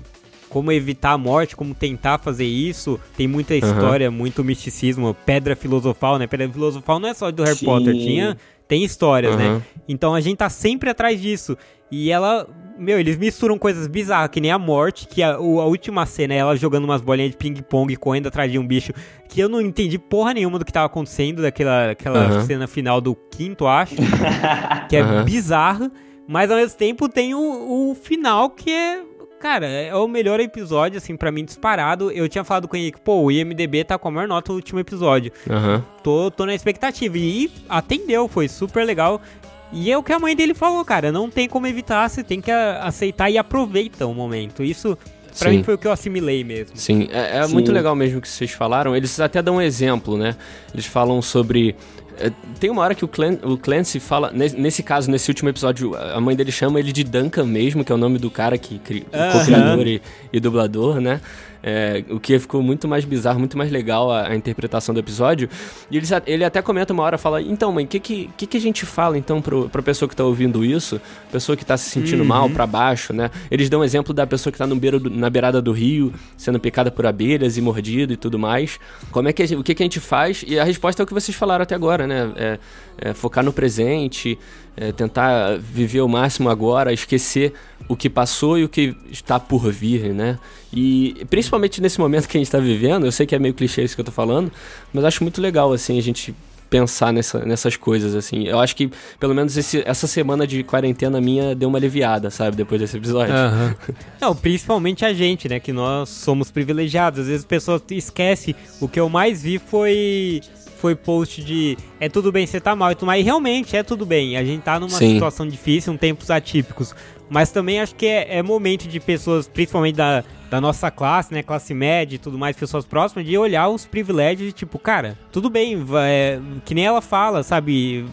como 0.47 0.71
evitar 0.71 1.11
a 1.11 1.17
morte, 1.17 1.55
como 1.55 1.73
tentar 1.73 2.17
fazer 2.19 2.45
isso. 2.45 2.97
Tem 3.17 3.27
muita 3.27 3.55
história, 3.55 4.09
uhum. 4.09 4.15
muito 4.15 4.43
misticismo, 4.43 5.13
pedra 5.25 5.55
filosofal, 5.55 6.17
né? 6.17 6.27
Pedra 6.27 6.47
filosofal 6.47 6.99
não 6.99 7.09
é 7.09 7.13
só 7.13 7.29
do 7.29 7.43
Harry 7.43 7.57
Sim. 7.57 7.65
Potter, 7.65 7.93
tinha 7.93 8.37
tem 8.67 8.83
histórias, 8.83 9.33
uhum. 9.33 9.37
né? 9.37 9.61
Então 9.87 10.13
a 10.13 10.21
gente 10.21 10.37
tá 10.37 10.49
sempre 10.49 10.89
atrás 10.89 11.21
disso. 11.21 11.57
E 11.91 12.11
ela 12.11 12.47
meu, 12.77 12.99
eles 12.99 13.17
misturam 13.17 13.57
coisas 13.57 13.87
bizarras, 13.87 14.29
que 14.29 14.41
nem 14.41 14.51
a 14.51 14.59
morte, 14.59 15.07
que 15.07 15.23
a, 15.23 15.35
a 15.35 15.39
última 15.39 16.05
cena 16.05 16.33
é 16.33 16.37
ela 16.37 16.55
jogando 16.55 16.85
umas 16.85 17.01
bolinhas 17.01 17.31
de 17.31 17.37
ping-pong 17.37 17.95
correndo 17.95 18.27
atrás 18.27 18.51
de 18.51 18.59
um 18.59 18.65
bicho, 18.65 18.93
que 19.29 19.39
eu 19.39 19.49
não 19.49 19.61
entendi 19.61 19.97
porra 19.97 20.33
nenhuma 20.33 20.59
do 20.59 20.65
que 20.65 20.73
tava 20.73 20.85
acontecendo, 20.85 21.41
daquela 21.41 21.91
aquela 21.91 22.31
uhum. 22.31 22.45
cena 22.45 22.67
final 22.67 22.99
do 22.99 23.15
quinto, 23.15 23.67
acho. 23.67 23.95
que 24.89 24.95
é 24.95 25.03
uhum. 25.03 25.23
bizarro, 25.23 25.91
mas 26.27 26.51
ao 26.51 26.57
mesmo 26.57 26.77
tempo 26.77 27.07
tem 27.07 27.33
o, 27.33 27.91
o 27.91 27.95
final 27.95 28.49
que 28.49 28.71
é 28.71 29.03
Cara, 29.39 29.67
é 29.67 29.93
o 29.93 30.07
melhor 30.07 30.39
episódio, 30.39 30.97
assim, 30.97 31.15
para 31.15 31.31
mim, 31.31 31.45
disparado. 31.45 32.09
Eu 32.09 32.27
tinha 32.27 32.43
falado 32.43 32.67
com 32.67 32.75
o 32.75 32.79
Henrique, 32.79 32.99
pô, 32.99 33.21
o 33.21 33.31
IMDB 33.31 33.83
tá 33.83 33.95
com 33.95 34.07
a 34.07 34.11
maior 34.11 34.27
nota 34.27 34.51
no 34.51 34.55
último 34.55 34.79
episódio. 34.79 35.31
Uhum. 35.47 35.83
Tô, 36.01 36.31
tô 36.31 36.47
na 36.47 36.55
expectativa. 36.55 37.15
E 37.15 37.51
atendeu, 37.69 38.27
foi 38.27 38.47
super 38.47 38.83
legal. 38.83 39.21
E 39.71 39.91
é 39.91 39.97
o 39.97 40.03
que 40.03 40.13
a 40.13 40.19
mãe 40.19 40.35
dele 40.35 40.53
falou, 40.53 40.83
cara. 40.85 41.11
Não 41.11 41.29
tem 41.29 41.47
como 41.47 41.67
evitar, 41.67 42.09
você 42.09 42.23
tem 42.23 42.39
que 42.39 42.51
aceitar 42.51 43.29
e 43.29 43.37
aproveita 43.37 44.05
o 44.05 44.13
momento. 44.13 44.63
Isso 44.63 44.97
Pra 45.37 45.49
Sim. 45.49 45.57
mim 45.57 45.63
foi 45.63 45.73
o 45.73 45.77
que 45.77 45.85
eu 45.85 45.91
assimilei 45.91 46.45
mesmo. 46.45 46.77
Sim, 46.77 47.09
é, 47.11 47.39
é 47.39 47.47
muito 47.47 47.69
legal 47.69 47.93
mesmo 47.93 48.21
que 48.21 48.29
vocês 48.29 48.51
falaram. 48.51 48.95
Eles 48.95 49.19
até 49.19 49.41
dão 49.41 49.57
um 49.57 49.61
exemplo, 49.61 50.17
né? 50.17 50.33
Eles 50.73 50.85
falam 50.85 51.21
sobre 51.21 51.75
é, 52.17 52.31
tem 52.59 52.69
uma 52.69 52.81
hora 52.81 52.95
que 52.95 53.03
o, 53.03 53.07
Clan, 53.07 53.37
o 53.43 53.57
Clancy 53.57 53.99
fala, 53.99 54.31
nesse 54.31 54.81
caso, 54.81 55.11
nesse 55.11 55.29
último 55.29 55.49
episódio, 55.49 55.95
a 55.95 56.19
mãe 56.21 56.35
dele 56.35 56.51
chama 56.51 56.79
ele 56.79 56.91
de 56.91 57.03
Duncan 57.03 57.45
mesmo, 57.45 57.83
que 57.83 57.91
é 57.91 57.95
o 57.95 57.97
nome 57.97 58.17
do 58.17 58.31
cara 58.31 58.57
que 58.57 58.79
cri, 58.79 59.05
co-criador 59.31 59.85
e, 59.85 60.01
e, 60.31 60.39
dublador, 60.39 61.01
né? 61.01 61.19
É, 61.67 62.03
o 62.11 62.19
que 62.19 62.37
ficou 62.37 62.61
muito 62.61 62.87
mais 62.87 63.05
bizarro, 63.05 63.39
muito 63.39 63.57
mais 63.57 63.71
legal 63.71 64.11
a, 64.11 64.27
a 64.27 64.35
interpretação 64.35 64.93
do 64.93 64.99
episódio. 64.99 65.49
E 65.89 65.97
ele, 65.97 66.05
ele, 66.27 66.43
até 66.43 66.61
comenta 66.61 66.93
uma 66.93 67.01
hora, 67.01 67.17
fala, 67.17 67.41
então 67.41 67.71
mãe, 67.71 67.85
o 67.85 67.87
que, 67.87 67.99
que, 67.99 68.27
que, 68.27 68.55
a 68.55 68.61
gente 68.61 68.85
fala 68.85 69.17
então 69.17 69.41
pro, 69.41 69.67
pra 69.67 69.81
pessoa 69.81 70.07
que 70.07 70.15
tá 70.15 70.23
ouvindo 70.23 70.63
isso? 70.63 71.01
Pessoa 71.31 71.57
que 71.57 71.65
tá 71.65 71.75
se 71.75 71.89
sentindo 71.89 72.21
uhum. 72.21 72.27
mal, 72.27 72.49
para 72.51 72.67
baixo, 72.67 73.13
né? 73.13 73.31
Eles 73.49 73.67
dão 73.67 73.79
um 73.79 73.83
exemplo 73.83 74.13
da 74.13 74.27
pessoa 74.27 74.53
que 74.53 74.59
tá 74.59 74.67
no 74.67 74.75
beiro 74.75 74.99
do, 74.99 75.09
na 75.09 75.27
beirada 75.27 75.59
do 75.59 75.71
rio, 75.71 76.13
sendo 76.37 76.59
picada 76.59 76.91
por 76.91 77.07
abelhas 77.07 77.57
e 77.57 77.61
mordida 77.61 78.13
e 78.13 78.17
tudo 78.17 78.37
mais. 78.37 78.79
Como 79.09 79.27
é 79.27 79.33
que 79.33 79.43
o 79.55 79.63
que, 79.63 79.73
que 79.73 79.81
a 79.81 79.85
gente 79.85 79.99
faz? 79.99 80.45
E 80.45 80.59
a 80.59 80.63
resposta 80.63 81.01
é 81.01 81.03
o 81.03 81.07
que 81.07 81.15
vocês 81.15 81.35
falaram 81.35 81.63
até 81.63 81.73
agora, 81.73 82.05
né? 82.05 82.31
É, 82.35 82.59
é 82.99 83.13
focar 83.15 83.43
no 83.43 83.51
presente, 83.51 84.37
é, 84.77 84.91
tentar 84.91 85.57
viver 85.57 86.01
o 86.01 86.07
máximo 86.07 86.49
agora, 86.49 86.91
esquecer 86.93 87.53
o 87.87 87.95
que 87.95 88.09
passou 88.09 88.57
e 88.57 88.63
o 88.63 88.69
que 88.69 88.95
está 89.11 89.39
por 89.39 89.71
vir, 89.71 90.13
né? 90.13 90.39
E 90.73 91.25
principalmente 91.29 91.81
nesse 91.81 91.99
momento 91.99 92.27
que 92.27 92.37
a 92.37 92.39
gente 92.39 92.47
está 92.47 92.59
vivendo, 92.59 93.05
eu 93.05 93.11
sei 93.11 93.25
que 93.25 93.35
é 93.35 93.39
meio 93.39 93.53
clichê 93.53 93.83
isso 93.83 93.95
que 93.95 94.01
eu 94.01 94.05
tô 94.05 94.11
falando, 94.11 94.51
mas 94.93 95.05
acho 95.05 95.23
muito 95.23 95.41
legal, 95.41 95.71
assim, 95.71 95.97
a 95.97 96.01
gente 96.01 96.35
pensar 96.69 97.13
nessa, 97.13 97.45
nessas 97.45 97.77
coisas, 97.77 98.15
assim. 98.15 98.47
Eu 98.47 98.59
acho 98.59 98.75
que, 98.75 98.89
pelo 99.19 99.33
menos, 99.33 99.55
esse, 99.55 99.83
essa 99.85 100.07
semana 100.07 100.45
de 100.47 100.63
quarentena 100.63 101.21
minha 101.21 101.55
deu 101.55 101.69
uma 101.69 101.77
aliviada, 101.77 102.29
sabe? 102.29 102.57
Depois 102.57 102.81
desse 102.81 102.97
episódio. 102.97 103.33
Uhum. 103.33 103.95
Não, 104.19 104.35
principalmente 104.35 105.05
a 105.05 105.13
gente, 105.13 105.47
né? 105.47 105.59
Que 105.59 105.71
nós 105.71 106.09
somos 106.09 106.51
privilegiados. 106.51 107.21
Às 107.21 107.27
vezes 107.27 107.45
a 107.45 107.47
pessoa 107.47 107.81
esquece. 107.91 108.55
O 108.81 108.87
que 108.87 108.99
eu 108.99 109.07
mais 109.07 109.43
vi 109.43 109.59
foi 109.59 110.41
foi 110.85 110.95
post 110.95 111.43
de 111.43 111.75
é 111.99 112.07
tudo 112.07 112.31
bem, 112.31 112.45
você 112.45 112.61
tá 112.61 112.75
mal 112.75 112.91
e 112.91 112.95
tudo 112.95 113.07
mais. 113.07 113.19
E 113.19 113.23
realmente 113.23 113.75
é 113.75 113.81
tudo 113.81 114.05
bem. 114.05 114.37
A 114.37 114.43
gente 114.43 114.61
tá 114.61 114.79
numa 114.79 114.91
Sim. 114.91 115.15
situação 115.15 115.47
difícil, 115.47 115.91
um 115.91 115.97
tempos 115.97 116.29
atípicos. 116.29 116.93
Mas 117.27 117.51
também 117.51 117.81
acho 117.81 117.95
que 117.95 118.05
é, 118.05 118.37
é, 118.37 118.43
momento 118.43 118.87
de 118.87 118.99
pessoas, 118.99 119.47
principalmente 119.47 119.95
da, 119.95 120.23
da 120.47 120.61
nossa 120.61 120.91
classe, 120.91 121.33
né? 121.33 121.41
Classe 121.41 121.73
média 121.73 122.17
e 122.17 122.19
tudo 122.19 122.37
mais, 122.37 122.55
pessoas 122.55 122.85
próximas, 122.85 123.25
de 123.25 123.35
olhar 123.35 123.67
os 123.67 123.87
privilégios 123.87 124.49
e 124.49 124.51
tipo, 124.51 124.77
cara, 124.77 125.17
tudo 125.31 125.49
bem, 125.49 125.83
é, 126.03 126.39
que 126.63 126.75
nem 126.75 126.85
ela 126.85 127.01
fala, 127.01 127.41
sabe? 127.41 128.05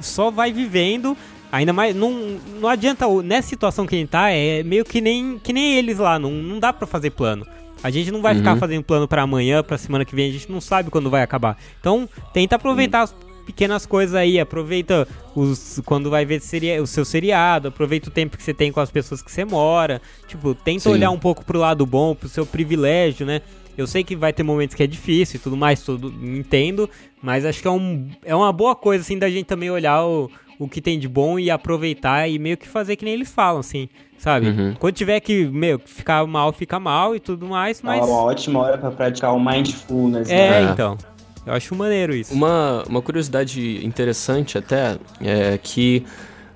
Só 0.00 0.32
vai 0.32 0.52
vivendo. 0.52 1.16
Ainda 1.52 1.72
mais, 1.72 1.94
não, 1.94 2.38
não 2.60 2.68
adianta, 2.68 3.06
nessa 3.22 3.48
situação 3.48 3.86
que 3.86 3.94
a 3.94 3.98
gente 3.98 4.08
tá, 4.08 4.30
é 4.30 4.64
meio 4.64 4.84
que 4.84 5.00
nem, 5.00 5.38
que 5.38 5.52
nem 5.52 5.74
eles 5.74 5.98
lá, 5.98 6.18
não, 6.18 6.32
não 6.32 6.58
dá 6.58 6.72
para 6.72 6.88
fazer 6.88 7.10
plano. 7.10 7.46
A 7.82 7.90
gente 7.90 8.10
não 8.10 8.20
vai 8.20 8.32
uhum. 8.32 8.38
ficar 8.38 8.56
fazendo 8.56 8.84
plano 8.84 9.08
para 9.08 9.22
amanhã, 9.22 9.62
para 9.62 9.78
semana 9.78 10.04
que 10.04 10.14
vem, 10.14 10.28
a 10.28 10.32
gente 10.32 10.50
não 10.50 10.60
sabe 10.60 10.90
quando 10.90 11.08
vai 11.08 11.22
acabar. 11.22 11.56
Então, 11.80 12.08
tenta 12.32 12.56
aproveitar 12.56 13.02
as 13.02 13.14
pequenas 13.46 13.84
coisas 13.84 14.14
aí, 14.14 14.38
aproveita 14.38 15.08
os 15.34 15.80
quando 15.84 16.10
vai 16.10 16.24
ver 16.24 16.40
seria, 16.40 16.80
o 16.82 16.86
seu 16.86 17.04
seriado, 17.04 17.68
aproveita 17.68 18.08
o 18.08 18.12
tempo 18.12 18.36
que 18.36 18.42
você 18.42 18.54
tem 18.54 18.70
com 18.70 18.80
as 18.80 18.90
pessoas 18.90 19.22
que 19.22 19.30
você 19.30 19.44
mora. 19.44 20.00
Tipo, 20.28 20.54
tenta 20.54 20.80
Sim. 20.80 20.90
olhar 20.90 21.10
um 21.10 21.18
pouco 21.18 21.44
pro 21.44 21.58
lado 21.58 21.84
bom, 21.84 22.14
pro 22.14 22.28
seu 22.28 22.46
privilégio, 22.46 23.26
né? 23.26 23.40
Eu 23.76 23.86
sei 23.86 24.04
que 24.04 24.14
vai 24.14 24.32
ter 24.32 24.42
momentos 24.42 24.76
que 24.76 24.82
é 24.82 24.86
difícil 24.86 25.36
e 25.36 25.42
tudo 25.42 25.56
mais, 25.56 25.82
tudo 25.82 26.12
entendo, 26.22 26.88
mas 27.22 27.44
acho 27.44 27.62
que 27.62 27.68
é, 27.68 27.70
um, 27.70 28.10
é 28.24 28.34
uma 28.34 28.52
boa 28.52 28.76
coisa 28.76 29.02
assim 29.02 29.18
da 29.18 29.30
gente 29.30 29.46
também 29.46 29.70
olhar 29.70 30.04
o, 30.04 30.30
o 30.60 30.68
que 30.68 30.80
tem 30.80 30.98
de 30.98 31.08
bom 31.08 31.40
e 31.40 31.50
aproveitar 31.50 32.28
e 32.28 32.38
meio 32.38 32.56
que 32.56 32.68
fazer 32.68 32.94
que 32.94 33.04
nem 33.04 33.14
eles 33.14 33.30
falam, 33.32 33.58
assim 33.58 33.88
sabe? 34.20 34.48
Uhum. 34.48 34.74
Quando 34.78 34.94
tiver 34.94 35.18
que, 35.20 35.46
meu, 35.46 35.80
ficar 35.82 36.26
mal, 36.26 36.52
fica 36.52 36.78
mal 36.78 37.16
e 37.16 37.20
tudo 37.20 37.46
mais, 37.46 37.80
mas... 37.80 38.02
É 38.02 38.04
uma 38.04 38.22
ótima 38.22 38.60
hora 38.60 38.76
para 38.76 38.90
praticar 38.90 39.34
o 39.34 39.40
mindfulness, 39.40 40.28
É, 40.28 40.62
né? 40.64 40.70
então. 40.72 40.98
Eu 41.46 41.54
acho 41.54 41.74
maneiro 41.74 42.14
isso. 42.14 42.34
Uma, 42.34 42.84
uma 42.86 43.00
curiosidade 43.00 43.84
interessante 43.84 44.58
até 44.58 44.98
é 45.22 45.58
que 45.60 46.04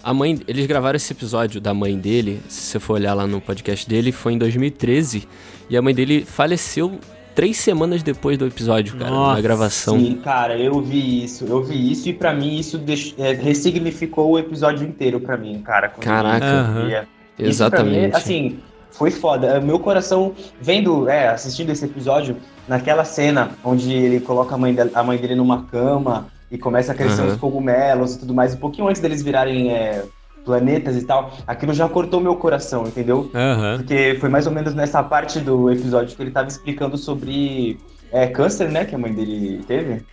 a 0.02 0.12
mãe, 0.12 0.38
eles 0.46 0.66
gravaram 0.66 0.96
esse 0.96 1.10
episódio 1.10 1.58
da 1.58 1.72
mãe 1.72 1.98
dele, 1.98 2.42
se 2.48 2.60
você 2.60 2.78
for 2.78 2.94
olhar 2.94 3.14
lá 3.14 3.26
no 3.26 3.40
podcast 3.40 3.88
dele, 3.88 4.12
foi 4.12 4.34
em 4.34 4.38
2013, 4.38 5.26
e 5.70 5.76
a 5.76 5.80
mãe 5.80 5.94
dele 5.94 6.22
faleceu 6.26 6.98
três 7.34 7.58
semanas 7.58 8.02
depois 8.02 8.38
do 8.38 8.46
episódio, 8.46 8.96
cara, 8.96 9.10
Nossa, 9.10 9.34
na 9.34 9.40
gravação. 9.40 9.98
Sim, 9.98 10.20
cara, 10.22 10.56
eu 10.56 10.80
vi 10.80 11.24
isso, 11.24 11.44
eu 11.46 11.62
vi 11.62 11.90
isso 11.90 12.08
e 12.08 12.12
para 12.12 12.32
mim 12.32 12.58
isso 12.58 12.80
é, 13.18 13.32
ressignificou 13.32 14.30
o 14.30 14.38
episódio 14.38 14.86
inteiro 14.86 15.20
para 15.20 15.36
mim, 15.36 15.60
cara. 15.62 15.88
Caraca. 15.88 16.46
Uhum. 16.46 17.04
Exatamente. 17.38 18.08
Mim, 18.08 18.16
assim, 18.16 18.58
foi 18.90 19.10
foda. 19.10 19.60
Meu 19.60 19.78
coração, 19.78 20.32
vendo, 20.60 21.08
é, 21.08 21.28
assistindo 21.28 21.70
esse 21.70 21.84
episódio, 21.84 22.36
naquela 22.68 23.04
cena 23.04 23.50
onde 23.64 23.92
ele 23.92 24.20
coloca 24.20 24.54
a 24.54 24.58
mãe, 24.58 24.72
dele, 24.72 24.90
a 24.94 25.02
mãe 25.02 25.18
dele 25.18 25.34
numa 25.34 25.64
cama 25.64 26.28
e 26.50 26.56
começa 26.56 26.92
a 26.92 26.94
crescer 26.94 27.22
uhum. 27.22 27.28
os 27.28 27.36
cogumelos 27.36 28.14
e 28.14 28.18
tudo 28.20 28.32
mais, 28.32 28.54
um 28.54 28.58
pouquinho 28.58 28.86
antes 28.88 29.02
deles 29.02 29.22
virarem 29.22 29.72
é, 29.72 30.04
planetas 30.44 30.96
e 30.96 31.04
tal, 31.04 31.32
aquilo 31.46 31.72
já 31.72 31.88
cortou 31.88 32.20
meu 32.20 32.36
coração, 32.36 32.86
entendeu? 32.86 33.30
Uhum. 33.34 33.76
Porque 33.78 34.16
foi 34.20 34.28
mais 34.28 34.46
ou 34.46 34.52
menos 34.52 34.74
nessa 34.74 35.02
parte 35.02 35.40
do 35.40 35.70
episódio 35.70 36.14
que 36.14 36.22
ele 36.22 36.30
tava 36.30 36.48
explicando 36.48 36.96
sobre 36.96 37.78
é, 38.14 38.28
câncer, 38.28 38.70
né, 38.70 38.84
que 38.84 38.94
a 38.94 38.98
mãe 38.98 39.12
dele 39.12 39.64
teve. 39.66 40.04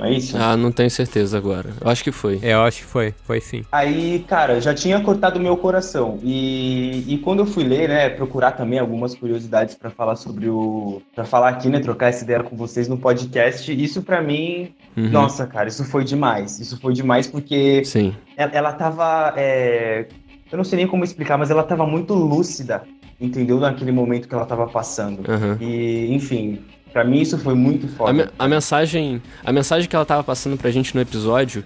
É 0.00 0.12
isso? 0.12 0.36
Ah, 0.36 0.56
não 0.56 0.70
tenho 0.70 0.90
certeza 0.90 1.36
agora. 1.36 1.70
Eu 1.80 1.90
acho 1.90 2.04
que 2.04 2.12
foi. 2.12 2.38
É, 2.42 2.52
eu 2.52 2.62
acho 2.62 2.78
que 2.78 2.84
foi. 2.84 3.14
Foi 3.24 3.40
sim. 3.40 3.64
Aí, 3.70 4.24
cara, 4.28 4.60
já 4.60 4.72
tinha 4.72 5.00
cortado 5.00 5.40
meu 5.40 5.56
coração. 5.56 6.18
E, 6.22 7.04
e 7.06 7.18
quando 7.18 7.40
eu 7.40 7.46
fui 7.46 7.64
ler, 7.64 7.88
né, 7.88 8.08
procurar 8.10 8.52
também 8.52 8.78
algumas 8.78 9.14
curiosidades 9.14 9.74
para 9.74 9.90
falar 9.90 10.14
sobre 10.16 10.48
o. 10.48 11.02
para 11.14 11.24
falar 11.24 11.48
aqui, 11.48 11.68
né, 11.68 11.80
trocar 11.80 12.08
essa 12.08 12.24
ideia 12.24 12.42
com 12.42 12.56
vocês 12.56 12.88
no 12.88 12.96
podcast, 12.96 13.72
isso 13.72 14.02
para 14.02 14.20
mim. 14.22 14.72
Uhum. 14.96 15.10
Nossa, 15.10 15.46
cara, 15.46 15.68
isso 15.68 15.84
foi 15.84 16.04
demais. 16.04 16.60
Isso 16.60 16.80
foi 16.80 16.92
demais 16.92 17.26
porque. 17.26 17.84
Sim. 17.84 18.14
Ela, 18.36 18.52
ela 18.52 18.72
tava. 18.72 19.34
É... 19.36 20.06
Eu 20.50 20.56
não 20.56 20.64
sei 20.64 20.78
nem 20.78 20.86
como 20.86 21.04
explicar, 21.04 21.36
mas 21.36 21.50
ela 21.50 21.62
tava 21.62 21.86
muito 21.86 22.14
lúcida 22.14 22.84
entendeu 23.20 23.58
naquele 23.58 23.90
momento 23.90 24.28
que 24.28 24.34
ela 24.34 24.46
tava 24.46 24.66
passando. 24.68 25.28
Uhum. 25.28 25.56
E, 25.60 26.14
enfim, 26.14 26.60
Pra 26.98 27.04
mim 27.04 27.20
isso 27.20 27.38
foi 27.38 27.54
muito 27.54 27.86
foda. 27.86 28.32
A, 28.36 28.44
a, 28.44 28.48
mensagem, 28.48 29.22
a 29.44 29.52
mensagem 29.52 29.88
que 29.88 29.94
ela 29.94 30.04
tava 30.04 30.24
passando 30.24 30.56
pra 30.56 30.68
gente 30.68 30.96
no 30.96 31.00
episódio 31.00 31.64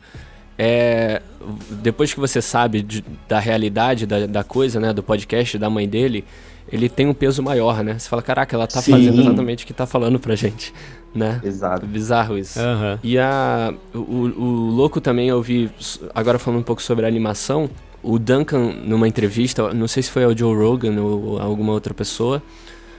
é. 0.58 1.22
Depois 1.70 2.12
que 2.12 2.20
você 2.20 2.42
sabe 2.42 2.82
de, 2.82 3.02
da 3.26 3.38
realidade 3.38 4.04
da, 4.04 4.26
da 4.26 4.44
coisa, 4.44 4.78
né? 4.78 4.92
Do 4.92 5.02
podcast 5.02 5.56
da 5.56 5.70
mãe 5.70 5.88
dele, 5.88 6.22
ele 6.70 6.86
tem 6.86 7.06
um 7.06 7.14
peso 7.14 7.42
maior, 7.42 7.82
né? 7.82 7.98
Você 7.98 8.10
fala, 8.10 8.20
caraca, 8.20 8.54
ela 8.54 8.66
tá 8.66 8.82
Sim. 8.82 8.92
fazendo 8.92 9.22
exatamente 9.22 9.64
o 9.64 9.66
que 9.66 9.72
tá 9.72 9.86
falando 9.86 10.20
pra 10.20 10.34
gente, 10.36 10.74
né? 11.14 11.40
Exato. 11.42 11.86
Bizarro 11.86 12.36
isso. 12.36 12.60
Uhum. 12.60 12.98
E 13.02 13.18
a, 13.18 13.72
o, 13.94 13.98
o 13.98 14.70
louco 14.70 15.00
também, 15.00 15.30
eu 15.30 15.40
vi, 15.40 15.70
agora 16.14 16.38
falando 16.38 16.60
um 16.60 16.62
pouco 16.62 16.82
sobre 16.82 17.06
a 17.06 17.08
animação, 17.08 17.70
o 18.02 18.18
Duncan, 18.18 18.74
numa 18.84 19.08
entrevista, 19.08 19.72
não 19.72 19.88
sei 19.88 20.02
se 20.02 20.10
foi 20.10 20.24
ao 20.24 20.36
Joe 20.36 20.54
Rogan 20.54 21.00
ou 21.00 21.40
alguma 21.40 21.72
outra 21.72 21.94
pessoa, 21.94 22.42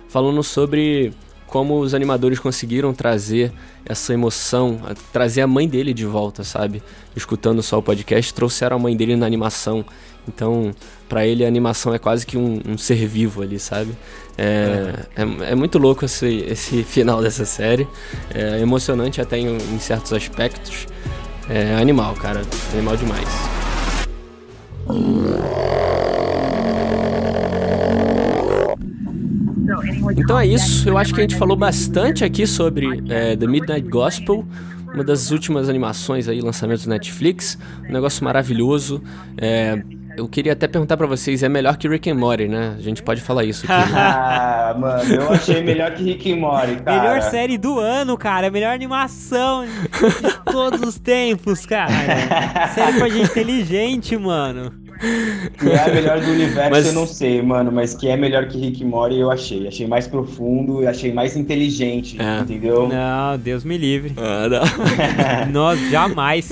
falando 0.09 0.41
sobre 0.41 1.13
como 1.53 1.79
os 1.79 1.93
animadores 1.93 2.39
conseguiram 2.39 2.95
trazer 2.95 3.53
essa 3.85 4.11
emoção, 4.11 4.79
trazer 5.11 5.41
a 5.41 5.45
mãe 5.45 5.67
dele 5.67 5.93
de 5.93 6.03
volta, 6.03 6.43
sabe? 6.43 6.81
Escutando 7.15 7.61
só 7.61 7.77
o 7.77 7.83
podcast, 7.83 8.33
trouxeram 8.33 8.77
a 8.77 8.79
mãe 8.79 8.97
dele 8.97 9.15
na 9.15 9.27
animação. 9.27 9.85
Então, 10.27 10.73
para 11.07 11.27
ele 11.27 11.45
a 11.45 11.47
animação 11.47 11.93
é 11.93 11.99
quase 11.99 12.25
que 12.25 12.39
um, 12.39 12.59
um 12.67 12.75
ser 12.75 13.05
vivo 13.05 13.43
ali, 13.43 13.59
sabe? 13.59 13.95
É, 14.35 14.95
é, 15.15 15.51
é, 15.51 15.53
muito 15.53 15.77
louco 15.77 16.03
esse, 16.05 16.43
esse 16.47 16.81
final 16.89 17.21
dessa 17.21 17.45
série. 17.45 17.87
É 18.33 18.59
emocionante 18.59 19.21
até 19.21 19.37
em, 19.37 19.55
em 19.55 19.77
certos 19.77 20.11
aspectos. 20.11 20.87
É 21.47 21.75
animal, 21.75 22.15
cara. 22.15 22.41
Animal 22.73 22.97
demais. 22.97 23.29
Então 30.17 30.37
é 30.37 30.45
isso. 30.45 30.87
Eu 30.87 30.97
acho 30.97 31.13
que 31.13 31.19
a 31.19 31.23
gente 31.23 31.35
falou 31.35 31.57
bastante 31.57 32.23
aqui 32.23 32.45
sobre 32.45 33.03
é, 33.09 33.35
The 33.35 33.47
Midnight 33.47 33.87
Gospel, 33.87 34.45
uma 34.93 35.03
das 35.03 35.31
últimas 35.31 35.69
animações 35.69 36.27
aí, 36.27 36.39
lançamentos 36.39 36.85
do 36.85 36.89
Netflix. 36.89 37.57
Um 37.89 37.91
negócio 37.91 38.23
maravilhoso. 38.23 39.01
É, 39.37 39.81
eu 40.15 40.27
queria 40.27 40.53
até 40.53 40.67
perguntar 40.67 40.95
para 40.95 41.07
vocês, 41.07 41.41
é 41.41 41.49
melhor 41.49 41.75
que 41.77 41.87
Rick 41.87 42.09
and 42.09 42.15
Morty, 42.15 42.47
né? 42.47 42.75
A 42.77 42.81
gente 42.81 43.01
pode 43.01 43.19
falar 43.21 43.43
isso 43.43 43.65
aqui. 43.65 43.91
Né? 43.91 43.97
ah, 43.97 44.75
mano, 44.77 45.13
eu 45.13 45.31
achei 45.31 45.61
melhor 45.63 45.91
que 45.93 46.03
Rick 46.03 46.31
and 46.31 46.37
Morty, 46.37 46.75
cara. 46.83 47.01
Melhor 47.01 47.21
série 47.23 47.57
do 47.57 47.79
ano, 47.79 48.15
cara. 48.17 48.51
Melhor 48.51 48.73
animação 48.73 49.65
de 49.65 50.51
todos 50.51 50.81
os 50.81 50.99
tempos, 50.99 51.65
cara. 51.65 51.91
série 52.75 52.97
pra 52.99 53.09
gente 53.09 53.31
inteligente, 53.31 54.15
mano. 54.15 54.82
Que 55.59 55.69
é 55.69 55.79
a 55.79 55.93
melhor 55.93 56.19
do 56.19 56.31
universo, 56.31 56.71
mas... 56.71 56.87
eu 56.87 56.93
não 56.93 57.07
sei, 57.07 57.41
mano. 57.41 57.71
Mas 57.71 57.93
que 57.93 58.07
é 58.07 58.15
melhor 58.15 58.47
que 58.47 58.57
Rick 58.57 58.83
Mori, 58.83 59.19
eu 59.19 59.29
achei. 59.29 59.67
Achei 59.67 59.87
mais 59.87 60.07
profundo, 60.07 60.87
achei 60.87 61.13
mais 61.13 61.35
inteligente, 61.35 62.17
é. 62.19 62.39
entendeu? 62.39 62.87
Não, 62.87 63.37
Deus 63.37 63.63
me 63.63 63.77
livre. 63.77 64.13
Ah, 64.17 64.47
não. 64.49 65.51
Nós 65.51 65.79
jamais. 65.89 66.49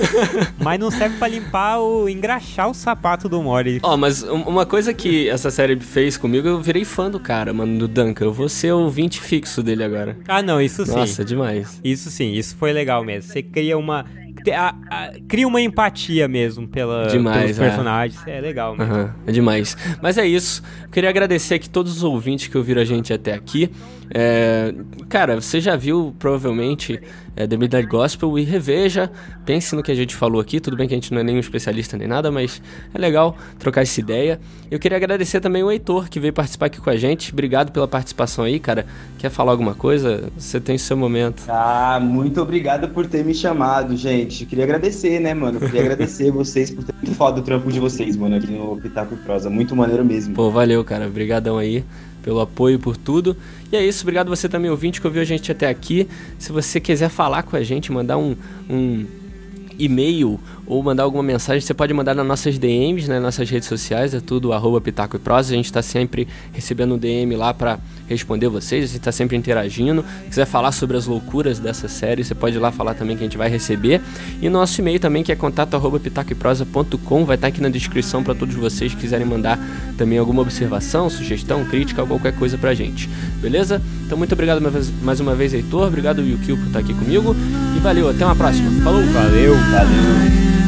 mas 0.60 0.80
não 0.80 0.92
serve 0.92 1.18
pra 1.18 1.28
limpar 1.28 1.80
o. 1.80 2.10
engraxar 2.10 2.70
o 2.70 2.74
sapato 2.74 3.30
do 3.30 3.42
Mori. 3.42 3.80
Ó, 3.84 3.94
oh, 3.94 3.98
mas 3.98 4.24
uma 4.24 4.66
coisa 4.66 4.94
que 4.94 5.30
essa 5.30 5.50
série 5.50 5.80
fez 5.80 6.18
comigo, 6.18 6.48
eu 6.48 6.62
virei 6.62 6.86
fã 6.86 7.10
do 7.10 7.20
cara, 7.20 7.54
mano, 7.54 7.78
do 7.80 7.88
Duncan. 7.88 8.26
Eu 8.26 8.34
vou 8.34 8.50
ser 8.50 8.72
o 8.74 8.90
20 8.90 9.22
fixo 9.22 9.64
dele 9.64 9.84
agora. 9.84 10.18
Ah, 10.28 10.42
não, 10.42 10.62
isso 10.62 10.86
sim. 10.86 10.92
Nossa, 10.92 11.24
demais. 11.24 11.80
Isso 11.84 12.10
sim, 12.10 12.34
isso 12.34 12.56
foi 12.56 12.72
legal 12.74 13.04
mesmo. 13.04 13.32
Você 13.32 13.42
cria 13.42 13.78
uma 13.78 14.06
a, 14.54 14.76
a, 14.90 15.12
cria 15.28 15.48
uma 15.48 15.62
empatia 15.62 16.28
mesmo 16.28 16.68
pela, 16.68 17.08
demais, 17.08 17.42
pelos 17.42 17.60
é. 17.60 17.68
personagens. 17.68 18.28
É, 18.28 18.38
é 18.38 18.42
legal 18.42 18.76
mesmo. 18.76 18.94
Uhum, 18.94 19.10
é 19.28 19.32
demais. 19.32 19.78
Mas 20.02 20.18
é 20.18 20.26
isso. 20.26 20.62
Queria 20.92 21.10
agradecer 21.10 21.56
aqui 21.56 21.70
todos 21.70 21.98
os 21.98 22.04
ouvintes 22.04 22.48
que 22.48 22.58
ouviram 22.58 22.82
a 22.82 22.86
gente 22.86 23.14
até 23.14 23.34
aqui. 23.34 23.72
É, 24.14 24.74
cara, 25.08 25.40
você 25.40 25.62
já 25.62 25.76
viu 25.76 26.14
provavelmente 26.20 27.00
é, 27.36 27.48
The 27.48 27.58
Midnight 27.58 27.88
Gospel 27.88 28.38
e 28.38 28.44
reveja, 28.44 29.10
pense 29.46 29.76
no 29.76 29.84
que 29.84 29.92
a 29.92 29.96
gente 29.96 30.16
falou 30.16 30.42
aqui. 30.42 30.60
Tudo 30.60 30.78
bem 30.78 30.88
que 30.88 30.94
a 30.94 30.98
gente 30.98 31.14
não 31.14 31.22
é 31.22 31.24
nenhum 31.24 31.40
especialista 31.40 31.98
nem 31.98 32.08
nada, 32.08 32.32
mas 32.32 32.62
é 32.94 32.98
legal 32.98 33.36
trocar 33.60 33.82
essa 33.82 34.00
ideia. 34.00 34.40
Eu 34.70 34.80
queria 34.80 34.98
agradecer 34.98 35.40
também 35.40 35.64
o 35.64 35.72
Heitor 35.72 36.10
que 36.10 36.20
veio 36.20 36.34
participar 36.34 36.68
aqui 36.68 36.80
com 36.80 36.90
a 36.90 36.96
gente. 36.96 37.32
Obrigado 37.32 37.72
pela 37.72 37.88
participação 37.88 38.46
aí, 38.46 38.60
cara. 38.60 38.86
Quer 39.18 39.30
falar 39.30 39.52
alguma 39.52 39.76
coisa? 39.76 40.30
Você 40.38 40.60
tem 40.60 40.76
o 40.76 40.80
seu 40.80 40.98
momento. 40.98 41.44
Ah, 41.48 42.00
muito 42.02 42.42
obrigado 42.42 42.90
por 42.90 43.08
ter 43.08 43.24
me 43.24 43.34
chamado, 43.34 43.96
gente. 43.96 44.46
Queria 44.46 44.64
agradecer, 44.64 45.20
né, 45.20 45.34
mano? 45.34 45.60
Queria 45.60 45.82
agradecer 45.82 46.32
vocês 46.32 46.70
por 46.70 46.84
ter 46.84 46.94
muito 47.02 47.16
foda 47.16 47.40
o 47.40 47.44
trampo 47.44 47.72
de 47.72 47.80
vocês, 47.80 48.16
mano, 48.16 48.36
aqui 48.36 48.48
no 48.48 48.78
Pitaco 48.78 49.16
Prosa. 49.18 49.50
Muito 49.50 49.76
maneiro 49.76 50.04
mesmo. 50.04 50.34
Pô, 50.34 50.50
valeu, 50.50 50.84
cara. 50.84 51.08
Obrigadão 51.08 51.58
aí 51.58 51.84
pelo 52.22 52.40
apoio, 52.40 52.80
por 52.80 52.98
tudo. 52.98 53.36
E 53.72 53.76
é 53.76 53.86
isso, 53.86 54.04
obrigado 54.04 54.30
você 54.30 54.48
também, 54.50 54.70
ouvinte, 54.70 55.00
que 55.00 55.08
ouviu 55.08 55.22
a 55.22 55.26
gente 55.26 55.52
até 55.52 55.68
aqui. 55.68 56.08
Se 56.38 56.52
você 56.52 56.80
quiser 56.80 57.10
falar 57.10 57.44
com 57.44 57.56
a 57.56 57.64
gente, 57.64 57.92
mandar 57.92 58.18
um, 58.18 58.36
um 58.70 59.06
e-mail 59.78 60.40
ou 60.72 60.82
mandar 60.82 61.04
alguma 61.04 61.22
mensagem, 61.22 61.60
você 61.60 61.74
pode 61.74 61.94
mandar 61.94 62.16
nas 62.16 62.26
nossas 62.26 62.58
DMs, 62.58 63.06
né, 63.06 63.16
nas 63.16 63.24
nossas 63.24 63.50
redes 63.50 63.68
sociais, 63.68 64.14
é 64.14 64.22
tudo 64.22 64.54
arroba 64.54 64.80
Pitaco 64.80 65.18
e 65.18 65.20
Prosa. 65.20 65.52
A 65.52 65.58
gente 65.58 65.66
está 65.66 65.82
sempre 65.82 66.26
recebendo 66.54 66.98
DM 66.98 67.36
lá 67.36 67.54
para 67.54 67.78
responder 68.08 68.48
vocês, 68.48 68.86
a 68.86 68.88
gente 68.88 69.00
está 69.00 69.12
sempre 69.12 69.36
interagindo. 69.36 70.02
Se 70.24 70.30
quiser 70.30 70.46
falar 70.46 70.72
sobre 70.72 70.96
as 70.96 71.06
loucuras 71.08 71.60
dessa 71.60 71.90
série, 71.90 72.24
você 72.24 72.34
pode 72.34 72.56
ir 72.56 72.60
lá 72.60 72.72
falar 72.72 72.94
também 72.94 73.18
que 73.18 73.24
a 73.24 73.26
gente 73.26 73.38
vai 73.38 73.50
receber. 73.50 74.00
E 74.42 74.48
nosso 74.48 74.80
e-mail 74.80 74.98
também, 74.98 75.24
que 75.24 75.32
é 75.34 75.36
contato 75.36 75.74
arroba 75.74 76.00
pitacoeprosa.com, 76.00 77.26
vai 77.26 77.36
estar 77.36 77.48
tá 77.48 77.50
aqui 77.50 77.62
na 77.62 77.68
descrição 77.68 78.24
para 78.24 78.34
todos 78.34 78.56
vocês 78.56 78.94
que 78.94 79.02
quiserem 79.02 79.28
mandar 79.28 79.60
também 79.98 80.20
alguma 80.20 80.42
observação, 80.42 81.10
sugestão, 81.10 81.66
crítica 81.66 82.06
qualquer 82.06 82.34
coisa 82.34 82.58
pra 82.58 82.74
gente. 82.74 83.10
Beleza? 83.42 83.82
Então 84.06 84.18
muito 84.18 84.32
obrigado 84.32 84.62
mais 85.02 85.20
uma 85.20 85.36
vez, 85.36 85.54
Heitor. 85.54 85.88
Obrigado, 85.88 86.22
Yukio, 86.22 86.56
por 86.56 86.68
estar 86.68 86.80
aqui 86.80 86.94
comigo. 86.94 87.36
E 87.76 87.80
valeu, 87.80 88.10
até 88.10 88.26
uma 88.26 88.38
próxima. 88.38 88.72
Falou! 88.84 89.04
Valeu! 89.08 89.54
Valeu! 89.54 90.61